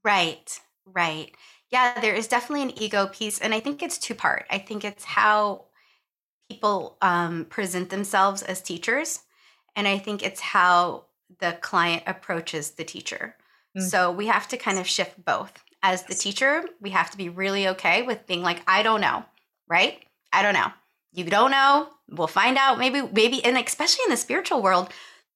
Right 0.05 0.61
right. 0.95 1.35
Yeah 1.71 2.01
there 2.01 2.15
is 2.15 2.29
definitely 2.29 2.63
an 2.63 2.79
ego 2.81 3.09
piece 3.09 3.41
and 3.41 3.53
i 3.53 3.61
think 3.61 3.83
it's 3.83 3.99
two 3.99 4.15
part 4.15 4.47
i 4.51 4.59
think 4.59 4.85
it's 4.85 5.05
how 5.05 5.65
people 6.49 6.97
um, 7.03 7.45
present 7.47 7.91
themselves 7.91 8.43
as 8.43 8.63
teachers 8.63 9.21
and 9.75 9.89
i 9.89 9.99
think 9.99 10.25
it's 10.25 10.41
how 10.41 11.05
the 11.41 11.59
client 11.61 12.05
approaches 12.07 12.73
the 12.73 12.85
teacher. 12.85 13.35
Mm-hmm. 13.77 13.89
so 13.89 14.13
we 14.13 14.27
have 14.27 14.49
to 14.49 14.57
kind 14.57 14.79
of 14.79 14.87
shift 14.87 15.23
both 15.25 15.63
as 15.83 16.05
the 16.05 16.15
teacher, 16.15 16.65
we 16.81 16.91
have 16.91 17.11
to 17.11 17.17
be 17.17 17.29
really 17.29 17.69
okay 17.69 18.03
with 18.03 18.27
being 18.27 18.43
like, 18.43 18.63
I 18.67 18.83
don't 18.83 19.01
know, 19.01 19.25
right? 19.69 20.05
I 20.33 20.43
don't 20.43 20.55
know. 20.55 20.73
You 21.13 21.25
don't 21.25 21.51
know. 21.51 21.89
We'll 22.11 22.27
find 22.27 22.59
out. 22.59 22.79
Maybe, 22.79 23.03
maybe, 23.03 23.45
and 23.45 23.57
especially 23.57 24.05
in 24.05 24.11
the 24.11 24.17
spiritual 24.17 24.63
world, 24.63 24.93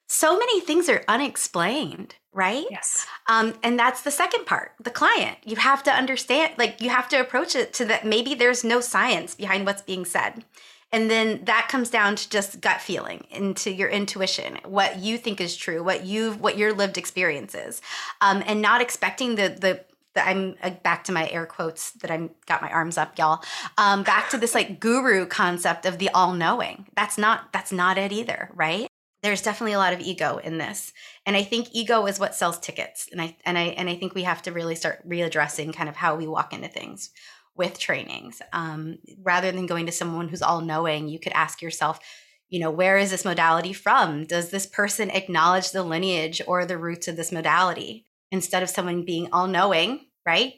so 0.09 0.37
many 0.37 0.61
things 0.61 0.89
are 0.89 1.05
unexplained, 1.07 2.17
right? 2.33 2.67
Yes. 2.71 3.07
Um, 3.29 3.55
and 3.63 3.79
that's 3.79 4.03
the 4.03 4.11
second 4.11 4.45
part, 4.45 4.73
the 4.83 4.91
client. 4.91 5.39
You 5.45 5.57
have 5.57 5.83
to 5.85 5.93
understand, 5.93 6.55
like, 6.59 6.81
you 6.81 6.91
have 6.91 7.09
to 7.11 7.21
approach 7.21 7.55
it 7.55 7.73
to 7.75 7.85
that 7.87 8.05
maybe 8.05 8.35
there's 8.35 8.65
no 8.65 8.81
science 8.81 9.35
behind 9.35 9.67
what's 9.67 9.83
being 9.83 10.05
said. 10.05 10.45
And 10.93 11.09
then 11.09 11.45
that 11.45 11.69
comes 11.69 11.89
down 11.89 12.17
to 12.17 12.29
just 12.29 12.61
gut 12.61 12.81
feeling, 12.81 13.25
into 13.31 13.71
your 13.71 13.89
intuition, 13.89 14.59
what 14.65 14.99
you 14.99 15.17
think 15.17 15.41
is 15.41 15.57
true, 15.57 15.85
what 15.85 16.05
you've, 16.05 16.41
what 16.41 16.59
your 16.59 16.73
lived 16.73 16.99
experience 16.99 17.55
is, 17.55 17.81
um, 18.21 18.43
and 18.45 18.61
not 18.61 18.81
expecting 18.81 19.37
the 19.37 19.49
the 19.49 19.85
I'm 20.17 20.57
uh, 20.63 20.71
back 20.71 21.05
to 21.05 21.13
my 21.13 21.29
air 21.29 21.47
quotes 21.47 21.93
that 21.93 22.11
I'm 22.11 22.31
got 22.47 22.63
my 22.63 22.71
arms 22.71 22.99
up, 22.99 23.19
y'all. 23.19 23.43
Um, 23.79 24.03
back 24.03 24.31
to 24.31 24.39
this 24.39 24.55
like 24.55 24.81
guru 24.81 25.27
concept 25.27 25.87
of 25.87 25.99
the 25.99 26.09
all 26.11 26.33
knowing. 26.33 26.87
That's 26.97 27.17
not 27.17 27.53
that's 27.53 27.73
not 27.73 27.99
it 27.99 28.13
either, 28.13 28.51
right? 28.55 28.89
There's 29.23 29.43
definitely 29.43 29.75
a 29.75 29.79
lot 29.79 29.93
of 29.93 30.01
ego 30.01 30.39
in 30.39 30.59
this, 30.59 30.93
and 31.27 31.37
I 31.37 31.43
think 31.43 31.69
ego 31.73 32.07
is 32.07 32.19
what 32.19 32.35
sells 32.35 32.59
tickets. 32.59 33.09
And 33.13 33.21
I 33.21 33.37
and 33.45 33.57
I 33.57 33.63
and 33.63 33.89
I 33.89 33.95
think 33.97 34.15
we 34.15 34.23
have 34.25 34.43
to 34.43 34.53
really 34.53 34.75
start 34.75 35.07
readdressing 35.09 35.75
kind 35.75 35.89
of 35.89 35.97
how 35.97 36.17
we 36.17 36.27
walk 36.27 36.53
into 36.53 36.69
things 36.69 37.11
with 37.57 37.79
trainings, 37.79 38.41
um, 38.53 38.99
rather 39.23 39.53
than 39.53 39.67
going 39.67 39.87
to 39.87 39.93
someone 39.93 40.29
who's 40.29 40.43
all 40.43 40.61
knowing. 40.61 41.09
You 41.09 41.19
could 41.19 41.33
ask 41.33 41.61
yourself, 41.61 42.01
you 42.49 42.59
know, 42.59 42.71
where 42.71 42.97
is 42.97 43.11
this 43.11 43.25
modality 43.25 43.73
from? 43.73 44.25
Does 44.25 44.51
this 44.51 44.67
person 44.67 45.11
acknowledge 45.11 45.71
the 45.71 45.83
lineage 45.83 46.41
or 46.47 46.65
the 46.65 46.79
roots 46.79 47.07
of 47.07 47.17
this 47.17 47.31
modality? 47.31 48.07
Instead 48.31 48.63
of 48.63 48.71
someone 48.71 49.05
being 49.05 49.29
all 49.33 49.47
knowing, 49.47 50.07
right? 50.27 50.55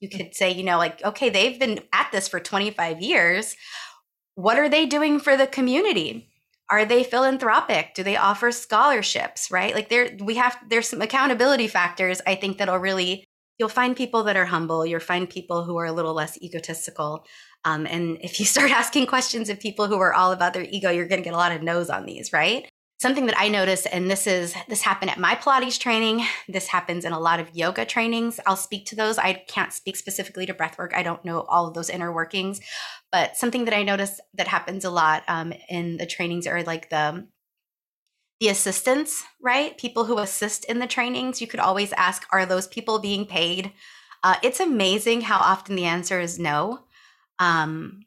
You 0.00 0.08
mm. 0.08 0.16
could 0.16 0.34
say, 0.34 0.52
you 0.52 0.62
know, 0.62 0.78
like, 0.78 1.02
okay, 1.04 1.28
they've 1.30 1.58
been 1.58 1.80
at 1.92 2.10
this 2.12 2.28
for 2.28 2.40
25 2.40 3.00
years. 3.00 3.56
What 4.34 4.58
are 4.58 4.68
they 4.68 4.86
doing 4.86 5.20
for 5.20 5.36
the 5.36 5.46
community? 5.46 6.28
Are 6.70 6.84
they 6.84 7.02
philanthropic? 7.02 7.94
Do 7.94 8.02
they 8.02 8.16
offer 8.16 8.52
scholarships, 8.52 9.50
right? 9.50 9.74
Like 9.74 9.88
there 9.88 10.16
we 10.20 10.36
have 10.36 10.56
there's 10.68 10.88
some 10.88 11.02
accountability 11.02 11.66
factors 11.66 12.22
I 12.26 12.36
think 12.36 12.58
that'll 12.58 12.78
really 12.78 13.24
you'll 13.58 13.68
find 13.68 13.94
people 13.96 14.22
that 14.24 14.36
are 14.36 14.46
humble, 14.46 14.86
you'll 14.86 15.00
find 15.00 15.28
people 15.28 15.64
who 15.64 15.76
are 15.78 15.84
a 15.84 15.92
little 15.92 16.14
less 16.14 16.40
egotistical. 16.40 17.26
Um, 17.66 17.86
and 17.86 18.16
if 18.22 18.40
you 18.40 18.46
start 18.46 18.70
asking 18.82 19.06
questions 19.06 19.50
of 19.50 19.60
people 19.60 19.86
who 19.86 20.00
are 20.00 20.14
all 20.14 20.32
about 20.32 20.54
their 20.54 20.66
ego, 20.70 20.90
you're 20.90 21.06
going 21.06 21.20
to 21.20 21.24
get 21.24 21.34
a 21.34 21.36
lot 21.36 21.52
of 21.52 21.62
no's 21.62 21.90
on 21.90 22.06
these, 22.06 22.32
right? 22.32 22.69
Something 23.00 23.24
that 23.26 23.38
I 23.38 23.48
notice, 23.48 23.86
and 23.86 24.10
this 24.10 24.26
is 24.26 24.54
this 24.68 24.82
happened 24.82 25.10
at 25.10 25.18
my 25.18 25.34
Pilates 25.34 25.80
training. 25.80 26.24
This 26.48 26.68
happens 26.68 27.04
in 27.04 27.12
a 27.12 27.18
lot 27.18 27.40
of 27.40 27.56
yoga 27.56 27.84
trainings. 27.86 28.38
I'll 28.46 28.56
speak 28.56 28.84
to 28.86 28.96
those. 28.96 29.16
I 29.18 29.32
can't 29.48 29.72
speak 29.72 29.96
specifically 29.96 30.46
to 30.46 30.54
breathwork. 30.54 30.94
I 30.94 31.02
don't 31.02 31.24
know 31.24 31.40
all 31.42 31.66
of 31.66 31.74
those 31.74 31.88
inner 31.88 32.12
workings, 32.12 32.60
but 33.10 33.36
something 33.36 33.64
that 33.64 33.74
I 33.74 33.82
notice 33.82 34.20
that 34.34 34.48
happens 34.48 34.84
a 34.84 34.90
lot 34.90 35.24
um, 35.28 35.54
in 35.68 35.96
the 35.96 36.06
trainings 36.06 36.46
are 36.46 36.62
like 36.62 36.90
the 36.90 37.26
the 38.38 38.48
assistants, 38.48 39.22
right? 39.42 39.76
People 39.76 40.04
who 40.04 40.18
assist 40.18 40.64
in 40.64 40.78
the 40.78 40.86
trainings. 40.86 41.40
You 41.40 41.46
could 41.46 41.60
always 41.60 41.92
ask, 41.92 42.26
are 42.32 42.46
those 42.46 42.66
people 42.66 42.98
being 42.98 43.26
paid? 43.26 43.72
Uh, 44.22 44.36
it's 44.42 44.60
amazing 44.60 45.22
how 45.22 45.38
often 45.38 45.76
the 45.76 45.84
answer 45.84 46.20
is 46.20 46.38
no. 46.38 46.80
Um, 47.38 48.06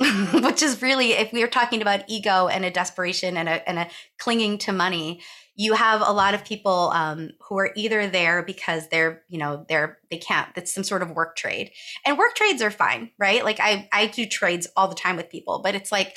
which 0.42 0.62
is 0.62 0.80
really 0.80 1.12
if 1.12 1.32
we 1.32 1.42
are 1.42 1.48
talking 1.48 1.82
about 1.82 2.04
ego 2.08 2.46
and 2.46 2.64
a 2.64 2.70
desperation 2.70 3.36
and 3.36 3.48
a, 3.48 3.68
and 3.68 3.78
a 3.78 3.88
clinging 4.18 4.56
to 4.58 4.72
money 4.72 5.20
you 5.58 5.74
have 5.74 6.00
a 6.00 6.12
lot 6.12 6.34
of 6.34 6.44
people 6.44 6.92
um, 6.94 7.30
who 7.40 7.58
are 7.58 7.72
either 7.74 8.06
there 8.06 8.44
because 8.44 8.88
they're 8.88 9.22
you 9.28 9.38
know 9.38 9.66
they're 9.68 9.98
they 10.10 10.16
can't 10.16 10.48
it's 10.56 10.72
some 10.72 10.84
sort 10.84 11.02
of 11.02 11.10
work 11.10 11.36
trade. 11.36 11.72
And 12.06 12.16
work 12.16 12.36
trades 12.36 12.62
are 12.62 12.70
fine 12.70 13.10
right? 13.18 13.44
Like 13.44 13.58
i 13.60 13.88
i 13.92 14.06
do 14.06 14.24
trades 14.24 14.68
all 14.76 14.88
the 14.88 14.94
time 14.94 15.16
with 15.16 15.28
people 15.28 15.60
but 15.62 15.74
it's 15.74 15.92
like 15.92 16.16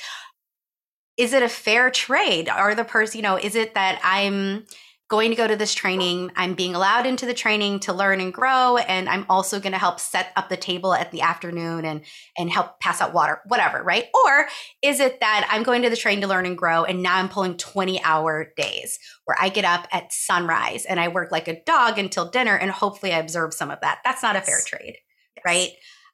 is 1.18 1.34
it 1.34 1.42
a 1.42 1.48
fair 1.48 1.90
trade? 1.90 2.48
Are 2.48 2.74
the 2.74 2.84
person 2.84 3.18
you 3.18 3.22
know 3.22 3.36
is 3.36 3.54
it 3.56 3.74
that 3.74 4.00
i'm 4.02 4.64
going 5.12 5.28
to 5.28 5.36
go 5.36 5.46
to 5.46 5.56
this 5.56 5.74
training. 5.74 6.32
I'm 6.36 6.54
being 6.54 6.74
allowed 6.74 7.04
into 7.04 7.26
the 7.26 7.34
training 7.34 7.80
to 7.80 7.92
learn 7.92 8.18
and 8.18 8.32
grow. 8.32 8.78
And 8.78 9.10
I'm 9.10 9.26
also 9.28 9.60
going 9.60 9.74
to 9.74 9.78
help 9.78 10.00
set 10.00 10.32
up 10.36 10.48
the 10.48 10.56
table 10.56 10.94
at 10.94 11.10
the 11.10 11.20
afternoon 11.20 11.84
and, 11.84 12.00
and 12.38 12.48
help 12.48 12.80
pass 12.80 13.02
out 13.02 13.12
water, 13.12 13.42
whatever, 13.44 13.82
right? 13.82 14.06
Or 14.14 14.46
is 14.82 15.00
it 15.00 15.20
that 15.20 15.46
I'm 15.52 15.64
going 15.64 15.82
to 15.82 15.90
the 15.90 15.98
train 15.98 16.22
to 16.22 16.26
learn 16.26 16.46
and 16.46 16.56
grow 16.56 16.84
and 16.84 17.02
now 17.02 17.18
I'm 17.18 17.28
pulling 17.28 17.58
20 17.58 18.02
hour 18.02 18.54
days 18.56 18.98
where 19.26 19.36
I 19.38 19.50
get 19.50 19.66
up 19.66 19.86
at 19.92 20.14
sunrise 20.14 20.86
and 20.86 20.98
I 20.98 21.08
work 21.08 21.30
like 21.30 21.46
a 21.46 21.62
dog 21.66 21.98
until 21.98 22.30
dinner 22.30 22.56
and 22.56 22.70
hopefully 22.70 23.12
I 23.12 23.18
observe 23.18 23.52
some 23.52 23.70
of 23.70 23.82
that. 23.82 23.98
That's 24.06 24.22
not 24.22 24.36
a 24.36 24.40
fair 24.40 24.60
trade, 24.66 24.96
yes. 25.36 25.44
right? 25.44 25.68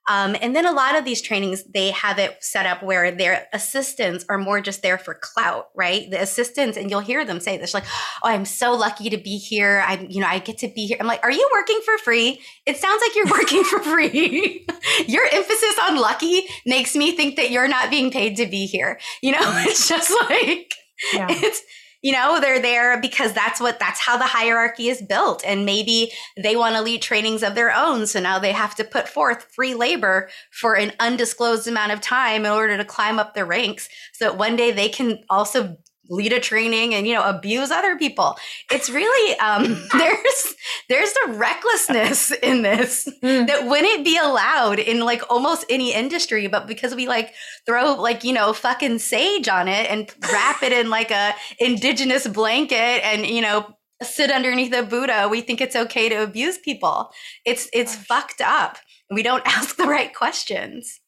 Um, 0.08 0.36
and 0.40 0.56
then 0.56 0.64
a 0.64 0.72
lot 0.72 0.96
of 0.96 1.04
these 1.04 1.20
trainings, 1.20 1.64
they 1.64 1.90
have 1.90 2.18
it 2.18 2.42
set 2.42 2.64
up 2.64 2.82
where 2.82 3.10
their 3.10 3.46
assistants 3.52 4.24
are 4.28 4.38
more 4.38 4.60
just 4.60 4.82
there 4.82 4.96
for 4.96 5.14
clout, 5.14 5.68
right? 5.74 6.10
The 6.10 6.20
assistants, 6.20 6.78
and 6.78 6.90
you'll 6.90 7.00
hear 7.00 7.24
them 7.24 7.40
say 7.40 7.58
this, 7.58 7.74
like, 7.74 7.84
"Oh, 8.22 8.28
I'm 8.28 8.46
so 8.46 8.72
lucky 8.72 9.10
to 9.10 9.18
be 9.18 9.36
here. 9.36 9.84
I, 9.86 10.06
you 10.08 10.20
know, 10.20 10.26
I 10.26 10.38
get 10.38 10.58
to 10.58 10.68
be 10.68 10.86
here." 10.86 10.96
I'm 10.98 11.06
like, 11.06 11.22
"Are 11.22 11.30
you 11.30 11.48
working 11.52 11.80
for 11.84 11.98
free? 11.98 12.40
It 12.64 12.78
sounds 12.78 13.02
like 13.02 13.14
you're 13.14 13.26
working 13.30 13.64
for 13.64 13.80
free. 13.80 14.66
Your 15.06 15.24
emphasis 15.30 15.78
on 15.86 15.96
lucky 15.96 16.44
makes 16.64 16.96
me 16.96 17.12
think 17.12 17.36
that 17.36 17.50
you're 17.50 17.68
not 17.68 17.90
being 17.90 18.10
paid 18.10 18.36
to 18.36 18.46
be 18.46 18.66
here. 18.66 18.98
You 19.22 19.32
know, 19.32 19.38
it's 19.66 19.88
just 19.88 20.10
like 20.28 20.74
yeah. 21.12 21.26
it's." 21.30 21.62
You 22.02 22.12
know 22.12 22.40
they're 22.40 22.62
there 22.62 23.00
because 23.00 23.32
that's 23.32 23.60
what 23.60 23.78
that's 23.78 24.00
how 24.00 24.16
the 24.16 24.24
hierarchy 24.24 24.88
is 24.88 25.02
built. 25.02 25.42
And 25.44 25.66
maybe 25.66 26.12
they 26.36 26.56
want 26.56 26.76
to 26.76 26.82
lead 26.82 27.02
trainings 27.02 27.42
of 27.42 27.54
their 27.54 27.74
own. 27.74 28.06
So 28.06 28.20
now 28.20 28.38
they 28.38 28.52
have 28.52 28.74
to 28.76 28.84
put 28.84 29.08
forth 29.08 29.48
free 29.54 29.74
labor 29.74 30.28
for 30.50 30.74
an 30.74 30.92
undisclosed 31.00 31.66
amount 31.66 31.92
of 31.92 32.00
time 32.00 32.44
in 32.44 32.52
order 32.52 32.76
to 32.76 32.84
climb 32.84 33.18
up 33.18 33.34
the 33.34 33.44
ranks 33.44 33.88
so 34.12 34.26
that 34.26 34.38
one 34.38 34.56
day 34.56 34.70
they 34.70 34.88
can 34.88 35.24
also 35.28 35.76
lead 36.08 36.32
a 36.32 36.40
training 36.40 36.94
and 36.94 37.06
you 37.06 37.14
know 37.14 37.22
abuse 37.22 37.70
other 37.70 37.96
people 37.96 38.36
it's 38.70 38.88
really 38.88 39.38
um 39.38 39.64
there's 39.92 40.54
there's 40.88 41.12
the 41.12 41.32
recklessness 41.34 42.30
in 42.42 42.62
this 42.62 43.08
mm. 43.22 43.46
that 43.46 43.66
wouldn't 43.66 44.04
be 44.04 44.18
allowed 44.18 44.78
in 44.78 45.00
like 45.00 45.22
almost 45.30 45.64
any 45.68 45.92
industry 45.92 46.46
but 46.46 46.66
because 46.66 46.94
we 46.94 47.06
like 47.06 47.34
throw 47.66 47.94
like 47.94 48.24
you 48.24 48.32
know 48.32 48.52
fucking 48.52 48.98
sage 48.98 49.48
on 49.48 49.68
it 49.68 49.90
and 49.90 50.14
wrap 50.32 50.62
it 50.62 50.72
in 50.72 50.90
like 50.90 51.10
a 51.10 51.34
indigenous 51.58 52.26
blanket 52.26 53.04
and 53.04 53.26
you 53.26 53.40
know 53.40 53.66
sit 54.02 54.30
underneath 54.30 54.72
a 54.72 54.82
buddha 54.82 55.28
we 55.28 55.40
think 55.40 55.60
it's 55.60 55.76
okay 55.76 56.08
to 56.08 56.22
abuse 56.22 56.58
people 56.58 57.10
it's 57.44 57.68
it's 57.72 57.96
Gosh. 57.96 58.06
fucked 58.06 58.40
up 58.40 58.78
we 59.10 59.22
don't 59.22 59.42
ask 59.46 59.76
the 59.76 59.86
right 59.86 60.14
questions 60.14 61.00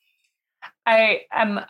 i 0.86 1.20
am 1.32 1.60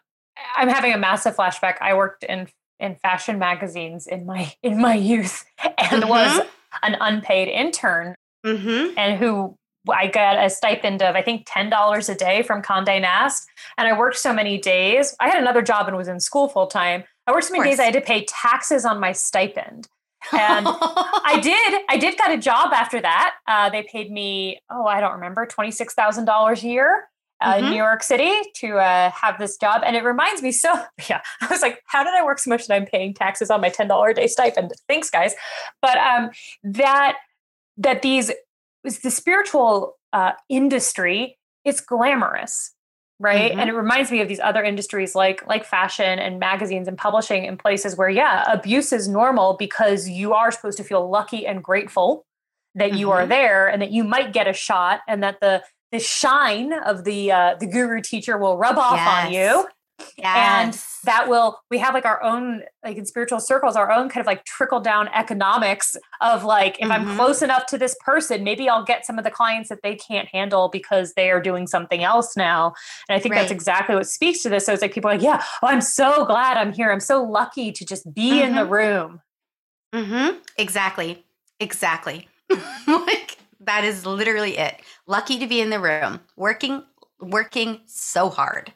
I'm 0.57 0.69
having 0.69 0.93
a 0.93 0.99
massive 0.99 1.37
flashback. 1.37 1.77
I 1.81 1.95
worked 1.95 2.25
in 2.25 2.49
in 2.81 2.97
fashion 2.97 3.39
magazines 3.39 4.07
in 4.07 4.27
my 4.27 4.53
in 4.63 4.81
my 4.81 4.95
youth 4.95 5.45
and 5.63 6.03
mm-hmm. 6.03 6.09
was 6.09 6.47
an 6.83 6.97
unpaid 7.01 7.49
intern 7.49 8.15
mm-hmm. 8.45 8.99
and 8.99 9.19
who 9.19 9.57
I 9.89 10.09
got 10.09 10.45
a 10.45 10.51
stipend 10.51 11.03
of 11.03 11.17
I 11.17 11.23
think 11.23 11.45
ten 11.47 11.71
dollars 11.71 12.09
a 12.09 12.15
day 12.15 12.43
from 12.43 12.63
Condé 12.63 13.01
Nast, 13.01 13.47
and 13.79 13.89
I 13.89 13.99
worked 13.99 14.19
so 14.19 14.33
many 14.33 14.59
days. 14.59 15.17
I 15.21 15.29
had 15.29 15.41
another 15.41 15.63
job 15.63 15.89
and 15.89 15.97
was 15.97 16.09
in 16.09 16.21
school 16.21 16.49
full 16.49 16.67
time. 16.67 17.05
I 17.27 17.33
worked 17.33 17.47
so 17.47 17.53
many 17.53 17.71
days 17.71 17.81
I 17.81 17.85
had 17.85 17.95
to 17.95 18.01
pay 18.01 18.25
taxes 18.27 18.85
on 18.85 19.01
my 19.01 19.13
stipend, 19.13 19.89
and 20.33 20.67
I 20.69 21.41
did. 21.43 21.83
I 21.89 21.97
did 21.97 22.19
got 22.19 22.31
a 22.31 22.37
job 22.37 22.73
after 22.75 23.01
that. 23.01 23.37
Uh, 23.49 23.71
they 23.71 23.83
paid 23.83 24.11
me 24.11 24.61
oh 24.71 24.87
I 24.87 25.01
don't 25.01 25.15
remember 25.15 25.47
twenty 25.47 25.71
six 25.71 25.95
thousand 25.95 26.27
dollars 26.27 26.63
a 26.63 26.69
year, 26.69 27.09
uh, 27.41 27.55
mm-hmm. 27.55 27.71
New 27.71 27.77
York 27.77 28.03
City 28.03 28.33
to 28.57 28.77
uh, 28.77 29.11
have 29.11 29.39
this 29.39 29.57
job. 29.57 29.83
And 29.85 29.97
it 29.97 30.05
reminds 30.05 30.43
me 30.43 30.53
so, 30.53 30.73
yeah, 31.09 31.21
I 31.41 31.47
was 31.47 31.63
like, 31.63 31.83
how 31.87 32.05
did 32.05 32.15
I 32.15 32.25
work 32.25 32.39
so 32.39 32.51
much 32.51 32.67
that 32.67 32.75
I'm 32.75 32.87
paying 32.87 33.15
taxes 33.15 33.51
on 33.51 33.61
my 33.61 33.71
$10 33.71 34.11
a 34.11 34.15
day 34.15 34.27
stipend? 34.27 34.73
Thanks, 34.89 35.11
guys. 35.11 35.35
But 35.81 35.97
um, 35.99 36.31
that, 36.63 37.17
that 37.79 38.03
these, 38.03 38.31
is 38.85 39.01
the 39.01 39.11
spiritual 39.11 39.97
uh, 40.13 40.33
industry, 40.49 41.39
it's 41.65 41.81
glamorous. 41.81 42.75
Right. 43.19 43.51
Mm-hmm. 43.51 43.61
And 43.61 43.69
it 43.69 43.75
reminds 43.75 44.11
me 44.11 44.23
of 44.23 44.29
these 44.29 44.41
other 44.41 44.65
industries 44.65 45.15
like 45.15 45.47
like 45.47 45.67
fashion 45.67 46.19
and 46.19 46.39
magazines 46.39 46.89
and 46.89 46.97
publishing 46.97 47.45
in 47.45 47.59
places 47.59 47.95
where, 47.95 48.09
yeah, 48.09 48.51
abuse 48.51 48.95
is 48.95 49.09
normal 49.09 49.57
because 49.59 50.09
you 50.09 50.33
are 50.33 50.51
supposed 50.51 50.79
to 50.79 50.85
feel 50.85 51.07
lucky 51.07 51.47
and 51.47 51.63
grateful 51.63 52.25
that 52.77 52.95
you 52.95 53.09
mm-hmm. 53.09 53.19
are 53.19 53.27
there 53.27 53.69
and 53.69 53.83
that 53.83 53.91
you 53.91 54.05
might 54.05 54.33
get 54.33 54.49
a 54.49 54.55
shot 54.55 55.01
and 55.07 55.23
that 55.23 55.39
the 55.41 55.63
the 55.93 55.99
shine 55.99 56.73
of 56.73 57.05
the 57.05 57.33
uh, 57.33 57.57
the 57.59 57.67
guru 57.67 58.01
teacher 58.01 58.39
will 58.39 58.57
rub 58.57 58.79
off 58.79 58.97
yes. 58.97 59.27
on 59.27 59.33
you. 59.33 59.69
Yes. 60.17 60.65
And 60.65 60.81
that 61.05 61.29
will, 61.29 61.59
we 61.71 61.79
have 61.79 61.95
like 61.95 62.05
our 62.05 62.23
own, 62.23 62.63
like 62.85 62.97
in 62.97 63.07
spiritual 63.07 63.41
circles, 63.41 63.77
our 63.77 63.91
own 63.91 64.09
kind 64.09 64.21
of 64.21 64.27
like 64.27 64.45
trickle 64.45 64.81
down 64.81 65.09
economics 65.09 65.97
of 66.21 66.45
like, 66.45 66.79
if 66.81 66.89
mm-hmm. 66.89 67.11
I'm 67.11 67.17
close 67.17 67.43
enough 67.43 67.67
to 67.67 67.79
this 67.79 67.97
person, 68.05 68.45
maybe 68.45 68.69
I'll 68.69 68.85
get 68.85 69.07
some 69.07 69.19
of 69.19 69.25
the 69.25 69.31
clients 69.31 69.69
that 69.69 69.83
they 69.83 69.97
can't 69.97 70.29
handle 70.29 70.69
because 70.69 71.15
they 71.15 71.31
are 71.31 71.41
doing 71.41 71.67
something 71.67 72.03
else 72.03 72.37
now. 72.37 72.75
And 73.09 73.17
I 73.17 73.21
think 73.21 73.35
right. 73.35 73.41
that's 73.41 73.53
exactly 73.53 73.95
what 73.95 74.09
speaks 74.09 74.43
to 74.43 74.49
this. 74.49 74.67
So 74.67 74.73
it's 74.73 74.83
like 74.83 74.93
people 74.93 75.11
are 75.11 75.15
like, 75.15 75.23
yeah, 75.23 75.43
oh, 75.63 75.69
I'm 75.69 75.81
so 75.81 76.25
glad 76.25 76.57
I'm 76.57 76.73
here. 76.73 76.91
I'm 76.91 77.01
so 77.01 77.23
lucky 77.23 77.73
to 77.73 77.85
just 77.85 78.13
be 78.15 78.31
mm-hmm. 78.31 78.49
in 78.49 78.55
the 78.55 78.63
mm-hmm. 78.63 78.73
room. 78.73 79.21
Mm-hmm. 79.95 80.39
Exactly. 80.57 81.25
Exactly. 81.59 82.29
like 82.87 83.39
that 83.61 83.85
is 83.85 84.07
literally 84.07 84.59
it. 84.59 84.81
Lucky 85.07 85.39
to 85.39 85.47
be 85.47 85.61
in 85.61 85.71
the 85.71 85.81
room, 85.81 86.21
working, 86.37 86.83
working 87.21 87.81
so 87.87 88.29
hard, 88.29 88.73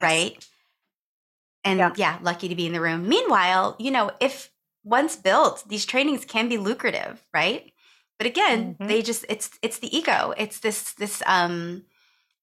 right? 0.00 0.46
And 1.64 1.78
yeah. 1.78 1.92
yeah, 1.96 2.18
lucky 2.22 2.48
to 2.48 2.54
be 2.54 2.66
in 2.66 2.72
the 2.72 2.80
room. 2.80 3.08
Meanwhile, 3.08 3.76
you 3.78 3.90
know, 3.90 4.10
if 4.20 4.50
once 4.84 5.16
built, 5.16 5.64
these 5.68 5.84
trainings 5.84 6.24
can 6.24 6.48
be 6.48 6.56
lucrative, 6.56 7.24
right? 7.34 7.72
But 8.18 8.26
again, 8.26 8.74
mm-hmm. 8.74 8.86
they 8.86 9.02
just 9.02 9.24
it's 9.28 9.50
it's 9.62 9.78
the 9.78 9.96
ego. 9.96 10.34
It's 10.36 10.60
this 10.60 10.92
this 10.94 11.22
um 11.26 11.84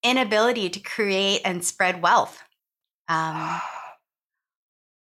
inability 0.03 0.69
to 0.69 0.79
create 0.79 1.41
and 1.43 1.63
spread 1.63 2.01
wealth. 2.01 2.43
Um 3.07 3.61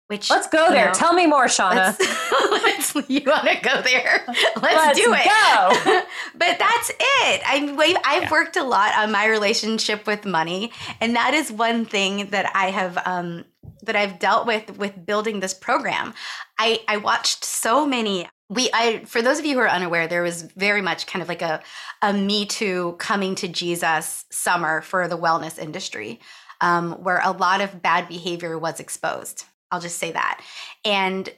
which 0.08 0.30
let's 0.30 0.48
go 0.48 0.70
there. 0.70 0.86
Know, 0.86 0.92
Tell 0.92 1.12
me 1.12 1.26
more, 1.26 1.46
Chauna. 1.46 1.96
Let's, 1.98 2.94
let's, 2.94 3.10
you 3.10 3.22
want 3.26 3.48
to 3.48 3.60
go 3.60 3.80
there? 3.82 4.24
Let's, 4.28 4.56
let's 4.62 5.00
do 5.00 5.14
it. 5.14 5.24
Go. 5.24 6.02
but 6.34 6.58
that's 6.58 6.90
it. 6.90 7.42
I, 7.46 7.96
I've 8.04 8.22
yeah. 8.24 8.30
worked 8.30 8.56
a 8.56 8.62
lot 8.62 8.94
on 8.96 9.10
my 9.10 9.26
relationship 9.26 10.06
with 10.06 10.24
money, 10.24 10.72
and 11.00 11.16
that 11.16 11.34
is 11.34 11.50
one 11.50 11.84
thing 11.84 12.28
that 12.30 12.50
I 12.54 12.70
have 12.70 12.98
um, 13.06 13.44
that 13.84 13.96
I've 13.96 14.18
dealt 14.18 14.46
with 14.46 14.76
with 14.76 15.06
building 15.06 15.40
this 15.40 15.54
program. 15.54 16.14
I 16.58 16.80
I 16.88 16.98
watched 16.98 17.44
so 17.44 17.86
many 17.86 18.28
we 18.52 18.68
i 18.74 19.02
for 19.06 19.22
those 19.22 19.38
of 19.38 19.46
you 19.46 19.54
who 19.54 19.60
are 19.60 19.68
unaware 19.68 20.06
there 20.06 20.22
was 20.22 20.42
very 20.42 20.82
much 20.82 21.06
kind 21.06 21.22
of 21.22 21.28
like 21.28 21.42
a 21.42 21.62
a 22.02 22.12
me 22.12 22.44
too 22.44 22.94
coming 22.98 23.34
to 23.34 23.48
jesus 23.48 24.24
summer 24.30 24.82
for 24.82 25.08
the 25.08 25.16
wellness 25.16 25.58
industry 25.58 26.20
um, 26.60 26.92
where 27.02 27.20
a 27.24 27.32
lot 27.32 27.60
of 27.60 27.82
bad 27.82 28.08
behavior 28.08 28.58
was 28.58 28.78
exposed 28.78 29.46
I'll 29.72 29.80
just 29.80 29.98
say 29.98 30.12
that. 30.12 30.40
And 30.84 31.28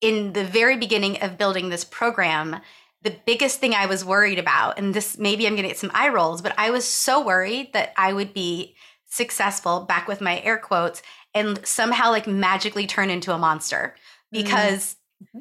in 0.00 0.32
the 0.34 0.44
very 0.44 0.76
beginning 0.76 1.20
of 1.22 1.38
building 1.38 1.70
this 1.70 1.84
program, 1.84 2.60
the 3.02 3.16
biggest 3.26 3.58
thing 3.58 3.74
I 3.74 3.86
was 3.86 4.04
worried 4.04 4.38
about, 4.38 4.78
and 4.78 4.94
this 4.94 5.18
maybe 5.18 5.46
I'm 5.46 5.56
gonna 5.56 5.68
get 5.68 5.78
some 5.78 5.90
eye 5.94 6.08
rolls, 6.08 6.42
but 6.42 6.54
I 6.58 6.70
was 6.70 6.84
so 6.84 7.24
worried 7.24 7.72
that 7.72 7.92
I 7.96 8.12
would 8.12 8.34
be 8.34 8.76
successful, 9.06 9.80
back 9.80 10.06
with 10.06 10.20
my 10.20 10.40
air 10.40 10.58
quotes, 10.58 11.02
and 11.34 11.64
somehow 11.66 12.10
like 12.10 12.26
magically 12.26 12.86
turn 12.86 13.10
into 13.10 13.32
a 13.32 13.38
monster 13.38 13.94
because 14.30 14.96
mm-hmm. 15.22 15.40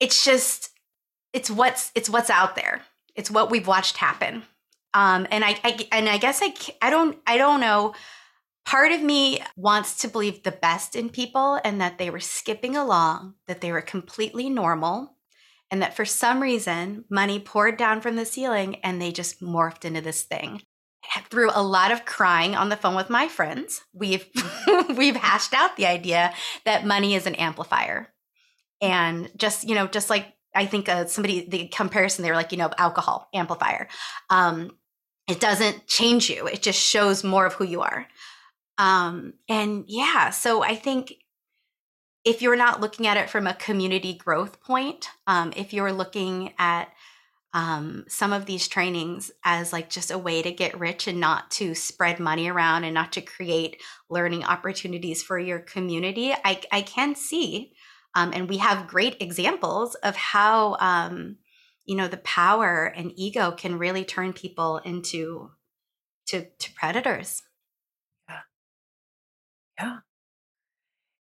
it's 0.00 0.24
just 0.24 0.70
it's 1.32 1.50
what's 1.50 1.90
it's 1.94 2.10
what's 2.10 2.30
out 2.30 2.56
there. 2.56 2.82
It's 3.14 3.30
what 3.30 3.50
we've 3.50 3.66
watched 3.66 3.96
happen. 3.96 4.42
Um, 4.94 5.26
and 5.30 5.44
I, 5.44 5.58
I 5.64 5.88
and 5.92 6.08
I 6.08 6.18
guess 6.18 6.40
I 6.42 6.54
I 6.80 6.90
don't 6.90 7.18
I 7.26 7.38
don't 7.38 7.60
know 7.60 7.94
Part 8.64 8.92
of 8.92 9.02
me 9.02 9.40
wants 9.56 9.98
to 9.98 10.08
believe 10.08 10.42
the 10.42 10.52
best 10.52 10.94
in 10.94 11.08
people 11.10 11.58
and 11.64 11.80
that 11.80 11.98
they 11.98 12.10
were 12.10 12.20
skipping 12.20 12.76
along, 12.76 13.34
that 13.46 13.60
they 13.60 13.72
were 13.72 13.82
completely 13.82 14.48
normal, 14.48 15.16
and 15.70 15.82
that 15.82 15.96
for 15.96 16.04
some 16.04 16.40
reason 16.40 17.04
money 17.10 17.40
poured 17.40 17.76
down 17.76 18.00
from 18.00 18.16
the 18.16 18.24
ceiling 18.24 18.76
and 18.84 19.00
they 19.00 19.10
just 19.10 19.40
morphed 19.40 19.84
into 19.84 20.00
this 20.00 20.22
thing. 20.22 20.62
Through 21.30 21.50
a 21.52 21.62
lot 21.62 21.90
of 21.90 22.04
crying 22.04 22.54
on 22.54 22.68
the 22.68 22.76
phone 22.76 22.94
with 22.94 23.10
my 23.10 23.26
friends, 23.26 23.82
we've 23.92 24.26
we've 24.96 25.16
hashed 25.16 25.52
out 25.52 25.76
the 25.76 25.86
idea 25.86 26.32
that 26.64 26.86
money 26.86 27.14
is 27.14 27.26
an 27.26 27.34
amplifier. 27.34 28.12
And 28.80 29.30
just, 29.36 29.68
you 29.68 29.74
know, 29.74 29.86
just 29.88 30.10
like 30.10 30.34
I 30.54 30.66
think 30.66 30.88
uh, 30.88 31.06
somebody 31.06 31.48
the 31.48 31.68
comparison 31.68 32.22
they 32.22 32.30
were 32.30 32.36
like, 32.36 32.52
you 32.52 32.58
know, 32.58 32.70
alcohol 32.78 33.28
amplifier. 33.34 33.88
Um, 34.30 34.70
it 35.28 35.40
doesn't 35.40 35.86
change 35.86 36.28
you; 36.28 36.46
it 36.46 36.62
just 36.62 36.80
shows 36.80 37.24
more 37.24 37.46
of 37.46 37.54
who 37.54 37.64
you 37.64 37.80
are. 37.80 38.06
Um, 38.82 39.34
and 39.48 39.84
yeah, 39.86 40.30
so 40.30 40.62
I 40.64 40.74
think 40.74 41.14
if 42.24 42.42
you're 42.42 42.56
not 42.56 42.80
looking 42.80 43.06
at 43.06 43.16
it 43.16 43.30
from 43.30 43.46
a 43.46 43.54
community 43.54 44.14
growth 44.14 44.60
point, 44.60 45.08
um, 45.26 45.52
if 45.56 45.72
you're 45.72 45.92
looking 45.92 46.52
at 46.58 46.88
um, 47.54 48.04
some 48.08 48.32
of 48.32 48.46
these 48.46 48.66
trainings 48.66 49.30
as 49.44 49.72
like 49.72 49.88
just 49.88 50.10
a 50.10 50.18
way 50.18 50.42
to 50.42 50.50
get 50.50 50.80
rich 50.80 51.06
and 51.06 51.20
not 51.20 51.50
to 51.58 51.74
spread 51.74 52.18
money 52.18 52.48
around 52.48 52.84
and 52.84 52.94
not 52.94 53.12
to 53.12 53.20
create 53.20 53.80
learning 54.08 54.44
opportunities 54.44 55.22
for 55.22 55.38
your 55.38 55.60
community, 55.60 56.32
I, 56.32 56.60
I 56.72 56.82
can 56.82 57.14
see 57.14 57.74
Um, 58.14 58.32
and 58.34 58.48
we 58.48 58.58
have 58.58 58.88
great 58.88 59.16
examples 59.20 59.94
of 59.96 60.16
how, 60.16 60.76
um, 60.80 61.38
you 61.84 61.96
know, 61.96 62.08
the 62.08 62.18
power 62.18 62.92
and 62.96 63.12
ego 63.16 63.52
can 63.52 63.78
really 63.78 64.04
turn 64.04 64.32
people 64.32 64.78
into 64.78 65.50
to, 66.26 66.46
to 66.58 66.72
predators. 66.74 67.42
Yeah. 69.82 69.98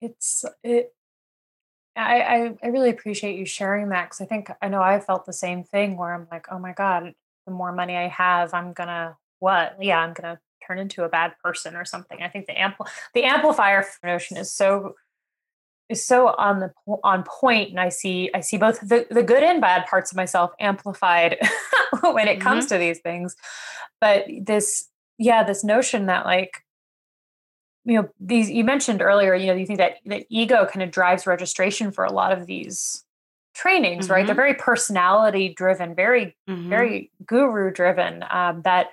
It's 0.02 0.46
it 0.64 0.94
I, 1.96 2.22
I, 2.22 2.54
I 2.64 2.68
really 2.68 2.90
appreciate 2.90 3.38
you 3.38 3.46
sharing 3.46 3.90
that 3.90 4.06
because 4.06 4.22
I 4.22 4.26
think 4.26 4.50
I 4.62 4.68
know 4.68 4.82
I 4.82 5.00
felt 5.00 5.26
the 5.26 5.34
same 5.34 5.64
thing 5.64 5.96
where 5.96 6.14
I'm 6.14 6.28
like, 6.32 6.48
oh 6.52 6.58
my 6.58 6.74
God, 6.74 7.14
the 7.46 7.52
more 7.52 7.72
money 7.72 7.96
I 7.96 8.08
have, 8.08 8.54
I'm 8.54 8.74
gonna 8.74 9.18
what? 9.40 9.78
Yeah, 9.80 10.00
I'm 10.00 10.14
gonna 10.14 10.40
turn 10.66 10.80
into 10.80 11.04
a 11.04 11.10
bad 11.10 11.34
person 11.44 11.76
or 11.76 11.86
something. 11.86 12.22
I 12.22 12.30
think 12.30 12.48
the 12.48 12.54
ampl 12.54 12.88
the 13.14 13.24
amplifier 13.24 13.86
notion 14.04 14.38
is 14.38 14.52
so 14.52 14.96
is 15.90 16.06
so 16.06 16.30
on 16.38 16.60
the 16.60 16.74
on 17.04 17.24
point, 17.24 17.70
and 17.70 17.80
I 17.80 17.90
see 17.90 18.32
I 18.34 18.40
see 18.40 18.58
both 18.58 18.80
the, 18.82 19.06
the 19.12 19.24
good 19.24 19.44
and 19.44 19.62
bad 19.62 19.86
parts 19.86 20.12
of 20.12 20.18
myself 20.18 20.52
amplified 20.60 21.38
when 22.02 22.28
it 22.28 22.42
comes 22.42 22.66
mm-hmm. 22.66 22.76
to 22.76 22.80
these 22.80 23.00
things. 23.00 23.36
But 24.02 24.26
this, 24.42 24.90
yeah, 25.18 25.44
this 25.44 25.64
notion 25.64 26.08
that 26.08 26.26
like 26.26 26.63
you 27.86 28.02
know 28.02 28.10
these 28.20 28.50
you 28.50 28.64
mentioned 28.64 29.02
earlier 29.02 29.36
you 29.36 29.48
know 29.48 29.54
you 29.54 29.66
think 29.66 29.80
that 29.80 29.96
that 30.06 30.26
ego 30.30 30.66
kind 30.66 30.84
of 30.84 30.92
drives 30.92 31.28
registration 31.28 31.92
for 31.92 32.06
a 32.06 32.12
lot 32.12 32.32
of 32.32 32.46
these 32.46 33.04
trainings 33.54 34.06
mm-hmm. 34.06 34.14
right 34.14 34.26
they're 34.26 34.34
mm-hmm. 34.34 34.42
very 34.42 34.54
personality 34.54 35.54
driven 35.56 35.94
very 35.96 36.36
mm-hmm. 36.50 36.70
very 36.70 37.12
guru 37.26 37.72
driven 37.72 38.24
um, 38.30 38.62
that 38.64 38.88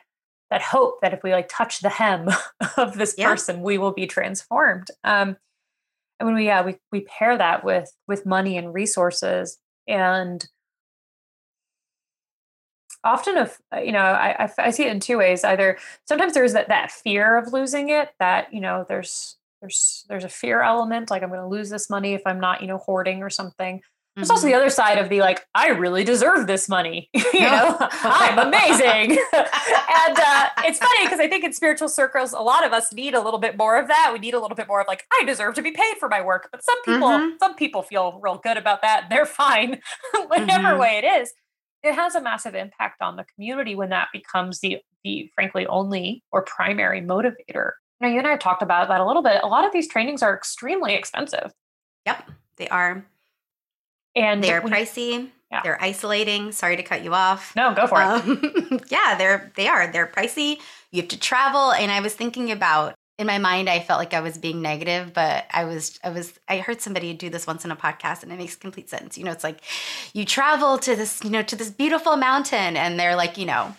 that 0.51 0.63
hope 0.63 1.01
that 1.01 1.15
if 1.15 1.23
we 1.23 1.33
like 1.33 1.49
touch 1.49 1.81
the 1.81 1.89
hem 1.89 2.29
of 2.77 2.97
this 2.97 3.15
yeah. 3.17 3.29
person 3.29 3.63
we 3.63 3.79
will 3.79 3.93
be 3.93 4.07
transformed 4.07 4.89
um, 5.05 5.37
and 6.19 6.27
when 6.27 6.35
we 6.35 6.47
yeah 6.47 6.63
we, 6.63 6.77
we 6.93 7.01
pair 7.03 7.39
that 7.39 7.65
with 7.65 7.93
with 8.09 8.27
money 8.27 8.57
and 8.57 8.75
resources 8.75 9.59
and 9.87 10.49
often 13.05 13.37
if 13.37 13.61
uh, 13.75 13.81
you 13.81 13.93
know 13.93 14.01
I, 14.01 14.45
I, 14.45 14.51
I 14.59 14.71
see 14.71 14.85
it 14.85 14.93
in 14.93 15.01
two 15.01 15.19
ways. 15.19 15.45
Either 15.45 15.79
sometimes 16.07 16.35
there's 16.35 16.53
that 16.53 16.69
that 16.69 16.91
fear 16.91 17.37
of 17.37 17.53
losing 17.53 17.91
it 17.91 18.11
that 18.19 18.53
you 18.53 18.61
know 18.61 18.85
there's 18.89 19.37
there's 19.61 20.05
there's 20.09 20.25
a 20.25 20.29
fear 20.29 20.63
element 20.63 21.11
like 21.11 21.23
i'm 21.23 21.29
going 21.29 21.41
to 21.41 21.47
lose 21.47 21.71
this 21.71 21.91
money 21.91 22.15
if 22.15 22.23
i'm 22.27 22.41
not 22.41 22.61
you 22.61 22.67
know 22.67 22.79
hoarding 22.79 23.23
or 23.23 23.31
something. 23.31 23.81
There's 24.17 24.27
mm-hmm. 24.27 24.33
also 24.33 24.47
the 24.49 24.55
other 24.55 24.71
side 24.71 24.99
of 24.99 25.09
the 25.09 25.21
like 25.21 25.47
i 25.55 25.69
really 25.69 26.03
deserve 26.03 26.47
this 26.47 26.69
money 26.69 27.09
you 27.15 27.41
know? 27.41 27.77
I'm 27.81 28.39
amazing. 28.39 29.19
And 29.33 30.19
uh, 30.19 30.49
it's 30.65 30.79
funny 30.79 31.05
because 31.05 31.21
i 31.21 31.29
think 31.29 31.45
in 31.45 31.53
spiritual 31.53 31.89
circles 31.89 32.33
a 32.33 32.41
lot 32.41 32.67
of 32.67 32.73
us 32.73 32.93
need 32.93 33.15
a 33.15 33.21
little 33.21 33.39
bit 33.39 33.57
more 33.57 33.79
of 33.79 33.87
that. 33.89 34.11
We 34.13 34.19
need 34.19 34.35
a 34.35 34.41
little 34.41 34.57
bit 34.57 34.67
more 34.67 34.81
of 34.81 34.89
like 34.89 35.07
i 35.13 35.25
deserve 35.25 35.55
to 35.55 35.63
be 35.63 35.71
paid 35.71 35.97
for 35.99 36.09
my 36.09 36.21
work. 36.21 36.49
But 36.51 36.65
some 36.65 36.83
people 36.83 37.09
mm-hmm. 37.09 37.37
some 37.41 37.55
people 37.55 37.83
feel 37.83 38.19
real 38.21 38.41
good 38.43 38.57
about 38.57 38.83
that. 38.83 39.07
They're 39.11 39.27
fine 39.27 39.81
whatever 40.27 40.71
mm-hmm. 40.71 40.81
way 40.81 41.01
it 41.03 41.23
is 41.23 41.33
it 41.83 41.95
has 41.95 42.15
a 42.15 42.21
massive 42.21 42.55
impact 42.55 43.01
on 43.01 43.17
the 43.17 43.25
community 43.35 43.75
when 43.75 43.91
that 43.91 44.09
becomes 44.13 44.61
the 44.61 44.79
the 45.03 45.31
frankly 45.35 45.67
only 45.67 46.23
or 46.31 46.43
primary 46.43 47.01
motivator. 47.01 47.73
Now, 48.01 48.09
you 48.09 48.19
and 48.19 48.27
I 48.27 48.37
talked 48.37 48.63
about 48.63 48.89
that 48.89 49.01
a 49.01 49.07
little 49.07 49.23
bit. 49.23 49.43
A 49.43 49.47
lot 49.47 49.67
of 49.67 49.73
these 49.73 49.89
trainings 49.89 50.23
are 50.23 50.35
extremely 50.35 50.95
expensive. 50.95 51.53
Yep, 52.07 52.31
they 52.57 52.69
are. 52.69 53.05
And 54.17 54.43
they're 54.43 54.63
pricey. 54.63 55.31
Yeah. 55.51 55.63
They're 55.63 55.83
isolating. 55.83 56.53
Sorry 56.53 56.77
to 56.77 56.83
cut 56.83 57.03
you 57.03 57.13
off. 57.13 57.55
No, 57.57 57.75
go 57.75 57.87
for 57.87 58.01
um, 58.01 58.39
it. 58.43 58.85
yeah, 58.91 59.17
they're 59.17 59.53
they 59.57 59.67
are. 59.67 59.91
They're 59.91 60.07
pricey. 60.07 60.59
You 60.93 61.03
have 61.03 61.09
to 61.09 61.19
travel. 61.19 61.73
And 61.73 61.91
I 61.91 62.01
was 62.01 62.15
thinking 62.15 62.51
about 62.53 62.95
in 63.21 63.27
my 63.27 63.39
mind 63.39 63.69
i 63.69 63.79
felt 63.79 63.99
like 63.99 64.15
i 64.15 64.21
was 64.21 64.39
being 64.39 64.63
negative 64.63 65.13
but 65.13 65.45
i 65.51 65.65
was 65.65 66.01
i 66.03 66.09
was 66.09 66.33
i 66.49 66.59
heard 66.59 66.81
somebody 66.81 67.13
do 67.13 67.29
this 67.29 67.47
once 67.47 67.65
in 67.65 67.71
a 67.71 67.77
podcast 67.77 68.23
and 68.23 68.33
it 68.33 68.39
makes 68.39 68.57
complete 68.57 68.89
sense. 68.89 69.19
You 69.19 69.25
know 69.25 69.33
it's 69.33 69.45
like 69.45 69.61
you 70.13 70.25
travel 70.25 70.79
to 70.79 70.97
this 70.97 71.23
you 71.23 71.31
know 71.31 71.43
to 71.43 71.57
this 71.57 71.71
beautiful 71.71 72.17
mountain 72.17 72.77
and 72.77 72.99
they're 72.99 73.17
like 73.17 73.37
you 73.39 73.47
know 73.47 73.75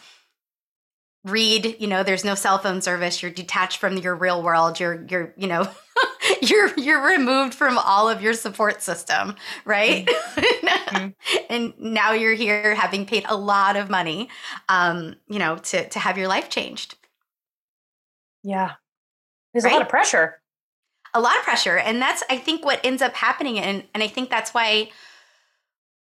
read 1.23 1.75
you 1.79 1.87
know 1.87 2.03
there's 2.03 2.23
no 2.23 2.35
cell 2.35 2.57
phone 2.57 2.81
service. 2.81 3.21
You're 3.21 3.31
detached 3.31 3.77
from 3.77 3.97
your 3.97 4.15
real 4.15 4.41
world. 4.43 4.79
You're 4.79 5.05
you're 5.09 5.33
you 5.37 5.47
know 5.47 5.69
you're 6.41 6.73
you're 6.77 7.03
removed 7.03 7.53
from 7.53 7.77
all 7.77 8.09
of 8.09 8.21
your 8.21 8.33
support 8.33 8.81
system 8.81 9.35
right? 9.65 10.07
Mm-hmm. 10.07 11.09
and 11.49 11.73
now 11.79 12.11
you're 12.13 12.33
here 12.33 12.75
having 12.75 13.05
paid 13.05 13.25
a 13.27 13.35
lot 13.35 13.75
of 13.75 13.89
money 13.89 14.29
um 14.69 15.15
you 15.27 15.39
know 15.39 15.57
to 15.57 15.87
to 15.89 15.99
have 15.99 16.17
your 16.17 16.27
life 16.27 16.49
changed. 16.49 16.95
Yeah 18.43 18.73
there's 19.53 19.63
right? 19.63 19.71
a 19.71 19.75
lot 19.75 19.81
of 19.81 19.89
pressure. 19.89 20.39
A 21.13 21.21
lot 21.21 21.37
of 21.37 21.43
pressure. 21.43 21.77
And 21.77 22.01
that's, 22.01 22.23
I 22.29 22.37
think, 22.37 22.63
what 22.63 22.79
ends 22.83 23.01
up 23.01 23.13
happening. 23.15 23.59
And, 23.59 23.83
and 23.93 24.01
I 24.01 24.07
think 24.07 24.29
that's 24.29 24.53
why 24.53 24.89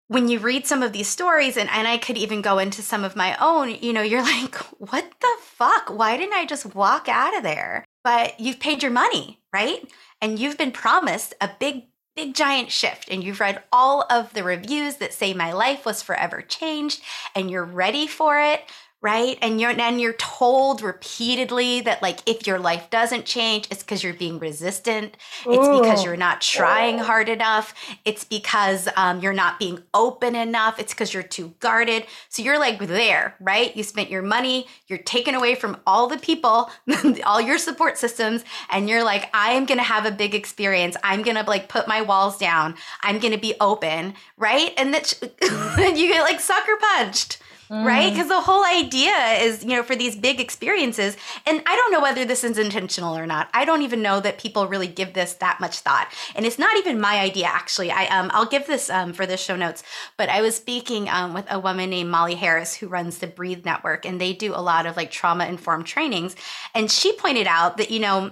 when 0.09 0.29
you 0.29 0.39
read 0.39 0.67
some 0.67 0.83
of 0.83 0.93
these 0.93 1.09
stories, 1.09 1.57
and, 1.57 1.69
and 1.71 1.87
I 1.87 1.99
could 1.99 2.17
even 2.17 2.43
go 2.43 2.59
into 2.59 2.83
some 2.83 3.05
of 3.05 3.15
my 3.15 3.37
own, 3.41 3.77
you 3.81 3.93
know, 3.93 4.03
you're 4.03 4.23
like, 4.43 4.57
what 4.79 5.11
the 5.21 5.37
fuck? 5.43 5.91
Why 5.91 6.17
didn't 6.17 6.35
I 6.35 6.47
just 6.47 6.75
walk 6.75 7.09
out 7.09 7.37
of 7.37 7.43
there? 7.43 7.85
But 8.05 8.41
you've 8.41 8.61
paid 8.61 8.83
your 8.83 8.93
money, 8.93 9.41
right? 9.53 9.87
And 10.21 10.39
you've 10.39 10.59
been 10.59 10.73
promised 10.73 11.35
a 11.41 11.51
big, 11.59 11.85
big 12.17 12.35
giant 12.35 12.71
shift. 12.71 13.09
And 13.11 13.23
you've 13.23 13.41
read 13.41 13.63
all 13.73 14.07
of 14.11 14.33
the 14.33 14.43
reviews 14.43 14.97
that 14.97 15.13
say 15.13 15.35
my 15.35 15.53
life 15.53 15.85
was 15.85 16.03
forever 16.03 16.43
changed, 16.43 17.03
and 17.35 17.51
you're 17.51 17.65
ready 17.65 18.07
for 18.07 18.39
it 18.41 18.63
right? 19.01 19.39
And 19.43 19.61
you're 19.61 19.71
and 19.71 20.01
you're 20.01 20.15
told 20.15 20.83
repeatedly 20.83 21.83
that 21.83 22.03
like 22.03 22.19
if 22.27 22.49
your 22.49 22.59
life 22.59 22.91
doesn't 22.91 23.27
change 23.27 23.69
it's 23.71 23.83
because 23.83 24.03
you're 24.03 24.13
being 24.13 24.41
resistant. 24.41 25.17
It's 25.47 25.69
Ooh. 25.69 25.81
because 25.81 26.05
you're 26.05 26.17
not 26.17 26.41
trying 26.41 26.99
hard 26.99 27.29
enough. 27.29 27.75
It's 28.05 28.25
because 28.25 28.89
um, 28.97 29.21
you're 29.21 29.33
not 29.33 29.61
being 29.61 29.83
open 29.95 30.35
enough. 30.35 30.81
It's 30.81 30.93
because 30.93 31.15
you're 31.15 31.23
too 31.23 31.55
guarded. 31.61 32.07
So 32.29 32.43
you're 32.43 32.59
like 32.59 32.81
there 32.81 33.37
right? 33.41 33.77
You 33.77 33.85
spent 33.85 34.11
your 34.11 34.23
money. 34.23 34.67
You're 34.89 34.99
taken 34.99 35.37
away 35.37 35.55
from 35.55 35.77
all 35.87 36.09
the 36.09 36.19
people 36.19 36.71
all 37.25 37.41
your 37.41 37.59
support 37.59 37.99
systems 37.99 38.45
and 38.71 38.89
you're 38.89 39.05
like 39.05 39.29
i 39.35 39.53
am 39.53 39.65
gonna 39.65 39.83
have 39.83 40.07
a 40.07 40.11
big 40.11 40.35
experience. 40.35 40.97
I'm 41.05 41.23
gonna 41.23 41.45
like 41.47 41.69
put 41.69 41.87
my 41.87 42.03
walls 42.03 42.37
down. 42.37 42.75
I'm 43.03 43.21
gonna 43.21 43.39
be 43.39 43.55
open 43.61 44.15
right? 44.37 44.73
And 44.77 44.93
that 44.93 45.15
you 45.97 46.09
get 46.09 46.23
like 46.23 46.41
sucker 46.41 46.77
punched 46.81 47.39
Mm. 47.71 47.85
Right? 47.85 48.11
Because 48.11 48.29
the 48.29 48.41
whole 48.41 48.64
idea 48.64 49.14
is, 49.41 49.62
you 49.62 49.71
know, 49.71 49.83
for 49.83 49.95
these 49.95 50.16
big 50.16 50.41
experiences, 50.41 51.16
and 51.47 51.62
I 51.66 51.77
don't 51.77 51.93
know 51.93 52.01
whether 52.01 52.25
this 52.25 52.43
is 52.43 52.57
intentional 52.57 53.16
or 53.16 53.27
not. 53.27 53.51
I 53.53 53.64
don't 53.64 53.83
even 53.83 54.01
know 54.01 54.21
that 54.21 54.39
people 54.39 54.66
really 54.66 54.87
give 54.87 55.12
this 55.12 55.35
that 55.35 55.61
much 55.61 55.81
thought. 55.81 56.12
And 56.35 56.47
it's 56.47 56.59
not 56.59 56.77
even 56.79 57.01
my 57.01 57.19
idea, 57.21 57.47
actually. 57.47 57.91
I 57.91 58.07
um 58.07 58.31
I'll 58.33 58.47
give 58.47 58.66
this 58.66 58.89
um 58.89 59.12
for 59.12 59.27
the 59.27 59.37
show 59.37 59.57
notes, 59.57 59.83
but 60.16 60.29
I 60.29 60.41
was 60.41 60.57
speaking 60.57 61.09
um 61.09 61.35
with 61.35 61.47
a 61.51 61.59
woman 61.59 61.91
named 61.91 62.11
Molly 62.11 62.37
Harris 62.37 62.75
who 62.75 62.89
runs 62.89 63.19
the 63.19 63.27
Breathe 63.27 63.64
Network, 63.64 64.07
and 64.07 64.21
they 64.21 64.33
do 64.33 64.55
a 64.55 64.62
lot 64.62 64.87
of 64.87 64.97
like 64.97 65.11
trauma 65.11 65.47
informed 65.47 65.87
trainings. 65.87 66.37
And 66.75 66.91
she 66.91 67.12
pointed 67.12 67.47
out 67.47 67.77
that, 67.77 67.91
you 67.91 68.01
know, 68.01 68.31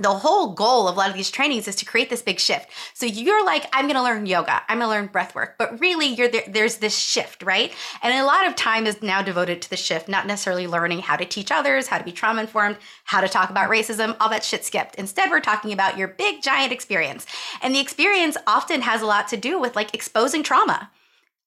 the 0.00 0.10
whole 0.10 0.52
goal 0.52 0.86
of 0.86 0.96
a 0.96 0.98
lot 0.98 1.10
of 1.10 1.16
these 1.16 1.30
trainings 1.30 1.66
is 1.66 1.74
to 1.76 1.84
create 1.84 2.08
this 2.08 2.22
big 2.22 2.38
shift. 2.38 2.70
So 2.94 3.04
you're 3.04 3.44
like, 3.44 3.66
I'm 3.72 3.86
going 3.86 3.96
to 3.96 4.02
learn 4.02 4.26
yoga, 4.26 4.62
I'm 4.68 4.78
going 4.78 4.88
to 4.88 4.94
learn 4.94 5.06
breath 5.06 5.34
work, 5.34 5.56
but 5.58 5.80
really 5.80 6.06
you're 6.06 6.28
there, 6.28 6.44
there's 6.46 6.76
this 6.76 6.96
shift, 6.96 7.42
right? 7.42 7.72
And 8.02 8.14
a 8.14 8.24
lot 8.24 8.46
of 8.46 8.54
time 8.54 8.86
is 8.86 9.02
now 9.02 9.22
devoted 9.22 9.60
to 9.62 9.70
the 9.70 9.76
shift, 9.76 10.08
not 10.08 10.26
necessarily 10.26 10.66
learning 10.66 11.00
how 11.00 11.16
to 11.16 11.24
teach 11.24 11.50
others, 11.50 11.88
how 11.88 11.98
to 11.98 12.04
be 12.04 12.12
trauma 12.12 12.42
informed, 12.42 12.76
how 13.04 13.20
to 13.20 13.28
talk 13.28 13.50
about 13.50 13.70
racism, 13.70 14.16
all 14.20 14.28
that 14.28 14.44
shit 14.44 14.64
skipped. 14.64 14.94
Instead, 14.94 15.30
we're 15.30 15.40
talking 15.40 15.72
about 15.72 15.98
your 15.98 16.08
big 16.08 16.42
giant 16.42 16.72
experience. 16.72 17.26
And 17.60 17.74
the 17.74 17.80
experience 17.80 18.36
often 18.46 18.82
has 18.82 19.02
a 19.02 19.06
lot 19.06 19.28
to 19.28 19.36
do 19.36 19.60
with 19.60 19.74
like 19.74 19.94
exposing 19.94 20.42
trauma. 20.42 20.90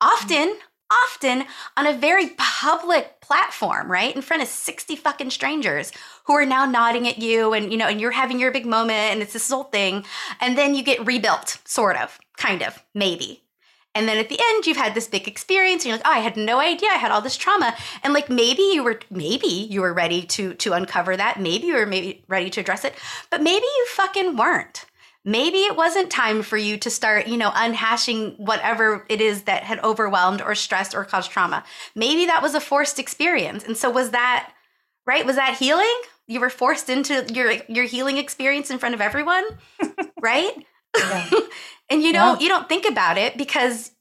Often, 0.01 0.55
often 0.91 1.45
on 1.77 1.87
a 1.87 1.97
very 1.97 2.31
public 2.37 3.21
platform, 3.21 3.89
right? 3.89 4.15
In 4.15 4.21
front 4.21 4.43
of 4.43 4.49
60 4.49 4.95
fucking 4.95 5.29
strangers 5.29 5.91
who 6.25 6.33
are 6.33 6.45
now 6.45 6.65
nodding 6.65 7.07
at 7.07 7.17
you 7.19 7.53
and 7.53 7.71
you 7.71 7.77
know, 7.77 7.87
and 7.87 8.01
you're 8.01 8.11
having 8.11 8.39
your 8.39 8.51
big 8.51 8.65
moment 8.65 8.91
and 8.91 9.21
it's 9.21 9.33
this 9.33 9.49
whole 9.49 9.63
thing. 9.63 10.05
And 10.39 10.57
then 10.57 10.75
you 10.75 10.83
get 10.83 11.05
rebuilt, 11.05 11.59
sort 11.65 11.97
of, 11.97 12.19
kind 12.37 12.61
of, 12.61 12.83
maybe. 12.93 13.43
And 13.93 14.07
then 14.07 14.17
at 14.17 14.29
the 14.29 14.39
end, 14.39 14.65
you've 14.65 14.77
had 14.77 14.95
this 14.95 15.07
big 15.07 15.27
experience, 15.27 15.83
and 15.83 15.89
you're 15.89 15.97
like, 15.97 16.07
"Oh, 16.07 16.11
I 16.11 16.19
had 16.19 16.37
no 16.37 16.59
idea 16.59 16.89
I 16.89 16.95
had 16.95 17.11
all 17.11 17.21
this 17.21 17.35
trauma." 17.35 17.75
And 18.03 18.13
like 18.13 18.29
maybe 18.29 18.61
you 18.61 18.83
were, 18.83 19.01
maybe 19.09 19.47
you 19.47 19.81
were 19.81 19.93
ready 19.93 20.21
to 20.23 20.53
to 20.53 20.73
uncover 20.73 21.17
that. 21.17 21.41
Maybe 21.41 21.67
you 21.67 21.73
were 21.73 21.85
maybe 21.85 22.23
ready 22.29 22.49
to 22.51 22.61
address 22.61 22.85
it, 22.85 22.95
but 23.29 23.41
maybe 23.41 23.65
you 23.65 23.85
fucking 23.89 24.37
weren't 24.37 24.85
maybe 25.24 25.59
it 25.59 25.76
wasn't 25.76 26.09
time 26.09 26.41
for 26.41 26.57
you 26.57 26.78
to 26.78 26.89
start, 26.89 27.28
you 27.28 27.38
know, 27.38 27.51
unhashing 27.51 28.38
whatever 28.39 29.05
it 29.09 29.22
is 29.22 29.43
that 29.43 29.63
had 29.63 29.80
overwhelmed 29.84 30.41
or 30.41 30.55
stressed 30.55 30.95
or 30.95 31.05
caused 31.05 31.32
trauma. 31.32 31.63
Maybe 31.95 32.26
that 32.26 32.41
was 32.41 32.55
a 32.55 32.59
forced 32.59 32.99
experience. 32.99 33.63
And 33.63 33.78
so 33.78 33.89
was 33.89 34.11
that 34.11 34.51
right? 35.05 35.26
Was 35.26 35.36
that 35.36 35.57
healing? 35.57 35.93
You 36.28 36.39
were 36.39 36.49
forced 36.49 36.89
into 36.89 37.26
your 37.34 37.53
your 37.67 37.86
healing 37.86 38.17
experience 38.17 38.69
in 38.69 38.80
front 38.80 38.95
of 38.95 39.01
everyone, 39.01 39.43
right? 40.22 40.51
Yeah. 40.97 41.30
and 41.89 42.01
you 42.01 42.13
don't 42.13 42.39
yeah. 42.39 42.43
you 42.43 42.49
don't 42.49 42.69
think 42.69 42.88
about 42.88 43.17
it 43.17 43.38
because 43.38 43.91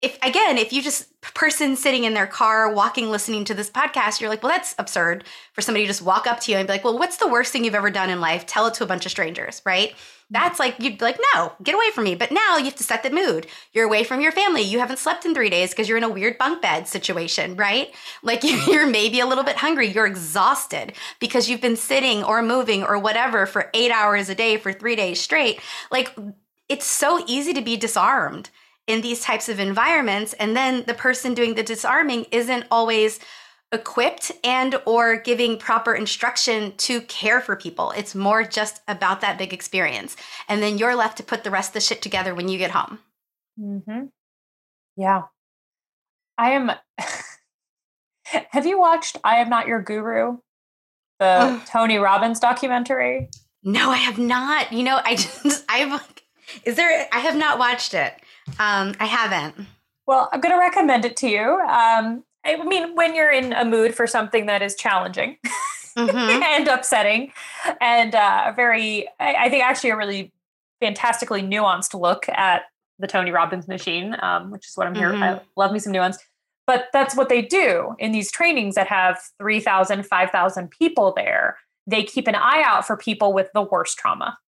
if 0.00 0.18
again, 0.22 0.58
if 0.58 0.72
you 0.72 0.82
just 0.82 1.08
person 1.20 1.76
sitting 1.76 2.04
in 2.04 2.14
their 2.14 2.26
car, 2.26 2.72
walking, 2.72 3.10
listening 3.10 3.44
to 3.44 3.54
this 3.54 3.70
podcast, 3.70 4.20
you're 4.20 4.30
like, 4.30 4.42
well, 4.42 4.50
that's 4.50 4.74
absurd 4.78 5.24
for 5.52 5.60
somebody 5.60 5.84
to 5.84 5.88
just 5.88 6.02
walk 6.02 6.26
up 6.26 6.40
to 6.40 6.52
you 6.52 6.58
and 6.58 6.66
be 6.66 6.72
like, 6.72 6.84
well, 6.84 6.98
what's 6.98 7.18
the 7.18 7.28
worst 7.28 7.52
thing 7.52 7.64
you've 7.64 7.74
ever 7.74 7.90
done 7.90 8.10
in 8.10 8.20
life? 8.20 8.44
Tell 8.44 8.66
it 8.66 8.74
to 8.74 8.84
a 8.84 8.86
bunch 8.86 9.06
of 9.06 9.12
strangers, 9.12 9.62
right? 9.64 9.94
That's 10.32 10.58
like 10.58 10.76
you'd 10.78 10.96
be 10.96 11.04
like, 11.04 11.20
no, 11.34 11.52
get 11.62 11.74
away 11.74 11.90
from 11.90 12.04
me. 12.04 12.14
But 12.14 12.32
now 12.32 12.56
you 12.56 12.64
have 12.64 12.76
to 12.76 12.82
set 12.82 13.02
the 13.02 13.10
mood. 13.10 13.46
You're 13.72 13.84
away 13.84 14.02
from 14.02 14.22
your 14.22 14.32
family. 14.32 14.62
You 14.62 14.78
haven't 14.78 14.98
slept 14.98 15.26
in 15.26 15.34
three 15.34 15.50
days 15.50 15.70
because 15.70 15.90
you're 15.90 15.98
in 15.98 16.04
a 16.04 16.08
weird 16.08 16.38
bunk 16.38 16.62
bed 16.62 16.88
situation, 16.88 17.54
right? 17.54 17.94
Like 18.22 18.42
you're 18.66 18.86
maybe 18.86 19.20
a 19.20 19.26
little 19.26 19.44
bit 19.44 19.56
hungry. 19.56 19.88
You're 19.88 20.06
exhausted 20.06 20.94
because 21.20 21.50
you've 21.50 21.60
been 21.60 21.76
sitting 21.76 22.24
or 22.24 22.42
moving 22.42 22.82
or 22.82 22.98
whatever 22.98 23.44
for 23.44 23.70
eight 23.74 23.90
hours 23.90 24.30
a 24.30 24.34
day 24.34 24.56
for 24.56 24.72
three 24.72 24.96
days 24.96 25.20
straight. 25.20 25.60
Like 25.90 26.16
it's 26.68 26.86
so 26.86 27.22
easy 27.26 27.52
to 27.52 27.60
be 27.60 27.76
disarmed 27.76 28.48
in 28.86 29.02
these 29.02 29.20
types 29.20 29.48
of 29.50 29.60
environments 29.60 30.32
and 30.34 30.56
then 30.56 30.82
the 30.86 30.94
person 30.94 31.34
doing 31.34 31.54
the 31.54 31.62
disarming 31.62 32.24
isn't 32.32 32.64
always 32.70 33.20
equipped 33.72 34.30
and 34.44 34.76
or 34.84 35.16
giving 35.16 35.58
proper 35.58 35.94
instruction 35.94 36.74
to 36.76 37.00
care 37.02 37.40
for 37.40 37.56
people. 37.56 37.92
It's 37.96 38.14
more 38.14 38.44
just 38.44 38.82
about 38.86 39.22
that 39.22 39.38
big 39.38 39.52
experience. 39.52 40.16
And 40.48 40.62
then 40.62 40.78
you're 40.78 40.94
left 40.94 41.16
to 41.16 41.22
put 41.22 41.42
the 41.42 41.50
rest 41.50 41.70
of 41.70 41.74
the 41.74 41.80
shit 41.80 42.02
together 42.02 42.34
when 42.34 42.48
you 42.48 42.58
get 42.58 42.70
home. 42.70 42.98
Mm-hmm. 43.58 44.06
yeah. 44.96 45.22
I 46.38 46.52
am 46.52 46.72
have 48.24 48.64
you 48.64 48.78
watched 48.80 49.18
i 49.24 49.36
am 49.36 49.50
not 49.50 49.66
your 49.68 49.82
guru? 49.82 50.38
The 51.18 51.60
tony 51.66 51.98
robbins 51.98 52.40
documentary? 52.40 53.28
No 53.62 53.90
i 53.90 53.96
have 53.96 54.18
not. 54.18 54.72
You 54.72 54.82
know 54.84 55.00
i 55.04 55.16
just 55.16 55.64
i've 55.68 56.00
is 56.64 56.76
there 56.76 57.06
i 57.12 57.18
have 57.18 57.36
not 57.36 57.58
watched 57.58 57.94
it. 57.94 58.14
Um, 58.58 58.94
I 58.98 59.04
haven't. 59.04 59.54
Well, 60.06 60.28
I'm 60.32 60.40
going 60.40 60.52
to 60.52 60.58
recommend 60.58 61.04
it 61.04 61.16
to 61.18 61.28
you. 61.28 61.60
Um, 61.60 62.24
I 62.44 62.62
mean, 62.64 62.94
when 62.94 63.14
you're 63.14 63.30
in 63.30 63.52
a 63.52 63.64
mood 63.64 63.94
for 63.94 64.06
something 64.06 64.46
that 64.46 64.62
is 64.62 64.74
challenging 64.74 65.36
mm-hmm. 65.96 66.42
and 66.42 66.68
upsetting, 66.68 67.32
and 67.80 68.14
uh, 68.14 68.52
very, 68.56 69.08
I, 69.20 69.34
I, 69.34 69.48
think 69.48 69.64
actually 69.64 69.90
a 69.90 69.96
really 69.96 70.32
fantastically 70.80 71.42
nuanced 71.42 71.98
look 71.98 72.28
at 72.28 72.62
the 72.98 73.06
Tony 73.06 73.30
Robbins 73.30 73.68
machine, 73.68 74.16
um, 74.20 74.50
which 74.50 74.68
is 74.68 74.76
what 74.76 74.86
I'm 74.86 74.94
mm-hmm. 74.94 75.22
here. 75.22 75.24
I 75.24 75.40
love 75.56 75.72
me 75.72 75.78
some 75.78 75.92
nuance. 75.92 76.18
But 76.66 76.86
that's 76.92 77.16
what 77.16 77.28
they 77.28 77.42
do 77.42 77.94
in 77.98 78.12
these 78.12 78.30
trainings 78.30 78.76
that 78.76 78.86
have 78.86 79.20
3,000, 79.38 80.06
5,000 80.06 80.70
people 80.70 81.12
there. 81.16 81.58
They 81.86 82.04
keep 82.04 82.28
an 82.28 82.36
eye 82.36 82.62
out 82.64 82.86
for 82.86 82.96
people 82.96 83.32
with 83.32 83.50
the 83.52 83.62
worst 83.62 83.98
trauma. 83.98 84.38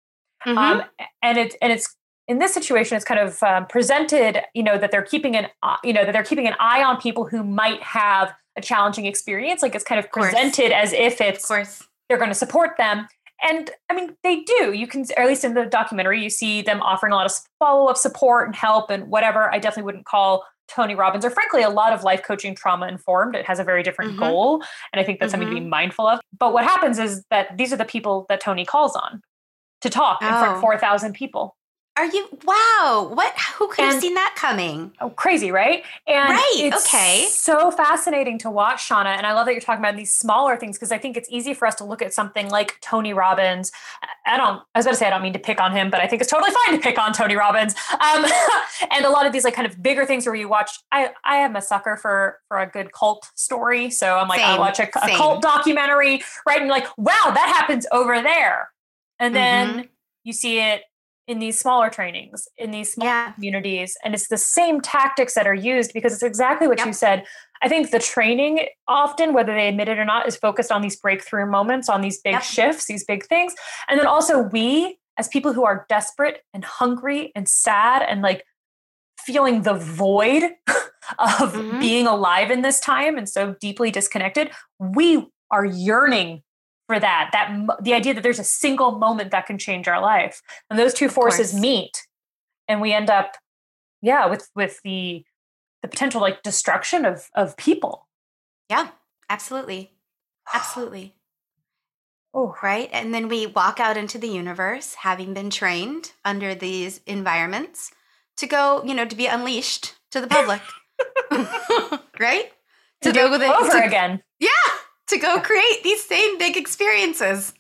Mm-hmm. 0.47 0.59
Um, 0.59 0.83
and 1.23 1.39
it's 1.39 1.57
and 1.61 1.73
it's 1.73 1.97
in 2.29 2.39
this 2.39 2.55
situation 2.55 2.97
it's 2.97 3.05
kind 3.05 3.21
of 3.21 3.43
um, 3.43 3.67
presented 3.67 4.41
you 4.55 4.63
know 4.63 4.79
that 4.79 4.91
they're 4.91 5.03
keeping 5.03 5.37
an 5.37 5.47
uh, 5.63 5.77
you 5.85 5.93
know 5.93 6.05
that 6.05 6.13
they're 6.13 6.25
keeping 6.25 6.47
an 6.47 6.55
eye 6.59 6.83
on 6.83 7.01
people 7.01 7.27
who 7.27 7.43
might 7.43 7.83
have 7.83 8.33
a 8.57 8.61
challenging 8.61 9.07
experience 9.07 9.63
like 9.63 9.75
it's 9.75 9.85
kind 9.85 9.99
of, 9.99 10.05
of 10.07 10.13
presented 10.13 10.73
as 10.73 10.93
if 10.93 11.21
it's 11.21 11.45
of 11.45 11.49
course 11.49 11.83
they're 12.09 12.19
going 12.19 12.31
to 12.31 12.35
support 12.35 12.77
them 12.79 13.07
and 13.43 13.71
i 13.91 13.95
mean 13.95 14.17
they 14.23 14.41
do 14.41 14.73
you 14.73 14.87
can 14.87 15.05
or 15.17 15.23
at 15.23 15.29
least 15.29 15.45
in 15.45 15.55
the 15.55 15.67
documentary 15.67 16.23
you 16.23 16.31
see 16.31 16.63
them 16.63 16.81
offering 16.83 17.13
a 17.13 17.17
lot 17.17 17.27
of 17.27 17.33
follow-up 17.59 17.97
support 17.97 18.47
and 18.47 18.57
help 18.57 18.91
and 18.91 19.09
whatever 19.09 19.53
i 19.53 19.59
definitely 19.59 19.83
wouldn't 19.83 20.07
call 20.07 20.45
tony 20.69 20.95
robbins 20.95 21.25
or 21.25 21.31
frankly 21.31 21.63
a 21.63 21.69
lot 21.69 21.93
of 21.93 22.05
life 22.05 22.23
coaching 22.23 22.55
trauma 22.55 22.87
informed 22.87 23.35
it 23.35 23.45
has 23.45 23.59
a 23.59 23.65
very 23.65 23.83
different 23.83 24.13
mm-hmm. 24.13 24.21
goal 24.21 24.63
and 24.93 25.01
i 25.01 25.05
think 25.05 25.19
that's 25.19 25.33
mm-hmm. 25.33 25.43
something 25.43 25.49
to 25.49 25.55
be 25.55 25.61
mm-hmm. 25.61 25.71
mindful 25.71 26.07
of 26.07 26.21
but 26.39 26.53
what 26.53 26.65
happens 26.65 26.99
is 26.99 27.25
that 27.31 27.57
these 27.59 27.73
are 27.73 27.77
the 27.77 27.85
people 27.85 28.25
that 28.29 28.41
tony 28.41 28.65
calls 28.65 28.97
on 28.97 29.21
to 29.81 29.91
talk 29.91 30.19
oh. 30.23 30.27
in 30.27 30.33
front 30.33 30.55
of 30.55 30.61
4000 30.61 31.13
people 31.13 31.57
are 31.97 32.07
you 32.07 32.27
wow? 32.45 33.09
What 33.13 33.33
who 33.57 33.69
could 33.69 33.85
and, 33.85 33.93
have 33.93 34.03
seen 34.03 34.15
that 34.15 34.35
coming? 34.37 34.93
Oh, 35.01 35.11
crazy, 35.11 35.53
right? 35.53 35.85
And 36.09 36.29
right, 36.31 36.73
okay. 36.75 37.27
So 37.31 37.71
fascinating 37.71 38.37
to 38.39 38.51
watch, 38.51 38.89
Chauna. 38.89 39.17
And 39.17 39.25
I 39.27 39.33
love 39.33 39.47
that 39.47 39.53
you're 39.53 39.61
talking 39.61 39.83
about 39.85 39.97
these 39.97 40.13
smaller 40.13 40.57
things 40.57 40.77
because 40.77 40.91
I 40.91 40.99
think 40.99 41.17
it's 41.17 41.29
easy 41.31 41.55
for 41.55 41.67
us 41.69 41.77
to 41.77 41.85
look 41.85 42.03
at 42.03 42.13
something 42.13 42.49
like 42.49 42.81
Tony 42.81 43.13
Robbins. 43.13 43.71
I 44.27 44.37
don't, 44.37 44.61
I 44.75 44.79
was 44.79 44.87
about 44.87 44.93
to 44.93 44.97
say 44.97 45.07
I 45.07 45.11
don't 45.11 45.23
mean 45.23 45.35
to 45.35 45.39
pick 45.39 45.61
on 45.61 45.71
him, 45.71 45.89
but 45.89 46.01
I 46.01 46.09
think 46.09 46.21
it's 46.21 46.31
totally 46.31 46.51
fine 46.65 46.75
to 46.75 46.83
pick 46.83 46.99
on 46.99 47.13
Tony 47.13 47.37
Robbins. 47.37 47.77
Um, 47.93 48.25
and 48.91 49.05
a 49.05 49.11
lot 49.11 49.27
of 49.27 49.33
these 49.33 49.45
like 49.45 49.55
kind 49.55 49.67
of 49.67 49.81
bigger 49.81 50.05
things 50.05 50.27
where 50.27 50.35
you 50.35 50.49
watch. 50.49 50.71
I 50.91 51.11
I 51.25 51.37
am 51.37 51.55
a 51.55 51.63
sucker 51.63 51.97
for 51.97 52.41
for 52.49 52.59
a 52.59 52.67
good 52.67 52.93
cult 52.93 53.31
story, 53.37 53.91
so 53.91 54.17
I'm 54.19 54.27
like 54.27 54.41
Same. 54.41 54.51
I 54.51 54.59
watch 54.59 54.81
a, 54.81 54.89
a 54.89 55.17
cult 55.17 55.43
documentary, 55.43 56.23
right? 56.45 56.61
And 56.61 56.69
like, 56.69 56.87
wow, 56.99 57.31
that 57.33 57.53
happens 57.55 57.87
over 57.93 58.21
there, 58.21 58.71
and 59.21 59.35
then. 59.35 59.69
Mm-hmm. 59.69 59.81
You 60.27 60.33
see 60.33 60.59
it 60.59 60.81
in 61.27 61.39
these 61.39 61.59
smaller 61.59 61.89
trainings 61.89 62.47
in 62.59 62.71
these 62.71 62.93
small 62.93 63.07
yeah. 63.07 63.33
communities 63.33 63.97
and 64.05 64.15
it's 64.15 64.29
the 64.29 64.37
same 64.37 64.81
tactics 64.81 65.35
that 65.35 65.47
are 65.47 65.55
used 65.55 65.93
because 65.95 66.13
it's 66.13 66.23
exactly 66.23 66.69
what 66.69 66.79
yep. 66.79 66.87
you 66.87 66.93
said 66.93 67.25
i 67.63 67.69
think 67.69 67.91
the 67.91 67.99
training 67.99 68.67
often 68.89 69.33
whether 69.33 69.55
they 69.55 69.69
admit 69.69 69.89
it 69.89 69.99
or 69.99 70.05
not 70.05 70.27
is 70.29 70.37
focused 70.37 70.71
on 70.71 70.83
these 70.83 70.97
breakthrough 70.97 71.47
moments 71.47 71.89
on 71.89 72.01
these 72.01 72.21
big 72.21 72.33
yep. 72.33 72.43
shifts 72.43 72.87
these 72.87 73.05
big 73.05 73.25
things 73.27 73.55
and 73.89 73.99
then 73.99 74.07
also 74.07 74.43
we 74.43 74.99
as 75.17 75.29
people 75.29 75.53
who 75.53 75.65
are 75.65 75.87
desperate 75.89 76.43
and 76.53 76.65
hungry 76.65 77.33
and 77.35 77.49
sad 77.49 78.03
and 78.03 78.21
like 78.21 78.45
feeling 79.21 79.63
the 79.63 79.75
void 79.75 80.43
of 81.19 81.55
mm-hmm. 81.55 81.81
being 81.81 82.07
alive 82.07 82.51
in 82.51 82.63
this 82.63 82.81
time 82.81 83.17
and 83.17 83.29
so 83.29 83.55
deeply 83.61 83.91
disconnected 83.91 84.51
we 84.79 85.27
are 85.51 85.65
yearning 85.65 86.43
for 86.87 86.99
that 87.01 87.31
that 87.33 87.83
the 87.83 87.95
idea 87.95 88.15
that 88.15 88.23
there's 88.23 88.39
a 88.39 88.45
single 88.45 88.93
moment 88.93 89.31
that 89.31 89.47
can 89.47 89.59
change 89.59 89.89
our 89.89 90.01
life. 90.01 90.43
And 90.69 90.79
those 90.79 90.95
two 90.95 91.09
forces 91.09 91.55
meet 91.55 92.07
and 92.69 92.81
we 92.81 92.93
end 92.93 93.11
up 93.11 93.37
yeah 94.03 94.27
with 94.27 94.49
with 94.55 94.81
the 94.85 95.25
the 95.83 95.89
potential 95.89 96.21
like 96.21 96.43
destruction 96.43 97.05
of 97.05 97.29
of 97.35 97.57
people. 97.57 98.09
Yeah 98.71 98.89
absolutely. 99.29 99.93
Absolutely. 100.53 101.15
Oh. 102.37 102.57
Right? 102.65 102.91
And 102.93 103.15
then 103.15 103.29
we 103.29 103.47
walk 103.47 103.79
out 103.79 103.97
into 103.97 104.19
the 104.19 104.27
universe 104.27 104.95
having 104.95 105.35
been 105.35 105.51
trained 105.51 106.11
under 106.25 106.53
these 106.53 107.01
environments 107.07 107.93
to 108.39 108.49
go 108.49 108.83
you 108.85 108.93
know 108.93 109.05
to 109.05 109.15
be 109.15 109.27
unleashed 109.27 109.95
to 110.11 110.21
the 110.21 110.27
public. 110.27 110.61
Right? 112.19 112.53
To, 113.03 113.13
to 113.13 113.15
go 113.15 113.31
with 113.31 113.41
it 113.41 113.51
over 113.51 113.71
to, 113.71 113.85
again. 113.85 114.21
Yeah 114.41 114.49
to 115.09 115.19
go 115.19 115.41
create 115.41 115.83
these 115.83 116.05
same 116.05 116.39
big 116.39 116.57
experiences. 116.57 117.53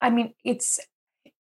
I 0.00 0.10
mean, 0.10 0.34
it's 0.44 0.78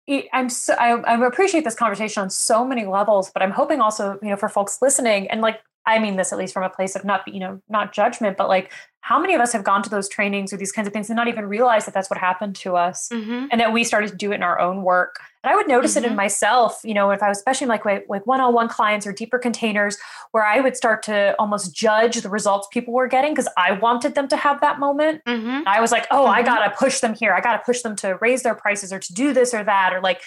it, 0.07 0.26
I'm 0.32 0.49
so 0.49 0.74
I, 0.74 0.91
I 1.01 1.26
appreciate 1.26 1.64
this 1.64 1.74
conversation 1.74 2.22
on 2.22 2.30
so 2.30 2.64
many 2.64 2.85
levels, 2.85 3.30
but 3.30 3.43
I'm 3.43 3.53
hoping 3.53 3.80
also 3.80 4.18
you 4.22 4.28
know 4.30 4.37
for 4.37 4.49
folks 4.49 4.80
listening 4.82 5.30
and 5.30 5.41
like 5.41 5.61
I 5.87 5.99
mean 5.99 6.16
this 6.16 6.32
at 6.32 6.39
least 6.39 6.55
from 6.55 6.62
a 6.62 6.70
place 6.70 6.97
of 6.97 7.05
not 7.05 7.26
you 7.26 7.41
know 7.41 7.61
not 7.68 7.93
judgment, 7.93 8.37
but 8.37 8.49
like 8.49 8.72
how 9.05 9.20
many 9.20 9.35
of 9.35 9.41
us 9.43 9.53
have 9.53 9.62
gone 9.62 9.82
to 9.82 9.91
those 9.91 10.09
trainings 10.09 10.51
or 10.51 10.57
these 10.57 10.72
kinds 10.72 10.87
of 10.87 10.95
things 10.95 11.11
and 11.11 11.16
not 11.16 11.28
even 11.28 11.45
realize 11.45 11.85
that 11.85 11.93
that's 11.93 12.09
what 12.09 12.18
happened 12.18 12.57
to 12.57 12.74
us 12.74 13.11
mm-hmm. 13.12 13.49
and 13.51 13.61
that 13.61 13.70
we 13.70 13.85
started 13.85 14.09
to 14.09 14.16
do 14.16 14.32
it 14.32 14.37
in 14.37 14.43
our 14.43 14.59
own 14.59 14.82
work 14.82 15.16
and 15.43 15.53
i 15.53 15.57
would 15.57 15.68
notice 15.68 15.93
mm-hmm. 15.93 15.99
it 15.99 16.07
in 16.07 16.11
mm-hmm. 16.12 16.16
myself 16.16 16.80
you 16.85 16.95
know 16.95 17.11
if 17.11 17.22
i 17.22 17.28
was 17.28 17.37
especially 17.37 17.66
like 17.66 17.85
like 17.85 18.26
one-on-one 18.26 18.66
clients 18.66 19.07
or 19.07 19.12
deeper 19.12 19.39
containers 19.39 19.99
where 20.30 20.45
i 20.45 20.59
would 20.59 20.74
start 20.74 21.03
to 21.03 21.37
almost 21.39 21.74
judge 21.74 22.16
the 22.16 22.30
results 22.30 22.66
people 22.72 22.95
were 22.95 23.07
getting 23.07 23.32
because 23.32 23.49
i 23.59 23.72
wanted 23.72 24.14
them 24.14 24.26
to 24.26 24.39
have 24.39 24.59
that 24.62 24.80
moment 24.80 25.22
mm-hmm. 25.26 25.61
i 25.66 25.82
was 25.82 25.93
like 25.93 26.07
oh 26.11 26.26
i 26.26 26.39
mm-hmm. 26.39 26.47
gotta 26.47 26.74
push 26.74 27.01
them 27.01 27.14
here 27.14 27.35
i 27.35 27.43
gotta 27.43 27.62
push 27.62 27.82
them 27.82 27.95
to 27.95 28.16
raise 28.22 28.43
their 28.43 28.55
prices 28.55 28.91
or 28.91 28.99
to 28.99 29.12
do 29.12 29.35
this 29.35 29.53
or 29.53 29.62
that 29.62 29.93
or 29.93 30.01
like 30.01 30.22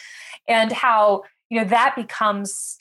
and 0.47 0.71
how 0.71 1.23
you 1.49 1.59
know 1.59 1.67
that 1.67 1.95
becomes 1.95 2.79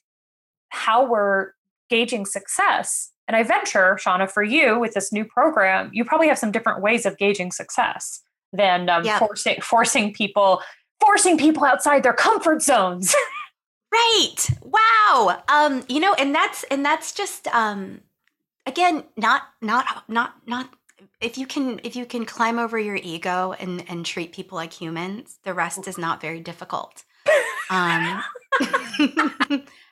how 0.68 1.08
we're 1.08 1.52
gauging 1.88 2.26
success 2.26 3.12
and 3.28 3.36
I 3.36 3.42
venture, 3.42 3.98
Chauna, 4.00 4.30
for 4.30 4.42
you 4.42 4.78
with 4.78 4.94
this 4.94 5.12
new 5.12 5.24
program, 5.24 5.90
you 5.92 6.04
probably 6.04 6.28
have 6.28 6.38
some 6.38 6.52
different 6.52 6.80
ways 6.80 7.06
of 7.06 7.18
gauging 7.18 7.50
success 7.50 8.22
than 8.52 8.88
um, 8.88 9.04
yep. 9.04 9.18
forcing 9.18 9.60
forcing 9.60 10.12
people 10.12 10.62
forcing 11.00 11.36
people 11.36 11.64
outside 11.64 12.02
their 12.02 12.12
comfort 12.12 12.62
zones. 12.62 13.14
right. 13.92 14.36
Wow. 14.62 15.42
Um, 15.48 15.84
you 15.88 16.00
know, 16.00 16.14
and 16.14 16.34
that's 16.34 16.62
and 16.64 16.84
that's 16.84 17.12
just 17.12 17.48
um 17.48 18.00
again, 18.64 19.04
not 19.16 19.42
not 19.60 20.04
not 20.08 20.34
not 20.46 20.70
if 21.20 21.36
you 21.36 21.46
can 21.46 21.80
if 21.82 21.96
you 21.96 22.06
can 22.06 22.24
climb 22.24 22.58
over 22.60 22.78
your 22.78 22.96
ego 23.02 23.54
and 23.58 23.84
and 23.88 24.06
treat 24.06 24.32
people 24.32 24.54
like 24.54 24.72
humans, 24.72 25.40
the 25.42 25.52
rest 25.52 25.88
is 25.88 25.98
not 25.98 26.20
very 26.20 26.40
difficult. 26.40 27.04
Um 27.68 28.22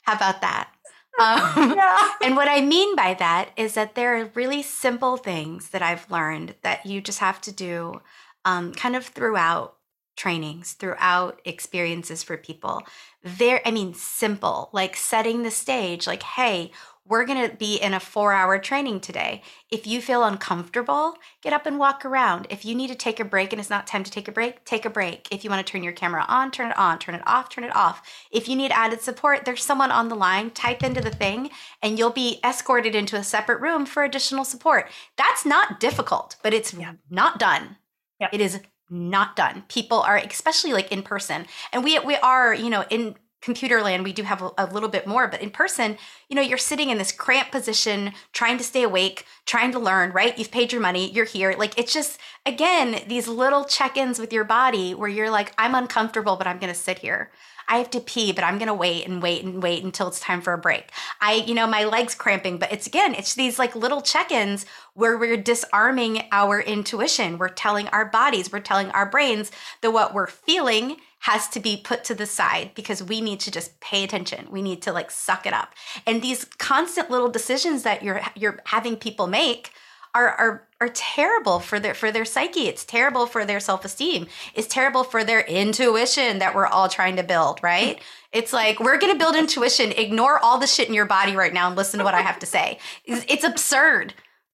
how 0.05 0.12
about 0.14 0.40
that? 0.42 0.70
Um, 1.21 1.75
yeah. 1.77 2.11
And 2.23 2.35
what 2.37 2.49
I 2.49 2.61
mean 2.61 2.97
by 2.97 3.15
that 3.15 3.51
is 3.57 3.75
that 3.75 3.95
there 3.95 4.19
are 4.21 4.31
really 4.35 4.62
simple 4.62 5.17
things 5.17 5.71
that 5.71 5.83
I've 5.83 6.11
learned 6.11 6.57
that 6.62 6.85
you 6.87 7.01
just 7.01 7.21
have 7.21 7.41
to 7.43 7.53
do 7.53 8.01
um, 8.45 8.73
kind 8.73 8.97
of 8.97 9.07
throughout 9.07 9.77
trainings, 10.17 10.73
throughout 10.73 11.41
experiences 11.45 12.23
for 12.25 12.37
people. 12.37 12.83
There, 13.23 13.61
I 13.65 13.71
mean, 13.71 13.95
simple, 13.95 14.71
like 14.73 14.97
setting 14.97 15.43
the 15.43 15.51
stage, 15.51 16.07
like, 16.07 16.23
hey, 16.23 16.73
we're 17.07 17.26
going 17.26 17.48
to 17.48 17.55
be 17.55 17.76
in 17.76 17.92
a 17.92 18.00
four 18.00 18.32
hour 18.32 18.59
training 18.59 19.00
today. 19.00 19.42
If 19.70 19.86
you 19.86 20.00
feel 20.00 20.24
uncomfortable, 20.24 21.16
get 21.42 21.52
up 21.52 21.66
and 21.66 21.78
walk 21.78 22.05
around. 22.05 22.46
If 22.48 22.64
you 22.64 22.74
need 22.74 22.88
to 22.88 22.94
take 22.94 23.20
a 23.20 23.24
break 23.24 23.52
and 23.52 23.61
it's 23.61 23.70
not 23.70 23.86
time 23.86 24.05
to 24.05 24.11
take 24.11 24.26
a 24.26 24.32
break, 24.32 24.64
take 24.64 24.84
a 24.84 24.90
break. 24.90 25.28
If 25.30 25.44
you 25.44 25.50
want 25.50 25.64
to 25.64 25.70
turn 25.70 25.82
your 25.82 25.92
camera 25.92 26.24
on, 26.28 26.50
turn 26.50 26.70
it 26.70 26.78
on, 26.78 26.98
turn 26.98 27.14
it 27.14 27.26
off, 27.26 27.50
turn 27.50 27.64
it 27.64 27.76
off. 27.76 28.02
If 28.30 28.48
you 28.48 28.57
need 28.57 28.72
added 28.72 29.02
support, 29.02 29.44
there's 29.44 29.62
someone 29.62 29.90
on 29.90 30.09
the 30.09 30.14
line, 30.14 30.50
type 30.50 30.82
into 30.82 31.00
the 31.00 31.11
thing, 31.11 31.50
and 31.82 31.98
you'll 31.98 32.11
be 32.11 32.40
escorted 32.42 32.94
into 32.94 33.16
a 33.16 33.24
separate 33.24 33.61
room 33.61 33.84
for 33.84 34.02
additional 34.02 34.44
support. 34.44 34.90
That's 35.16 35.44
not 35.44 35.80
difficult, 35.80 36.36
but 36.42 36.55
it's 36.55 36.72
yeah. 36.72 36.94
not 37.11 37.38
done. 37.38 37.76
Yeah. 38.18 38.28
It 38.32 38.40
is 38.40 38.61
not 38.90 39.36
done. 39.36 39.64
People 39.68 40.00
are 40.00 40.16
especially 40.16 40.72
like 40.72 40.92
in 40.92 41.02
person. 41.02 41.46
And 41.72 41.82
we 41.82 41.98
we 42.00 42.16
are, 42.16 42.55
you 42.55 42.70
know, 42.70 42.84
in 42.90 43.16
computer 43.45 43.82
land 43.82 44.03
we 44.03 44.12
do 44.12 44.22
have 44.22 44.40
a, 44.40 44.51
a, 44.57 44.66
little 44.66 44.88
bit 44.88 45.07
more 45.07 45.28
but 45.28 45.42
in 45.42 45.51
person 45.51 45.99
you 46.30 46.34
know 46.34 46.40
you're 46.40 46.57
sitting 46.57 46.88
in 46.88 46.97
this 46.97 47.12
cramped 47.12 47.53
position 47.53 48.11
trying 48.32 48.57
to 48.57 48.64
stay 48.64 48.82
awake 48.82 49.26
trying 49.45 49.70
to 49.70 49.78
learn 49.78 50.11
right 50.12 50.38
you've 50.38 50.51
paid 50.51 50.72
your 50.72 50.80
money 50.80 51.11
you're 51.11 51.26
here 51.26 51.55
like 51.59 51.78
it's 51.78 51.92
just 51.92 52.18
again 52.47 53.03
these 53.07 53.28
little 53.28 53.64
check-ins 53.64 54.18
with 54.18 54.32
your 54.32 54.45
body 54.45 54.95
where 54.95 55.11
you're 55.11 55.30
like 55.30 55.53
i'm 55.59 55.74
uncomfortable 55.74 56.36
but 56.36 56.47
i'm 56.47 56.59
going 56.59 56.72
to 56.72 56.78
sit 56.78 57.01
here 57.01 57.30
I 57.68 57.78
have 57.78 57.90
to 57.90 58.01
pee, 58.01 58.32
but 58.32 58.45
I'm 58.45 58.59
gonna 58.59 58.74
wait 58.74 59.07
and 59.07 59.22
wait 59.22 59.42
and 59.42 59.62
wait 59.62 59.84
until 59.84 60.09
it's 60.09 60.20
time 60.20 60.42
for 60.42 60.53
a 60.53 60.59
break. 60.59 60.90
I, 61.20 61.34
you 61.34 61.55
know, 61.55 61.66
my 61.66 61.84
legs 61.84 62.14
cramping, 62.14 62.59
but 62.59 62.72
it's 62.72 62.86
again, 62.86 63.14
it's 63.14 63.34
these 63.34 63.59
like 63.59 63.74
little 63.74 64.03
check 64.03 64.30
ins 64.30 64.66
where 64.95 65.16
we're 65.16 65.36
disarming 65.36 66.24
our 66.30 66.61
intuition. 66.61 67.38
We're 67.38 67.49
telling 67.49 67.88
our 67.88 68.05
bodies, 68.05 68.53
we're 68.53 68.61
telling 68.61 68.90
our 68.90 69.09
brains 69.09 69.51
that 69.80 69.92
what 69.92 70.14
we're 70.14 70.26
feeling 70.26 70.97
has 71.25 71.49
to 71.49 71.59
be 71.59 71.75
put 71.75 72.05
to 72.05 72.14
the 72.14 72.27
side 72.27 72.70
because 72.75 73.03
we 73.03 73.22
need 73.22 73.41
to 73.41 73.51
just 73.51 73.81
pay 73.81 74.05
attention. 74.05 74.47
We 74.51 74.61
need 74.61 74.83
to 74.83 74.93
like 74.93 75.11
suck 75.11 75.47
it 75.47 75.55
up. 75.55 75.72
And 76.07 76.20
these 76.20 76.45
constant 76.59 77.11
little 77.11 77.31
decisions 77.31 77.83
that 77.83 78.03
you're 78.03 78.20
you're 78.35 78.61
having 78.66 78.97
people 78.97 79.27
make 79.27 79.70
are 80.14 80.29
are 80.29 80.68
are 80.83 80.91
terrible 80.93 81.61
for 81.61 81.81
their 81.81 81.95
for 81.95 82.12
their 82.12 82.27
psyche. 82.27 82.68
It's 82.68 82.85
terrible 82.85 83.27
for 83.27 83.47
their 83.47 83.59
self-esteem. 83.59 84.27
It's 84.55 84.68
terrible 84.68 85.03
for 85.03 85.25
their 85.25 85.41
intuition 85.41 86.41
that 86.41 86.55
we're 86.55 86.66
all 86.66 86.91
trying 86.91 87.16
to 87.16 87.22
build, 87.22 87.59
right? 87.62 88.03
It's 88.31 88.53
like 88.53 88.79
we're 88.79 88.99
going 88.99 89.14
to 89.14 89.18
build 89.18 89.35
intuition. 89.35 89.93
Ignore 89.93 90.41
all 90.41 90.59
the 90.59 90.66
shit 90.66 90.89
in 90.89 90.95
your 90.95 91.07
body 91.07 91.35
right 91.35 91.55
now 91.55 91.68
and 91.68 91.77
listen 91.77 91.99
to 92.01 92.05
what 92.05 92.14
I 92.14 92.20
have 92.20 92.39
to 92.41 92.47
say. 92.47 92.79
It's, 93.07 93.25
it's 93.29 93.45
absurd. 93.45 94.12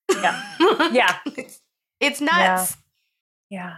Yeah. 0.08 0.40
Yeah. 0.92 1.16
it's, 1.26 1.60
it's 1.98 2.20
nuts. 2.20 2.76
Yeah. 3.48 3.58
yeah. 3.58 3.76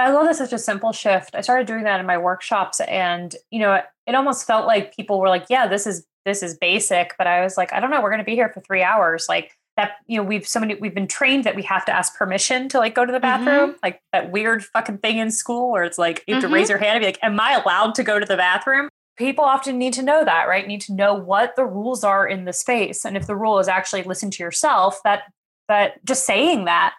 I 0.00 0.10
love 0.10 0.26
that 0.26 0.36
such 0.36 0.52
a 0.52 0.58
simple 0.58 0.92
shift. 0.92 1.34
I 1.34 1.40
started 1.40 1.66
doing 1.66 1.84
that 1.84 2.00
in 2.00 2.06
my 2.06 2.18
workshops 2.18 2.80
and 2.80 3.34
you 3.50 3.60
know, 3.60 3.74
it, 3.74 3.84
it 4.06 4.14
almost 4.14 4.46
felt 4.46 4.66
like 4.66 4.94
people 4.94 5.20
were 5.20 5.28
like, 5.28 5.46
yeah, 5.50 5.66
this 5.66 5.86
is 5.86 6.06
this 6.24 6.42
is 6.42 6.56
basic, 6.56 7.14
but 7.18 7.26
I 7.26 7.42
was 7.42 7.56
like, 7.56 7.72
I 7.72 7.80
don't 7.80 7.90
know, 7.90 8.00
we're 8.00 8.10
going 8.10 8.20
to 8.20 8.24
be 8.24 8.34
here 8.34 8.48
for 8.48 8.60
3 8.60 8.82
hours. 8.82 9.26
Like 9.28 9.58
that 9.76 9.92
you 10.06 10.16
know, 10.18 10.22
we've 10.22 10.46
so 10.46 10.60
many 10.60 10.74
we've 10.74 10.94
been 10.94 11.08
trained 11.08 11.44
that 11.44 11.56
we 11.56 11.62
have 11.62 11.84
to 11.86 11.92
ask 11.92 12.16
permission 12.16 12.68
to 12.68 12.78
like 12.78 12.94
go 12.94 13.04
to 13.04 13.12
the 13.12 13.20
bathroom, 13.20 13.70
mm-hmm. 13.70 13.78
like 13.82 14.02
that 14.12 14.30
weird 14.30 14.64
fucking 14.64 14.98
thing 14.98 15.18
in 15.18 15.30
school 15.30 15.70
where 15.70 15.84
it's 15.84 15.98
like 15.98 16.24
you 16.26 16.34
have 16.34 16.42
mm-hmm. 16.42 16.52
to 16.52 16.54
raise 16.54 16.64
mm-hmm. 16.64 16.72
your 16.72 16.78
hand 16.78 16.96
and 16.96 17.02
be 17.02 17.06
like, 17.06 17.18
am 17.22 17.40
I 17.40 17.60
allowed 17.62 17.94
to 17.96 18.04
go 18.04 18.18
to 18.18 18.26
the 18.26 18.36
bathroom? 18.36 18.88
People 19.16 19.44
often 19.44 19.78
need 19.78 19.92
to 19.94 20.02
know 20.02 20.24
that, 20.24 20.48
right? 20.48 20.66
Need 20.66 20.80
to 20.82 20.94
know 20.94 21.14
what 21.14 21.54
the 21.56 21.64
rules 21.64 22.02
are 22.02 22.26
in 22.26 22.44
the 22.44 22.52
space. 22.52 23.04
And 23.04 23.16
if 23.16 23.26
the 23.26 23.36
rule 23.36 23.58
is 23.58 23.68
actually 23.68 24.02
listen 24.02 24.30
to 24.30 24.42
yourself, 24.42 25.00
that 25.04 25.24
that 25.68 26.04
just 26.04 26.26
saying 26.26 26.66
that 26.66 26.94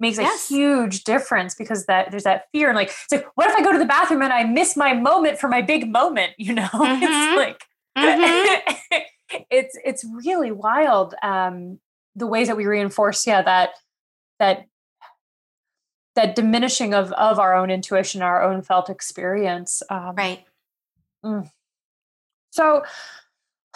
makes 0.00 0.18
yes. 0.18 0.50
a 0.50 0.54
huge 0.54 1.04
difference 1.04 1.54
because 1.54 1.86
that 1.86 2.10
there's 2.10 2.24
that 2.24 2.46
fear 2.52 2.68
and 2.68 2.76
like 2.76 2.88
it's 2.88 3.12
like 3.12 3.26
what 3.34 3.48
if 3.48 3.56
I 3.56 3.62
go 3.62 3.72
to 3.72 3.78
the 3.78 3.84
bathroom 3.84 4.22
and 4.22 4.32
I 4.32 4.44
miss 4.44 4.76
my 4.76 4.94
moment 4.94 5.38
for 5.38 5.48
my 5.48 5.62
big 5.62 5.90
moment 5.90 6.32
you 6.38 6.52
know 6.52 6.62
mm-hmm. 6.72 7.02
it's 7.02 7.36
like 7.36 7.64
mm-hmm. 7.96 8.98
it's 9.50 9.78
it's 9.84 10.04
really 10.24 10.52
wild 10.52 11.14
um 11.22 11.78
the 12.14 12.26
ways 12.26 12.48
that 12.48 12.56
we 12.56 12.66
reinforce 12.66 13.26
yeah 13.26 13.42
that 13.42 13.70
that 14.38 14.66
that 16.14 16.34
diminishing 16.34 16.94
of 16.94 17.12
of 17.12 17.38
our 17.38 17.54
own 17.54 17.70
intuition 17.70 18.22
our 18.22 18.42
own 18.42 18.62
felt 18.62 18.90
experience 18.90 19.82
um, 19.90 20.14
right 20.16 20.44
mm. 21.24 21.48
so 22.50 22.82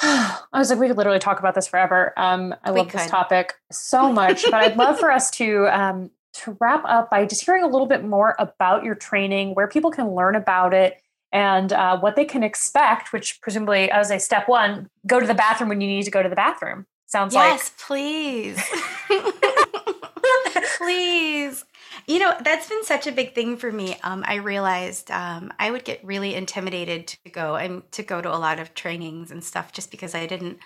I 0.01 0.39
was 0.55 0.71
like, 0.71 0.79
we 0.79 0.89
could 0.89 0.97
literally 0.97 1.19
talk 1.19 1.39
about 1.39 1.55
this 1.55 1.69
forever. 1.69 2.13
Um, 2.17 2.55
I 2.65 2.73
we 2.73 2.79
love 2.79 2.89
could. 2.89 3.01
this 3.01 3.11
topic 3.11 3.55
so 3.71 4.13
much, 4.13 4.45
but 4.45 4.55
I'd 4.55 4.77
love 4.77 4.99
for 4.99 5.11
us 5.11 5.31
to 5.33 5.67
um, 5.69 6.11
to 6.35 6.57
wrap 6.61 6.83
up 6.85 7.11
by 7.11 7.27
just 7.27 7.45
hearing 7.45 7.63
a 7.63 7.69
little 7.69 7.87
bit 7.87 8.05
more 8.05 8.35
about 8.39 8.85
your 8.85 8.95
training, 8.95 9.55
where 9.55 9.69
people 9.69 9.91
can 9.91 10.15
learn 10.15 10.35
about 10.35 10.75
it, 10.75 11.01
and 11.31 11.73
uh, 11.73 11.99
what 11.99 12.17
they 12.17 12.25
can 12.25 12.43
expect. 12.43 13.13
Which 13.13 13.41
presumably, 13.41 13.91
as 13.91 14.11
a 14.11 14.19
step 14.19 14.49
one, 14.49 14.89
go 15.07 15.21
to 15.21 15.27
the 15.27 15.35
bathroom 15.35 15.69
when 15.69 15.81
you 15.81 15.89
need 15.89 16.05
to 16.05 16.11
go 16.11 16.23
to 16.23 16.29
the 16.29 16.37
bathroom. 16.37 16.87
Sounds 17.07 17.35
yes, 17.35 17.43
like 17.43 17.51
yes, 17.53 17.73
please, 17.87 18.63
please. 20.79 21.65
You 22.07 22.19
know, 22.19 22.35
that's 22.43 22.69
been 22.69 22.85
such 22.85 23.07
a 23.07 23.13
big 23.13 23.35
thing 23.35 23.57
for 23.57 23.71
me. 23.71 23.97
Um, 24.03 24.25
I 24.27 24.37
realized 24.37 25.11
um, 25.11 25.53
I 25.59 25.71
would 25.71 25.85
get 25.85 26.05
really 26.05 26.35
intimidated 26.35 27.07
to 27.09 27.31
go 27.31 27.57
and 27.57 27.91
to 27.93 28.03
go 28.03 28.21
to 28.21 28.29
a 28.29 28.37
lot 28.37 28.59
of 28.59 28.75
trainings 28.75 29.31
and 29.31 29.43
stuff 29.43 29.73
just 29.73 29.91
because 29.91 30.15
I 30.15 30.27
didn't. 30.27 30.59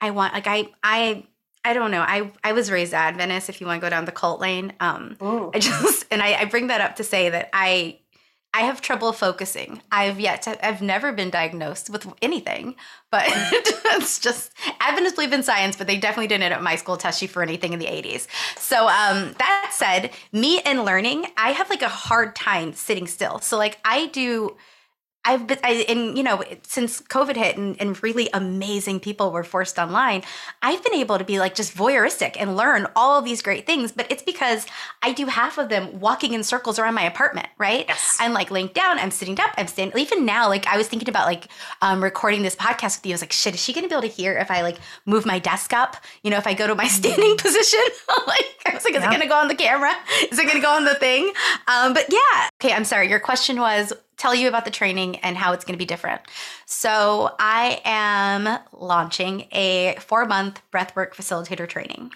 I 0.00 0.10
want 0.10 0.34
like 0.34 0.46
I 0.46 0.68
I 0.82 1.26
I 1.64 1.72
don't 1.72 1.90
know. 1.90 2.02
I 2.02 2.30
I 2.44 2.52
was 2.52 2.70
raised 2.70 2.94
Adventist. 2.94 3.48
If 3.48 3.60
you 3.60 3.66
want 3.66 3.80
to 3.80 3.86
go 3.86 3.90
down 3.90 4.04
the 4.04 4.12
cult 4.12 4.40
lane, 4.40 4.72
um, 4.80 5.16
I 5.20 5.58
just 5.58 6.06
and 6.10 6.22
I, 6.22 6.34
I 6.34 6.44
bring 6.44 6.68
that 6.68 6.80
up 6.80 6.96
to 6.96 7.04
say 7.04 7.30
that 7.30 7.50
I 7.52 7.98
I 8.56 8.60
have 8.60 8.80
trouble 8.80 9.12
focusing. 9.12 9.82
I've 9.92 10.18
yet 10.18 10.40
to, 10.42 10.66
I've 10.66 10.80
never 10.80 11.12
been 11.12 11.28
diagnosed 11.28 11.90
with 11.90 12.10
anything, 12.22 12.74
but 13.10 13.24
it's 13.28 14.18
just 14.18 14.50
Adventists 14.80 15.16
believe 15.16 15.34
in 15.34 15.42
science, 15.42 15.76
but 15.76 15.86
they 15.86 15.98
definitely 15.98 16.28
didn't 16.28 16.50
at 16.50 16.62
my 16.62 16.76
school 16.76 16.96
test 16.96 17.20
you 17.20 17.28
for 17.28 17.42
anything 17.42 17.74
in 17.74 17.78
the 17.78 17.84
80s. 17.84 18.26
So 18.58 18.88
um, 18.88 19.34
that 19.38 19.72
said, 19.74 20.10
me 20.32 20.60
and 20.60 20.86
learning, 20.86 21.26
I 21.36 21.50
have 21.50 21.68
like 21.68 21.82
a 21.82 21.88
hard 21.88 22.34
time 22.34 22.72
sitting 22.72 23.06
still. 23.06 23.40
So 23.40 23.58
like 23.58 23.78
I 23.84 24.06
do 24.06 24.56
I've 25.26 25.46
been, 25.46 25.58
I, 25.64 25.84
and 25.88 26.16
you 26.16 26.22
know, 26.22 26.42
since 26.62 27.02
COVID 27.02 27.36
hit 27.36 27.56
and, 27.56 27.78
and 27.80 28.00
really 28.02 28.30
amazing 28.32 29.00
people 29.00 29.32
were 29.32 29.42
forced 29.42 29.78
online, 29.78 30.22
I've 30.62 30.82
been 30.84 30.94
able 30.94 31.18
to 31.18 31.24
be 31.24 31.40
like 31.40 31.54
just 31.54 31.74
voyeuristic 31.74 32.36
and 32.38 32.56
learn 32.56 32.86
all 32.94 33.18
of 33.18 33.24
these 33.24 33.42
great 33.42 33.66
things. 33.66 33.90
But 33.90 34.10
it's 34.10 34.22
because 34.22 34.66
I 35.02 35.12
do 35.12 35.26
half 35.26 35.58
of 35.58 35.68
them 35.68 35.98
walking 35.98 36.32
in 36.32 36.44
circles 36.44 36.78
around 36.78 36.94
my 36.94 37.02
apartment, 37.02 37.48
right? 37.58 37.84
Yes. 37.88 38.16
I'm 38.20 38.32
like 38.32 38.52
laying 38.52 38.68
down, 38.68 39.00
I'm 39.00 39.10
sitting 39.10 39.38
up, 39.40 39.50
I'm 39.56 39.66
standing. 39.66 39.98
Even 39.98 40.24
now, 40.24 40.48
like 40.48 40.66
I 40.68 40.76
was 40.76 40.86
thinking 40.86 41.08
about 41.08 41.26
like 41.26 41.48
um, 41.82 42.02
recording 42.02 42.42
this 42.42 42.54
podcast 42.54 42.98
with 42.98 43.06
you. 43.06 43.12
I 43.12 43.14
was 43.14 43.22
like, 43.22 43.32
shit, 43.32 43.54
is 43.54 43.60
she 43.60 43.72
gonna 43.72 43.88
be 43.88 43.94
able 43.94 44.02
to 44.02 44.08
hear 44.08 44.36
if 44.38 44.50
I 44.50 44.62
like 44.62 44.78
move 45.06 45.26
my 45.26 45.40
desk 45.40 45.72
up? 45.72 45.96
You 46.22 46.30
know, 46.30 46.38
if 46.38 46.46
I 46.46 46.54
go 46.54 46.68
to 46.68 46.76
my 46.76 46.86
standing 46.88 47.36
mm-hmm. 47.36 47.46
position? 47.46 47.80
like, 48.28 48.46
I 48.64 48.74
was 48.74 48.84
like, 48.84 48.94
is 48.94 49.02
yeah. 49.02 49.10
it 49.10 49.12
gonna 49.12 49.28
go 49.28 49.36
on 49.36 49.48
the 49.48 49.56
camera? 49.56 49.92
Is 50.30 50.38
it 50.38 50.46
gonna 50.46 50.60
go 50.60 50.70
on 50.70 50.84
the 50.84 50.94
thing? 50.94 51.32
Um, 51.66 51.94
but 51.94 52.06
yeah. 52.10 52.48
Okay, 52.62 52.72
I'm 52.72 52.84
sorry. 52.84 53.10
Your 53.10 53.20
question 53.20 53.58
was 53.58 53.92
tell 54.16 54.34
you 54.34 54.48
about 54.48 54.64
the 54.64 54.70
training 54.70 55.16
and 55.16 55.36
how 55.36 55.52
it's 55.52 55.64
going 55.64 55.74
to 55.74 55.78
be 55.78 55.84
different. 55.84 56.20
So, 56.64 57.34
I 57.38 57.80
am 57.84 58.58
launching 58.72 59.46
a 59.52 59.96
four 60.00 60.24
month 60.24 60.62
breathwork 60.72 61.14
facilitator 61.14 61.68
training. 61.68 62.12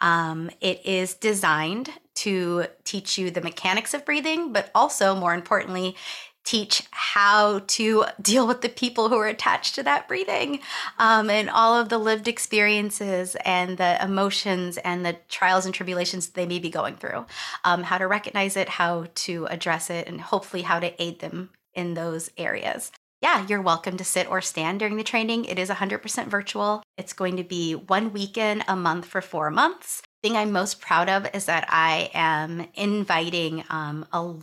Um, 0.00 0.50
it 0.60 0.84
is 0.84 1.14
designed 1.14 1.90
to 2.14 2.66
teach 2.84 3.16
you 3.18 3.30
the 3.30 3.40
mechanics 3.40 3.94
of 3.94 4.04
breathing, 4.04 4.52
but 4.52 4.70
also, 4.74 5.14
more 5.14 5.34
importantly, 5.34 5.96
teach 6.44 6.82
how 6.90 7.60
to 7.60 8.04
deal 8.20 8.46
with 8.46 8.62
the 8.62 8.68
people 8.68 9.08
who 9.08 9.16
are 9.16 9.28
attached 9.28 9.74
to 9.74 9.82
that 9.82 10.08
breathing 10.08 10.60
um, 10.98 11.30
and 11.30 11.48
all 11.48 11.78
of 11.78 11.88
the 11.88 11.98
lived 11.98 12.26
experiences 12.28 13.36
and 13.44 13.78
the 13.78 14.02
emotions 14.02 14.76
and 14.78 15.04
the 15.06 15.16
trials 15.28 15.64
and 15.64 15.74
tribulations 15.74 16.28
they 16.28 16.46
may 16.46 16.58
be 16.58 16.70
going 16.70 16.96
through, 16.96 17.24
um, 17.64 17.84
how 17.84 17.98
to 17.98 18.06
recognize 18.06 18.56
it, 18.56 18.68
how 18.68 19.06
to 19.14 19.46
address 19.46 19.90
it, 19.90 20.08
and 20.08 20.20
hopefully 20.20 20.62
how 20.62 20.80
to 20.80 21.02
aid 21.02 21.20
them 21.20 21.50
in 21.74 21.94
those 21.94 22.30
areas. 22.36 22.90
Yeah, 23.22 23.46
you're 23.46 23.62
welcome 23.62 23.96
to 23.98 24.04
sit 24.04 24.28
or 24.28 24.40
stand 24.40 24.80
during 24.80 24.96
the 24.96 25.04
training. 25.04 25.44
It 25.44 25.56
is 25.56 25.70
100% 25.70 26.26
virtual. 26.26 26.82
It's 26.98 27.12
going 27.12 27.36
to 27.36 27.44
be 27.44 27.74
one 27.74 28.12
weekend 28.12 28.64
a 28.66 28.74
month 28.74 29.06
for 29.06 29.20
four 29.20 29.48
months. 29.48 30.02
Thing 30.24 30.36
I'm 30.36 30.50
most 30.50 30.80
proud 30.80 31.08
of 31.08 31.28
is 31.32 31.44
that 31.44 31.66
I 31.68 32.10
am 32.14 32.66
inviting 32.74 33.62
um, 33.70 34.06
a 34.12 34.34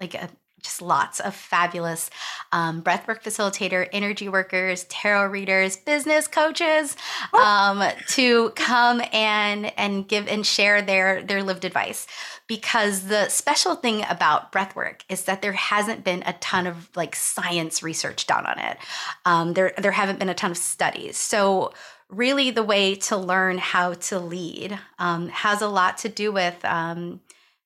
like 0.00 0.14
a 0.14 0.30
just 0.62 0.82
lots 0.82 1.20
of 1.20 1.34
fabulous 1.34 2.10
um, 2.52 2.82
breathwork 2.82 3.22
facilitator, 3.22 3.88
energy 3.92 4.28
workers, 4.28 4.84
tarot 4.84 5.28
readers, 5.28 5.76
business 5.76 6.26
coaches 6.26 6.96
um, 7.32 7.82
to 8.08 8.50
come 8.50 9.02
and 9.12 9.72
and 9.78 10.08
give 10.08 10.28
and 10.28 10.46
share 10.46 10.82
their 10.82 11.22
their 11.22 11.42
lived 11.42 11.64
advice. 11.64 12.06
Because 12.46 13.06
the 13.06 13.28
special 13.28 13.76
thing 13.76 14.04
about 14.08 14.50
breathwork 14.50 15.02
is 15.08 15.24
that 15.24 15.40
there 15.40 15.52
hasn't 15.52 16.02
been 16.02 16.24
a 16.26 16.32
ton 16.34 16.66
of 16.66 16.88
like 16.96 17.14
science 17.14 17.82
research 17.82 18.26
done 18.26 18.44
on 18.46 18.58
it. 18.58 18.76
Um, 19.24 19.54
there 19.54 19.72
there 19.78 19.92
haven't 19.92 20.18
been 20.18 20.28
a 20.28 20.34
ton 20.34 20.50
of 20.50 20.56
studies. 20.56 21.16
So 21.16 21.72
really, 22.08 22.50
the 22.50 22.62
way 22.62 22.96
to 22.96 23.16
learn 23.16 23.58
how 23.58 23.94
to 23.94 24.18
lead 24.18 24.78
um, 24.98 25.28
has 25.28 25.62
a 25.62 25.68
lot 25.68 25.98
to 25.98 26.08
do 26.08 26.32
with 26.32 26.64
um, 26.64 27.20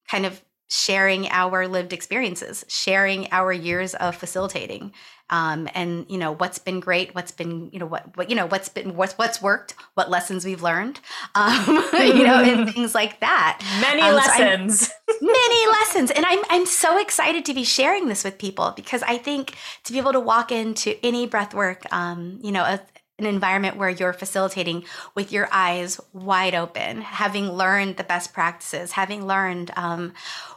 kind 0.08 0.26
of 0.26 0.42
sharing 0.74 1.28
our 1.28 1.68
lived 1.68 1.92
experiences, 1.92 2.64
sharing 2.68 3.28
our 3.30 3.52
years 3.52 3.94
of 3.94 4.16
facilitating, 4.16 4.92
um, 5.30 5.68
and 5.74 6.04
you 6.08 6.18
know 6.18 6.32
what's 6.32 6.58
been 6.58 6.80
great, 6.80 7.14
what's 7.14 7.30
been 7.30 7.70
you 7.72 7.78
know 7.78 7.86
what, 7.86 8.16
what 8.16 8.28
you 8.28 8.36
know 8.36 8.46
what's 8.46 8.68
been 8.68 8.96
what's 8.96 9.14
what's 9.14 9.40
worked, 9.40 9.74
what 9.94 10.10
lessons 10.10 10.44
we've 10.44 10.62
learned, 10.62 11.00
um, 11.34 11.64
you 11.94 12.24
know, 12.24 12.42
and 12.42 12.70
things 12.74 12.94
like 12.94 13.20
that. 13.20 13.60
Many 13.80 14.02
um, 14.02 14.14
lessons, 14.14 14.88
so 14.88 14.94
many 15.20 15.66
lessons, 15.68 16.10
and 16.10 16.26
I'm 16.26 16.40
I'm 16.50 16.66
so 16.66 17.00
excited 17.00 17.44
to 17.46 17.54
be 17.54 17.64
sharing 17.64 18.08
this 18.08 18.24
with 18.24 18.36
people 18.36 18.72
because 18.74 19.02
I 19.04 19.16
think 19.16 19.54
to 19.84 19.92
be 19.92 19.98
able 19.98 20.12
to 20.12 20.20
walk 20.20 20.50
into 20.50 20.94
any 21.04 21.26
breath 21.26 21.54
work, 21.54 21.90
um, 21.92 22.38
you 22.42 22.52
know, 22.52 22.62
a, 22.62 22.80
an 23.18 23.26
environment 23.26 23.76
where 23.76 23.88
you're 23.88 24.12
facilitating 24.12 24.84
with 25.14 25.30
your 25.30 25.48
eyes 25.52 26.00
wide 26.12 26.54
open, 26.54 27.00
having 27.00 27.48
learned 27.48 27.96
the 27.96 28.02
best 28.02 28.32
practices, 28.32 28.92
having 28.92 29.24
learned 29.24 29.70
um, 29.76 30.12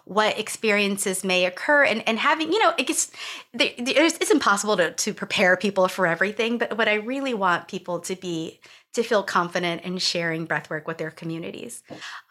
what 0.06 0.40
experiences 0.40 1.24
may 1.24 1.46
occur, 1.46 1.84
and, 1.84 2.08
and 2.08 2.18
having, 2.18 2.52
you 2.52 2.58
know, 2.58 2.74
it 2.78 2.88
gets, 2.88 3.12
it's 3.54 4.32
impossible 4.32 4.76
to, 4.78 4.92
to 4.92 5.14
prepare 5.14 5.56
people 5.56 5.88
for 5.88 6.08
everything, 6.08 6.58
but 6.58 6.78
what 6.78 6.88
I 6.88 6.96
really 6.96 7.36
want 7.36 7.68
people 7.68 8.00
to 8.00 8.16
be 8.16 8.60
to 8.94 9.04
feel 9.04 9.22
confident 9.22 9.84
in 9.84 9.98
sharing 9.98 10.48
breathwork 10.48 10.88
with 10.88 10.98
their 10.98 11.12
communities. 11.12 11.84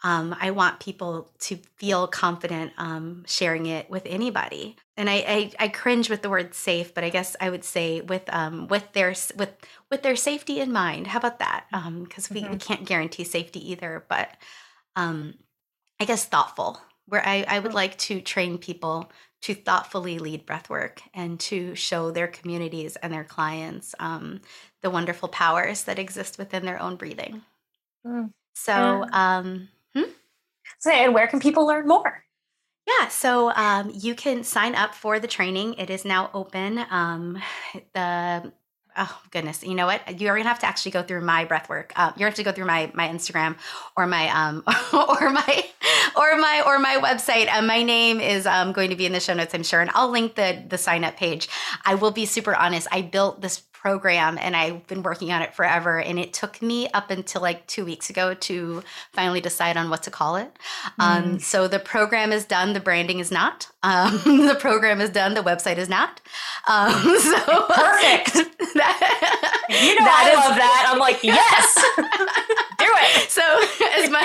Um, 0.03 0.35
I 0.39 0.51
want 0.51 0.79
people 0.79 1.31
to 1.39 1.57
feel 1.77 2.07
confident 2.07 2.73
um, 2.77 3.23
sharing 3.25 3.67
it 3.67 3.89
with 3.89 4.03
anybody. 4.05 4.75
And 4.97 5.09
I, 5.09 5.13
I, 5.13 5.51
I, 5.59 5.67
cringe 5.69 6.09
with 6.09 6.23
the 6.23 6.29
word 6.29 6.53
safe, 6.53 6.93
but 6.93 7.03
I 7.03 7.09
guess 7.09 7.35
I 7.39 7.49
would 7.49 7.63
say 7.63 8.01
with 8.01 8.23
um, 8.33 8.67
with 8.67 8.91
their 8.93 9.13
with 9.37 9.53
with 9.89 10.01
their 10.01 10.15
safety 10.15 10.59
in 10.59 10.71
mind. 10.71 11.07
How 11.07 11.19
about 11.19 11.39
that? 11.39 11.65
Because 11.71 12.31
um, 12.31 12.35
we, 12.35 12.41
mm-hmm. 12.41 12.53
we 12.53 12.57
can't 12.57 12.85
guarantee 12.85 13.23
safety 13.23 13.71
either, 13.71 14.03
but 14.09 14.29
um, 14.95 15.35
I 15.99 16.05
guess 16.05 16.25
thoughtful. 16.25 16.81
Where 17.05 17.25
I, 17.25 17.45
I 17.47 17.59
would 17.59 17.73
like 17.73 17.97
to 17.99 18.19
train 18.19 18.57
people 18.57 19.09
to 19.41 19.53
thoughtfully 19.53 20.19
lead 20.19 20.45
breathwork 20.45 20.99
and 21.13 21.39
to 21.39 21.75
show 21.75 22.11
their 22.11 22.27
communities 22.27 22.95
and 22.97 23.13
their 23.13 23.23
clients 23.23 23.93
um, 23.99 24.41
the 24.81 24.89
wonderful 24.89 25.29
powers 25.29 25.83
that 25.83 25.99
exist 25.99 26.37
within 26.37 26.65
their 26.65 26.81
own 26.81 26.95
breathing. 26.95 27.41
Mm. 28.05 28.31
So, 28.55 29.05
um, 29.11 29.69
hmm? 29.95 30.09
so, 30.79 30.91
and 30.91 31.13
where 31.13 31.27
can 31.27 31.39
people 31.39 31.67
learn 31.67 31.87
more? 31.87 32.23
Yeah, 32.87 33.09
so 33.09 33.51
um, 33.51 33.91
you 33.93 34.15
can 34.15 34.43
sign 34.43 34.73
up 34.73 34.95
for 34.95 35.19
the 35.19 35.27
training. 35.27 35.75
It 35.75 35.89
is 35.89 36.05
now 36.05 36.29
open. 36.33 36.79
Um, 36.89 37.37
the 37.93 38.51
oh 38.97 39.21
goodness, 39.31 39.63
you 39.63 39.75
know 39.75 39.85
what? 39.85 40.19
You're 40.19 40.35
gonna 40.35 40.49
have 40.49 40.59
to 40.59 40.65
actually 40.65 40.91
go 40.91 41.03
through 41.03 41.21
my 41.21 41.45
breath 41.45 41.69
work. 41.69 41.93
Uh, 41.95 42.11
you're 42.15 42.25
gonna 42.25 42.31
have 42.31 42.35
to 42.35 42.43
go 42.43 42.51
through 42.51 42.65
my 42.65 42.91
my 42.93 43.07
Instagram 43.07 43.55
or 43.95 44.07
my 44.07 44.29
um 44.29 44.63
or 44.93 45.29
my 45.29 45.65
or 46.15 46.37
my 46.37 46.63
or 46.65 46.79
my 46.79 46.99
website. 47.01 47.47
Uh, 47.51 47.61
my 47.61 47.83
name 47.83 48.19
is 48.19 48.45
um, 48.45 48.73
going 48.73 48.89
to 48.89 48.95
be 48.95 49.05
in 49.05 49.13
the 49.13 49.19
show 49.19 49.33
notes, 49.33 49.53
I'm 49.53 49.63
sure, 49.63 49.81
and 49.81 49.91
I'll 49.93 50.09
link 50.09 50.35
the 50.35 50.63
the 50.67 50.77
sign 50.77 51.03
up 51.03 51.15
page. 51.15 51.47
I 51.85 51.95
will 51.95 52.11
be 52.11 52.25
super 52.25 52.55
honest. 52.55 52.87
I 52.91 53.01
built 53.01 53.41
this 53.41 53.63
program 53.87 54.37
and 54.41 54.53
I've 54.53 54.85
been 54.87 55.01
working 55.01 55.31
on 55.31 55.41
it 55.41 55.53
forever. 55.53 55.97
And 55.97 56.19
it 56.19 56.33
took 56.33 56.61
me 56.61 56.89
up 56.89 57.09
until 57.09 57.41
like 57.41 57.65
two 57.67 57.85
weeks 57.85 58.09
ago 58.09 58.33
to 58.33 58.83
finally 59.13 59.39
decide 59.39 59.77
on 59.77 59.89
what 59.89 60.03
to 60.03 60.11
call 60.11 60.35
it. 60.35 60.51
Um, 60.99 61.23
mm. 61.23 61.27
Um, 61.27 61.39
so 61.39 61.69
the 61.69 61.79
program 61.79 62.33
is 62.33 62.43
done, 62.43 62.73
the 62.73 62.81
branding 62.81 63.19
is 63.19 63.31
not. 63.31 63.69
Um, 63.83 64.11
the 64.25 64.57
program 64.59 64.99
is 64.99 65.09
done, 65.09 65.35
the 65.35 65.41
website 65.41 65.77
is 65.77 65.87
not. 65.87 66.19
Um, 66.67 66.91
so 67.19 67.37
perfect. 67.69 68.33
that, 68.75 69.67
you 69.69 69.95
know, 69.95 70.05
I 70.05 70.29
is, 70.31 70.35
love 70.35 70.55
that. 70.57 70.89
I'm 70.89 70.99
like, 70.99 71.23
yes, 71.23 72.63
do 72.87 72.93
it. 72.95 73.27
So 73.37 73.41
as 73.43 74.09
my, 74.09 74.19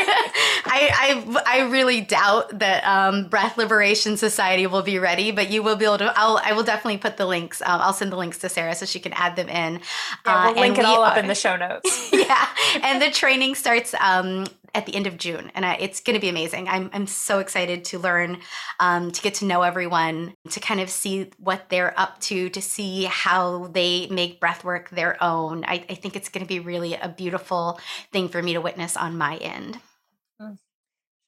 I, 0.64 1.22
I, 1.36 1.42
I 1.46 1.60
really 1.68 2.00
doubt 2.00 2.58
that 2.60 2.82
um, 2.84 3.28
Breath 3.28 3.58
Liberation 3.58 4.16
Society 4.16 4.66
will 4.66 4.82
be 4.82 4.98
ready, 4.98 5.32
but 5.32 5.50
you 5.50 5.62
will 5.62 5.76
be 5.76 5.84
able 5.84 5.98
to. 5.98 6.12
I'll, 6.16 6.40
I 6.42 6.52
will 6.52 6.62
definitely 6.62 6.96
put 6.96 7.18
the 7.18 7.26
links. 7.26 7.60
Um, 7.60 7.80
I'll 7.82 7.92
send 7.92 8.10
the 8.10 8.16
links 8.16 8.38
to 8.38 8.48
Sarah 8.48 8.74
so 8.74 8.86
she 8.86 9.00
can 9.00 9.12
add 9.12 9.36
them 9.36 9.48
in. 9.48 9.80
Yeah, 10.24 10.46
we'll 10.46 10.58
uh, 10.58 10.60
link 10.60 10.78
it 10.78 10.84
all 10.86 11.02
up 11.02 11.18
in 11.18 11.26
the 11.26 11.34
show 11.34 11.56
notes. 11.56 12.10
yeah, 12.12 12.46
and 12.82 13.02
the 13.02 13.10
training 13.10 13.54
starts 13.54 13.94
um, 14.00 14.46
at 14.74 14.86
the 14.86 14.94
end 14.94 15.06
of 15.06 15.18
June, 15.18 15.52
and 15.54 15.66
I, 15.66 15.74
it's 15.74 16.00
going 16.00 16.14
to 16.14 16.20
be 16.20 16.28
amazing. 16.28 16.68
I'm 16.68 16.90
I'm 16.92 17.06
so 17.06 17.38
excited 17.40 17.84
to 17.86 17.98
learn, 17.98 18.38
um, 18.80 19.10
to 19.10 19.22
get 19.22 19.34
to 19.34 19.44
know 19.44 19.62
everyone, 19.62 20.34
to 20.50 20.60
kind 20.60 20.80
of 20.80 20.88
see 20.88 21.30
what 21.38 21.68
they're 21.68 21.98
up 21.98 22.20
to, 22.20 22.48
to 22.50 22.62
see 22.62 23.04
how 23.04 23.68
they 23.68 24.06
make 24.08 24.40
breathwork 24.40 24.88
their 24.90 25.22
own. 25.22 25.64
I, 25.64 25.84
I 25.90 25.94
think 25.94 26.16
it's 26.16 26.28
going 26.28 26.44
to 26.44 26.48
be 26.48 26.60
really 26.60 26.94
a 26.94 27.08
beautiful 27.08 27.78
thing 28.12 28.28
for 28.28 28.42
me 28.42 28.54
to 28.54 28.60
witness 28.60 28.96
on 28.96 29.18
my 29.18 29.36
end. 29.36 29.78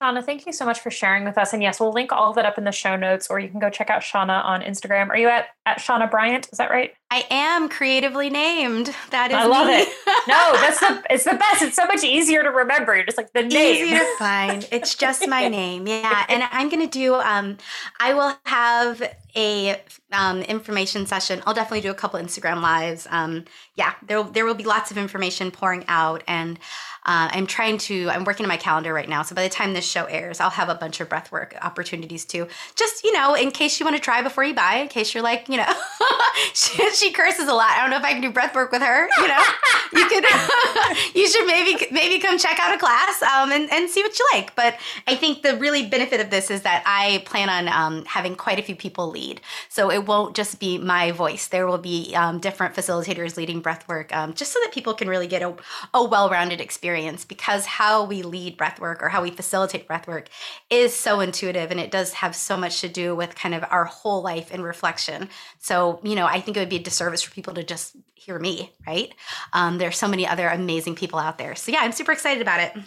Chauna, 0.03 0.25
thank 0.25 0.45
you 0.45 0.53
so 0.53 0.65
much 0.65 0.81
for 0.81 0.91
sharing 0.91 1.25
with 1.25 1.39
us. 1.39 1.53
And 1.53 1.63
yes, 1.63 1.79
we'll 1.79 1.93
link 1.93 2.13
all 2.13 2.31
of 2.31 2.37
that 2.37 2.45
up 2.45 2.59
in 2.59 2.65
the 2.65 2.73
show 2.73 2.97
notes, 2.97 3.29
or 3.31 3.39
you 3.39 3.49
can 3.49 3.61
go 3.61 3.71
check 3.71 3.91
out 3.91 4.03
Chauna 4.03 4.45
on 4.45 4.61
Instagram. 4.61 5.09
Are 5.09 5.17
you 5.17 5.29
at, 5.29 5.47
at 5.67 5.79
Chauna 5.79 6.11
Bryant? 6.11 6.49
Is 6.53 6.59
that 6.59 6.71
right? 6.71 6.93
I 7.11 7.25
am 7.31 7.69
creatively 7.69 8.29
named. 8.29 8.95
That 9.11 9.31
is 9.31 9.37
I 9.37 9.47
love 9.47 9.69
me. 9.69 9.75
it. 9.75 9.89
No, 10.27 10.53
that's 10.55 10.81
the 10.81 11.03
it's 11.11 11.25
the 11.25 11.35
best. 11.35 11.63
It's 11.63 11.77
so 11.77 11.85
much 11.85 12.03
easier 12.03 12.43
to 12.43 12.51
remember. 12.51 12.97
You're 12.97 13.05
just 13.05 13.19
like 13.19 13.33
the 13.33 13.43
name. 13.43 13.85
Easy 13.85 13.95
to 13.95 14.17
find. 14.19 14.67
It's 14.73 14.95
just 14.97 15.29
my 15.29 15.49
name. 15.61 15.87
Yeah. 15.87 16.25
And 16.29 16.43
I'm 16.51 16.69
gonna 16.69 16.87
do 16.89 17.15
um 17.15 17.59
I 18.01 18.15
will 18.15 18.37
have 18.47 19.01
a 19.37 19.81
um, 20.13 20.43
information 20.43 21.07
session. 21.07 21.43
I'll 21.47 21.55
definitely 21.55 21.83
do 21.83 21.91
a 21.91 21.95
couple 21.95 22.19
Instagram 22.21 22.63
lives. 22.63 23.07
Um, 23.11 23.45
yeah, 23.75 23.95
there 24.07 24.23
there 24.23 24.45
will 24.45 24.55
be 24.55 24.65
lots 24.65 24.91
of 24.91 24.99
information 24.99 25.51
pouring 25.51 25.85
out, 25.89 26.23
and 26.27 26.59
uh, 27.07 27.29
I'm 27.33 27.47
trying 27.47 27.77
to. 27.79 28.09
I'm 28.09 28.25
working 28.25 28.45
on 28.45 28.49
my 28.49 28.57
calendar 28.57 28.95
right 28.95 29.09
now, 29.09 29.23
so 29.23 29.35
by 29.35 29.43
the 29.43 29.51
time 29.51 29.75
this 29.75 29.87
show 29.87 30.07
airs, 30.07 30.41
I'll 30.41 30.49
have 30.49 30.71
a 30.71 30.75
bunch 30.75 31.01
of 31.01 31.09
breathwork 31.11 31.55
opportunities 31.63 32.25
too. 32.25 32.49
Just 32.77 33.05
you 33.05 33.13
know, 33.13 33.35
in 33.35 33.51
case 33.51 33.79
you 33.79 33.85
want 33.85 33.97
to 33.97 34.03
try 34.03 34.23
before 34.23 34.43
you 34.43 34.55
buy, 34.55 34.77
in 34.77 34.89
case 34.89 35.13
you're 35.13 35.23
like, 35.23 35.47
you 35.51 35.59
know, 35.59 35.73
she, 36.55 36.91
she, 36.93 37.13
curses 37.13 37.47
a 37.47 37.53
lot. 37.53 37.73
I 37.73 37.83
don't 37.83 37.91
know 37.91 37.99
if 37.99 38.05
I 38.05 38.13
can 38.13 38.23
do 38.23 38.33
breathwork 38.33 38.71
with 38.73 38.81
her. 38.81 39.09
You 39.19 39.29
know, 39.29 39.43
you 39.93 40.09
could. 40.09 40.25
you 41.15 41.29
should 41.29 41.47
maybe 41.47 41.87
maybe 41.91 42.19
come 42.21 42.39
check 42.39 42.59
out 42.59 42.75
a 42.75 42.79
class 42.79 43.21
um, 43.23 43.53
and 43.53 43.71
and 43.71 43.91
see 43.91 44.03
what 44.03 44.19
you 44.19 44.27
like. 44.33 44.55
But 44.55 44.79
I 45.07 45.15
think 45.15 45.43
the 45.43 45.59
really 45.59 45.87
benefit 45.87 46.23
of 46.23 46.31
this 46.31 46.51
is 46.51 46.63
that 46.63 46.83
I 46.87 47.23
plan 47.27 47.51
on 47.51 47.69
um, 47.69 48.07
having 48.07 48.35
quite 48.35 48.59
a 48.59 48.63
few 48.63 48.77
people 48.77 49.11
lead. 49.11 49.43
So 49.69 49.91
it 49.91 50.07
won't 50.07 50.35
just 50.35 50.59
be 50.59 50.79
my 50.79 51.11
voice. 51.11 51.49
There 51.49 51.67
will 51.67 51.77
be 51.77 52.15
um, 52.15 52.39
different 52.39 52.75
facilitators 52.75 53.37
leading 53.37 53.63
breathwork, 53.63 54.11
um, 54.15 54.33
just 54.33 54.53
so 54.53 54.59
that 54.65 54.73
people 54.73 54.95
can 54.95 55.09
really 55.09 55.27
get 55.27 55.43
a, 55.43 55.55
a 55.93 56.03
well-rounded 56.03 56.63
experience. 56.63 56.94
Because 57.25 57.67
how 57.67 58.05
we 58.05 58.23
lead 58.23 58.57
breathwork 58.57 59.03
or 59.03 59.09
how 59.09 59.23
we 59.23 59.31
facilitate 59.31 59.89
breathwork 59.89 60.27
is 60.71 60.95
so 60.95 61.21
intuitive, 61.21 61.71
and 61.71 61.81
it 61.81 61.91
does 61.91 62.13
have 62.15 62.35
so 62.37 62.57
much 62.57 62.81
to 62.81 62.89
do 62.89 63.15
with 63.15 63.35
kind 63.35 63.55
of 63.55 63.65
our 63.71 63.85
whole 63.85 64.23
life 64.23 64.53
and 64.53 64.63
reflection. 64.63 65.29
So 65.59 66.01
you 66.03 66.15
know, 66.15 66.27
I 66.27 66.41
think 66.41 66.57
it 66.57 66.61
would 66.61 66.69
be 66.69 66.77
a 66.77 66.83
disservice 66.83 67.23
for 67.23 67.33
people 67.33 67.55
to 67.55 67.65
just 67.65 67.97
hear 68.15 68.39
me, 68.39 68.73
right? 68.87 69.15
Um, 69.53 69.79
there's 69.79 69.99
so 69.99 70.09
many 70.09 70.27
other 70.27 70.49
amazing 70.49 70.95
people 70.95 71.19
out 71.19 71.39
there. 71.39 71.55
So 71.55 71.73
yeah, 71.73 71.81
I'm 71.81 71.93
super 71.93 72.13
excited 72.13 72.41
about 72.41 72.61
it. 72.61 72.85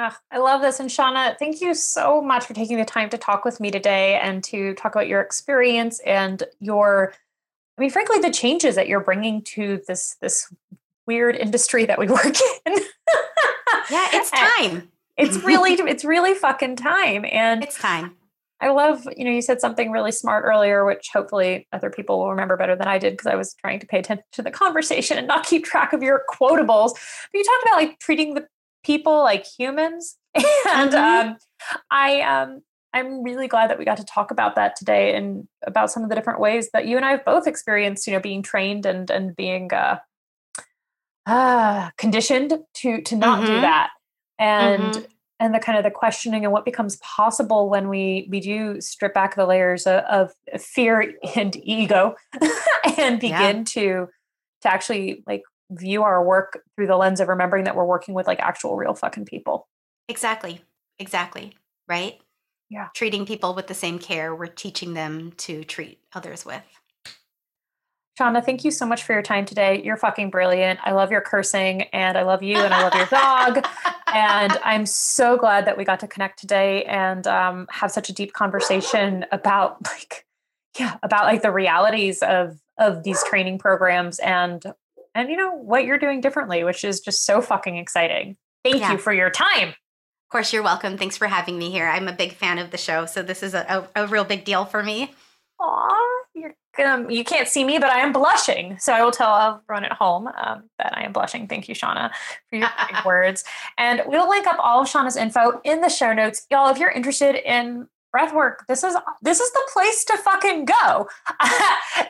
Oh, 0.00 0.14
I 0.30 0.38
love 0.38 0.60
this. 0.60 0.78
And 0.78 0.88
Chauna, 0.88 1.36
thank 1.38 1.60
you 1.60 1.74
so 1.74 2.22
much 2.22 2.44
for 2.44 2.54
taking 2.54 2.76
the 2.76 2.84
time 2.84 3.10
to 3.10 3.18
talk 3.18 3.44
with 3.44 3.58
me 3.58 3.72
today 3.72 4.14
and 4.22 4.44
to 4.44 4.74
talk 4.74 4.94
about 4.94 5.08
your 5.08 5.20
experience 5.20 5.98
and 6.06 6.44
your, 6.60 7.14
I 7.76 7.80
mean, 7.80 7.90
frankly, 7.90 8.20
the 8.20 8.30
changes 8.30 8.76
that 8.76 8.86
you're 8.86 9.00
bringing 9.00 9.42
to 9.42 9.82
this 9.88 10.14
this 10.20 10.54
weird 11.04 11.34
industry 11.34 11.86
that 11.86 11.98
we 11.98 12.06
work 12.06 12.36
in. 12.66 12.74
Yeah, 13.90 14.08
it's 14.12 14.30
time. 14.58 14.90
it's 15.16 15.36
really, 15.38 15.72
it's 15.90 16.04
really 16.04 16.34
fucking 16.34 16.76
time. 16.76 17.24
And 17.30 17.62
it's 17.62 17.78
time. 17.78 18.14
I 18.60 18.70
love, 18.70 19.06
you 19.16 19.24
know, 19.24 19.30
you 19.30 19.40
said 19.40 19.60
something 19.60 19.92
really 19.92 20.10
smart 20.10 20.44
earlier, 20.44 20.84
which 20.84 21.10
hopefully 21.12 21.68
other 21.72 21.90
people 21.90 22.18
will 22.18 22.30
remember 22.30 22.56
better 22.56 22.74
than 22.74 22.88
I 22.88 22.98
did 22.98 23.12
because 23.12 23.28
I 23.28 23.36
was 23.36 23.54
trying 23.54 23.78
to 23.78 23.86
pay 23.86 24.00
attention 24.00 24.24
to 24.32 24.42
the 24.42 24.50
conversation 24.50 25.16
and 25.16 25.28
not 25.28 25.46
keep 25.46 25.64
track 25.64 25.92
of 25.92 26.02
your 26.02 26.22
quotables. 26.28 26.90
But 26.92 27.38
you 27.38 27.44
talked 27.44 27.62
about 27.62 27.76
like 27.76 27.98
treating 28.00 28.34
the 28.34 28.48
people 28.84 29.18
like 29.22 29.44
humans 29.58 30.16
and 30.34 30.92
mm-hmm. 30.92 31.28
um, 31.28 31.36
i 31.90 32.20
um, 32.22 32.62
i'm 32.94 33.22
really 33.22 33.48
glad 33.48 33.68
that 33.68 33.78
we 33.78 33.84
got 33.84 33.96
to 33.96 34.04
talk 34.04 34.30
about 34.30 34.54
that 34.56 34.76
today 34.76 35.14
and 35.14 35.46
about 35.66 35.90
some 35.90 36.02
of 36.02 36.08
the 36.08 36.14
different 36.14 36.40
ways 36.40 36.70
that 36.72 36.86
you 36.86 36.96
and 36.96 37.04
i 37.04 37.10
have 37.10 37.24
both 37.24 37.46
experienced 37.46 38.06
you 38.06 38.12
know 38.12 38.20
being 38.20 38.42
trained 38.42 38.86
and 38.86 39.10
and 39.10 39.36
being 39.36 39.72
uh, 39.72 39.98
uh 41.28 41.90
conditioned 41.98 42.58
to 42.74 43.00
to 43.02 43.16
not 43.16 43.38
mm-hmm. 43.38 43.54
do 43.54 43.60
that 43.60 43.90
and 44.38 44.82
mm-hmm. 44.82 45.04
and 45.40 45.54
the 45.54 45.58
kind 45.58 45.78
of 45.78 45.84
the 45.84 45.90
questioning 45.90 46.44
and 46.44 46.52
what 46.52 46.64
becomes 46.64 46.96
possible 46.96 47.68
when 47.68 47.88
we 47.88 48.26
we 48.30 48.40
do 48.40 48.80
strip 48.80 49.14
back 49.14 49.36
the 49.36 49.46
layers 49.46 49.86
of, 49.86 50.02
of 50.04 50.32
fear 50.60 51.14
and 51.36 51.56
ego 51.62 52.14
and 52.98 53.20
begin 53.20 53.58
yeah. 53.58 53.64
to 53.64 54.08
to 54.62 54.72
actually 54.72 55.22
like 55.26 55.42
view 55.70 56.02
our 56.02 56.24
work 56.24 56.60
through 56.74 56.86
the 56.86 56.96
lens 56.96 57.20
of 57.20 57.28
remembering 57.28 57.64
that 57.64 57.76
we're 57.76 57.84
working 57.84 58.14
with 58.14 58.26
like 58.26 58.40
actual 58.40 58.76
real 58.76 58.94
fucking 58.94 59.26
people. 59.26 59.68
Exactly. 60.08 60.62
Exactly. 60.98 61.54
Right? 61.88 62.18
Yeah. 62.70 62.88
Treating 62.94 63.26
people 63.26 63.54
with 63.54 63.66
the 63.66 63.74
same 63.74 63.98
care 63.98 64.34
we're 64.34 64.46
teaching 64.46 64.94
them 64.94 65.32
to 65.38 65.64
treat 65.64 66.00
others 66.14 66.44
with. 66.44 66.62
Chauna, 68.18 68.44
thank 68.44 68.64
you 68.64 68.70
so 68.70 68.84
much 68.84 69.04
for 69.04 69.12
your 69.12 69.22
time 69.22 69.44
today. 69.44 69.80
You're 69.84 69.96
fucking 69.96 70.30
brilliant. 70.30 70.80
I 70.82 70.90
love 70.90 71.12
your 71.12 71.20
cursing 71.20 71.82
and 71.92 72.18
I 72.18 72.22
love 72.22 72.42
you 72.42 72.56
and 72.56 72.74
I 72.74 72.82
love 72.82 72.94
your 72.94 73.06
dog. 73.06 73.64
and 74.12 74.58
I'm 74.64 74.86
so 74.86 75.36
glad 75.36 75.66
that 75.66 75.76
we 75.76 75.84
got 75.84 76.00
to 76.00 76.08
connect 76.08 76.40
today 76.40 76.84
and 76.84 77.26
um, 77.28 77.68
have 77.70 77.92
such 77.92 78.08
a 78.08 78.12
deep 78.12 78.32
conversation 78.32 79.24
about 79.30 79.86
like, 79.86 80.26
yeah, 80.78 80.96
about 81.02 81.24
like 81.24 81.42
the 81.42 81.52
realities 81.52 82.22
of 82.22 82.58
of 82.78 83.02
these 83.02 83.22
training 83.24 83.58
programs 83.58 84.20
and 84.20 84.62
and 85.14 85.30
you 85.30 85.36
know 85.36 85.52
what 85.52 85.84
you're 85.84 85.98
doing 85.98 86.20
differently, 86.20 86.64
which 86.64 86.84
is 86.84 87.00
just 87.00 87.24
so 87.24 87.40
fucking 87.40 87.76
exciting. 87.76 88.36
Thank 88.64 88.80
yeah. 88.80 88.92
you 88.92 88.98
for 88.98 89.12
your 89.12 89.30
time. 89.30 89.68
Of 89.68 90.30
course, 90.30 90.52
you're 90.52 90.62
welcome. 90.62 90.98
Thanks 90.98 91.16
for 91.16 91.26
having 91.28 91.56
me 91.56 91.70
here. 91.70 91.86
I'm 91.86 92.08
a 92.08 92.12
big 92.12 92.32
fan 92.32 92.58
of 92.58 92.70
the 92.72 92.78
show, 92.78 93.06
so 93.06 93.22
this 93.22 93.42
is 93.42 93.54
a, 93.54 93.88
a, 93.94 94.04
a 94.04 94.06
real 94.08 94.24
big 94.24 94.44
deal 94.44 94.64
for 94.64 94.82
me. 94.82 95.12
Aw, 95.60 96.17
you're 96.40 96.54
gonna, 96.76 97.12
you 97.12 97.24
can't 97.24 97.48
see 97.48 97.64
me, 97.64 97.78
but 97.78 97.90
I 97.90 98.00
am 98.00 98.12
blushing. 98.12 98.78
So 98.78 98.92
I 98.92 99.02
will 99.02 99.10
tell 99.10 99.62
everyone 99.68 99.84
at 99.84 99.92
home 99.92 100.28
um, 100.28 100.64
that 100.78 100.96
I 100.96 101.04
am 101.04 101.12
blushing. 101.12 101.46
Thank 101.46 101.68
you, 101.68 101.74
Chauna, 101.74 102.10
for 102.50 102.56
your 102.56 102.68
words. 103.06 103.44
And 103.76 104.02
we'll 104.06 104.28
link 104.28 104.46
up 104.46 104.58
all 104.60 104.82
of 104.82 104.88
Chauna's 104.88 105.16
info 105.16 105.60
in 105.64 105.80
the 105.80 105.88
show 105.88 106.12
notes. 106.12 106.46
Y'all, 106.50 106.70
if 106.70 106.78
you're 106.78 106.90
interested 106.90 107.34
in 107.34 107.88
breath 108.10 108.34
work 108.34 108.64
this 108.68 108.82
is 108.82 108.96
this 109.22 109.40
is 109.40 109.50
the 109.52 109.68
place 109.72 110.04
to 110.04 110.16
fucking 110.18 110.64
go. 110.64 111.08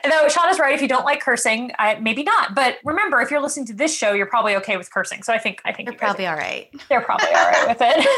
Though 0.03 0.27
sean 0.29 0.49
is 0.49 0.59
right 0.59 0.73
if 0.73 0.81
you 0.81 0.87
don't 0.87 1.05
like 1.05 1.21
cursing 1.21 1.71
I, 1.79 1.95
maybe 1.99 2.23
not. 2.23 2.55
But 2.55 2.77
remember 2.83 3.21
if 3.21 3.31
you're 3.31 3.41
listening 3.41 3.65
to 3.67 3.73
this 3.73 3.95
show 3.95 4.13
you're 4.13 4.25
probably 4.25 4.55
okay 4.57 4.77
with 4.77 4.91
cursing. 4.91 5.23
So 5.23 5.33
i 5.33 5.37
think 5.37 5.61
i 5.65 5.73
think 5.73 5.89
you're 5.89 5.97
probably 5.97 6.25
are, 6.25 6.35
all 6.35 6.39
right 6.39 6.69
they're 6.89 7.01
probably 7.01 7.29
all 7.29 7.45
right 7.45 7.67
with 7.67 7.81
it. 7.81 8.07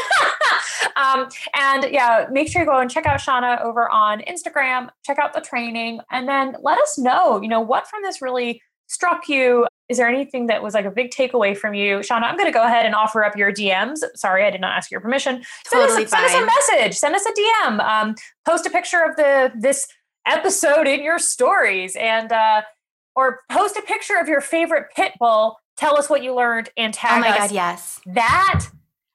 Um, 0.96 1.28
and 1.54 1.90
yeah 1.90 2.26
make 2.30 2.48
sure 2.48 2.62
you 2.62 2.66
go 2.66 2.78
and 2.78 2.90
check 2.90 3.06
out 3.06 3.18
Chauna 3.20 3.60
over 3.62 3.88
on 3.88 4.20
instagram. 4.22 4.90
Check 5.04 5.18
out 5.18 5.32
the 5.32 5.40
training. 5.40 6.00
And 6.10 6.28
then 6.28 6.56
let 6.60 6.78
us 6.78 6.98
know 6.98 7.40
you 7.40 7.48
know 7.48 7.60
what 7.60 7.86
from 7.86 8.02
this 8.02 8.20
really 8.20 8.60
struck 8.92 9.28
you 9.28 9.66
is 9.92 9.98
there 9.98 10.08
anything 10.08 10.46
that 10.46 10.62
was 10.62 10.72
like 10.72 10.86
a 10.86 10.90
big 10.90 11.10
takeaway 11.10 11.54
from 11.54 11.74
you? 11.74 11.98
Chauna, 11.98 12.22
I'm 12.22 12.36
going 12.36 12.46
to 12.46 12.52
go 12.52 12.64
ahead 12.64 12.86
and 12.86 12.94
offer 12.94 13.22
up 13.24 13.36
your 13.36 13.52
DMs. 13.52 13.98
Sorry, 14.14 14.42
I 14.42 14.50
did 14.50 14.62
not 14.62 14.74
ask 14.74 14.90
your 14.90 15.02
permission. 15.02 15.42
Send, 15.66 15.82
totally 15.82 16.04
us, 16.04 16.10
send 16.10 16.24
us 16.24 16.34
a 16.34 16.46
message. 16.46 16.96
Send 16.96 17.14
us 17.14 17.26
a 17.26 17.32
DM. 17.32 17.80
Um, 17.80 18.14
post 18.46 18.64
a 18.64 18.70
picture 18.70 19.04
of 19.04 19.16
the 19.16 19.52
this 19.54 19.86
episode 20.26 20.86
in 20.86 21.02
your 21.02 21.18
stories 21.18 21.94
and 21.96 22.32
uh, 22.32 22.62
or 23.14 23.40
post 23.50 23.76
a 23.76 23.82
picture 23.82 24.16
of 24.18 24.28
your 24.28 24.40
favorite 24.40 24.86
pit 24.96 25.12
bull. 25.18 25.58
Tell 25.76 25.98
us 25.98 26.08
what 26.08 26.22
you 26.22 26.34
learned 26.34 26.70
and 26.78 26.94
tag 26.94 27.10
us. 27.10 27.26
Oh 27.26 27.28
my 27.28 27.36
us. 27.36 27.38
God, 27.38 27.50
yes. 27.52 28.00
That, 28.06 28.66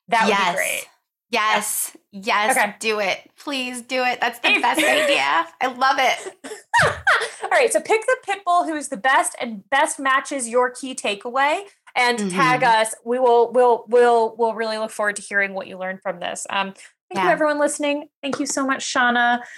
that 0.10 0.28
yes. 0.28 0.48
would 0.48 0.52
be 0.52 0.58
great. 0.58 0.86
Yes. 1.30 1.96
Yes. 2.12 2.58
Okay. 2.58 2.76
Do 2.80 3.00
it. 3.00 3.30
Please 3.38 3.82
do 3.82 4.04
it. 4.04 4.22
That's 4.22 4.40
the 4.40 4.60
best 4.62 4.80
idea. 4.80 5.48
I 5.62 5.68
love 5.78 5.98
it. 6.00 6.36
All 7.44 7.50
right. 7.50 7.72
So 7.72 7.82
pick 7.82 8.02
the 8.06 8.18
pit 8.26 8.40
bull 8.46 8.66
who 8.66 8.76
is 8.76 8.90
the 8.90 8.98
best 8.98 9.36
and 9.42 9.70
best 9.70 10.00
matches 10.00 10.48
your 10.48 10.72
key 10.72 10.96
takeaway 10.96 11.62
and 11.96 12.18
mm-hmm. 12.18 12.30
tag 12.30 12.64
us. 12.64 12.96
We 13.04 13.20
will 13.20 13.52
we'll 13.52 13.86
we'll 13.90 14.36
we'll 14.38 14.54
really 14.54 14.78
look 14.78 14.92
forward 14.92 15.18
to 15.18 15.22
hearing 15.22 15.54
what 15.54 15.68
you 15.68 15.78
learned 15.78 16.02
from 16.02 16.20
this. 16.20 16.48
Um 16.50 16.68
thank 16.68 17.16
yeah. 17.16 17.26
you 17.26 17.30
everyone 17.32 17.60
listening. 17.60 18.08
Thank 18.22 18.40
you 18.40 18.46
so 18.46 18.66
much, 18.66 18.86
Shauna. 18.86 19.40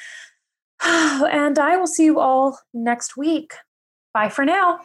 And 0.81 1.59
I 1.59 1.77
will 1.77 1.87
see 1.87 2.05
you 2.05 2.19
all 2.19 2.59
next 2.73 3.17
week. 3.17 3.53
Bye 4.13 4.29
for 4.29 4.45
now. 4.45 4.79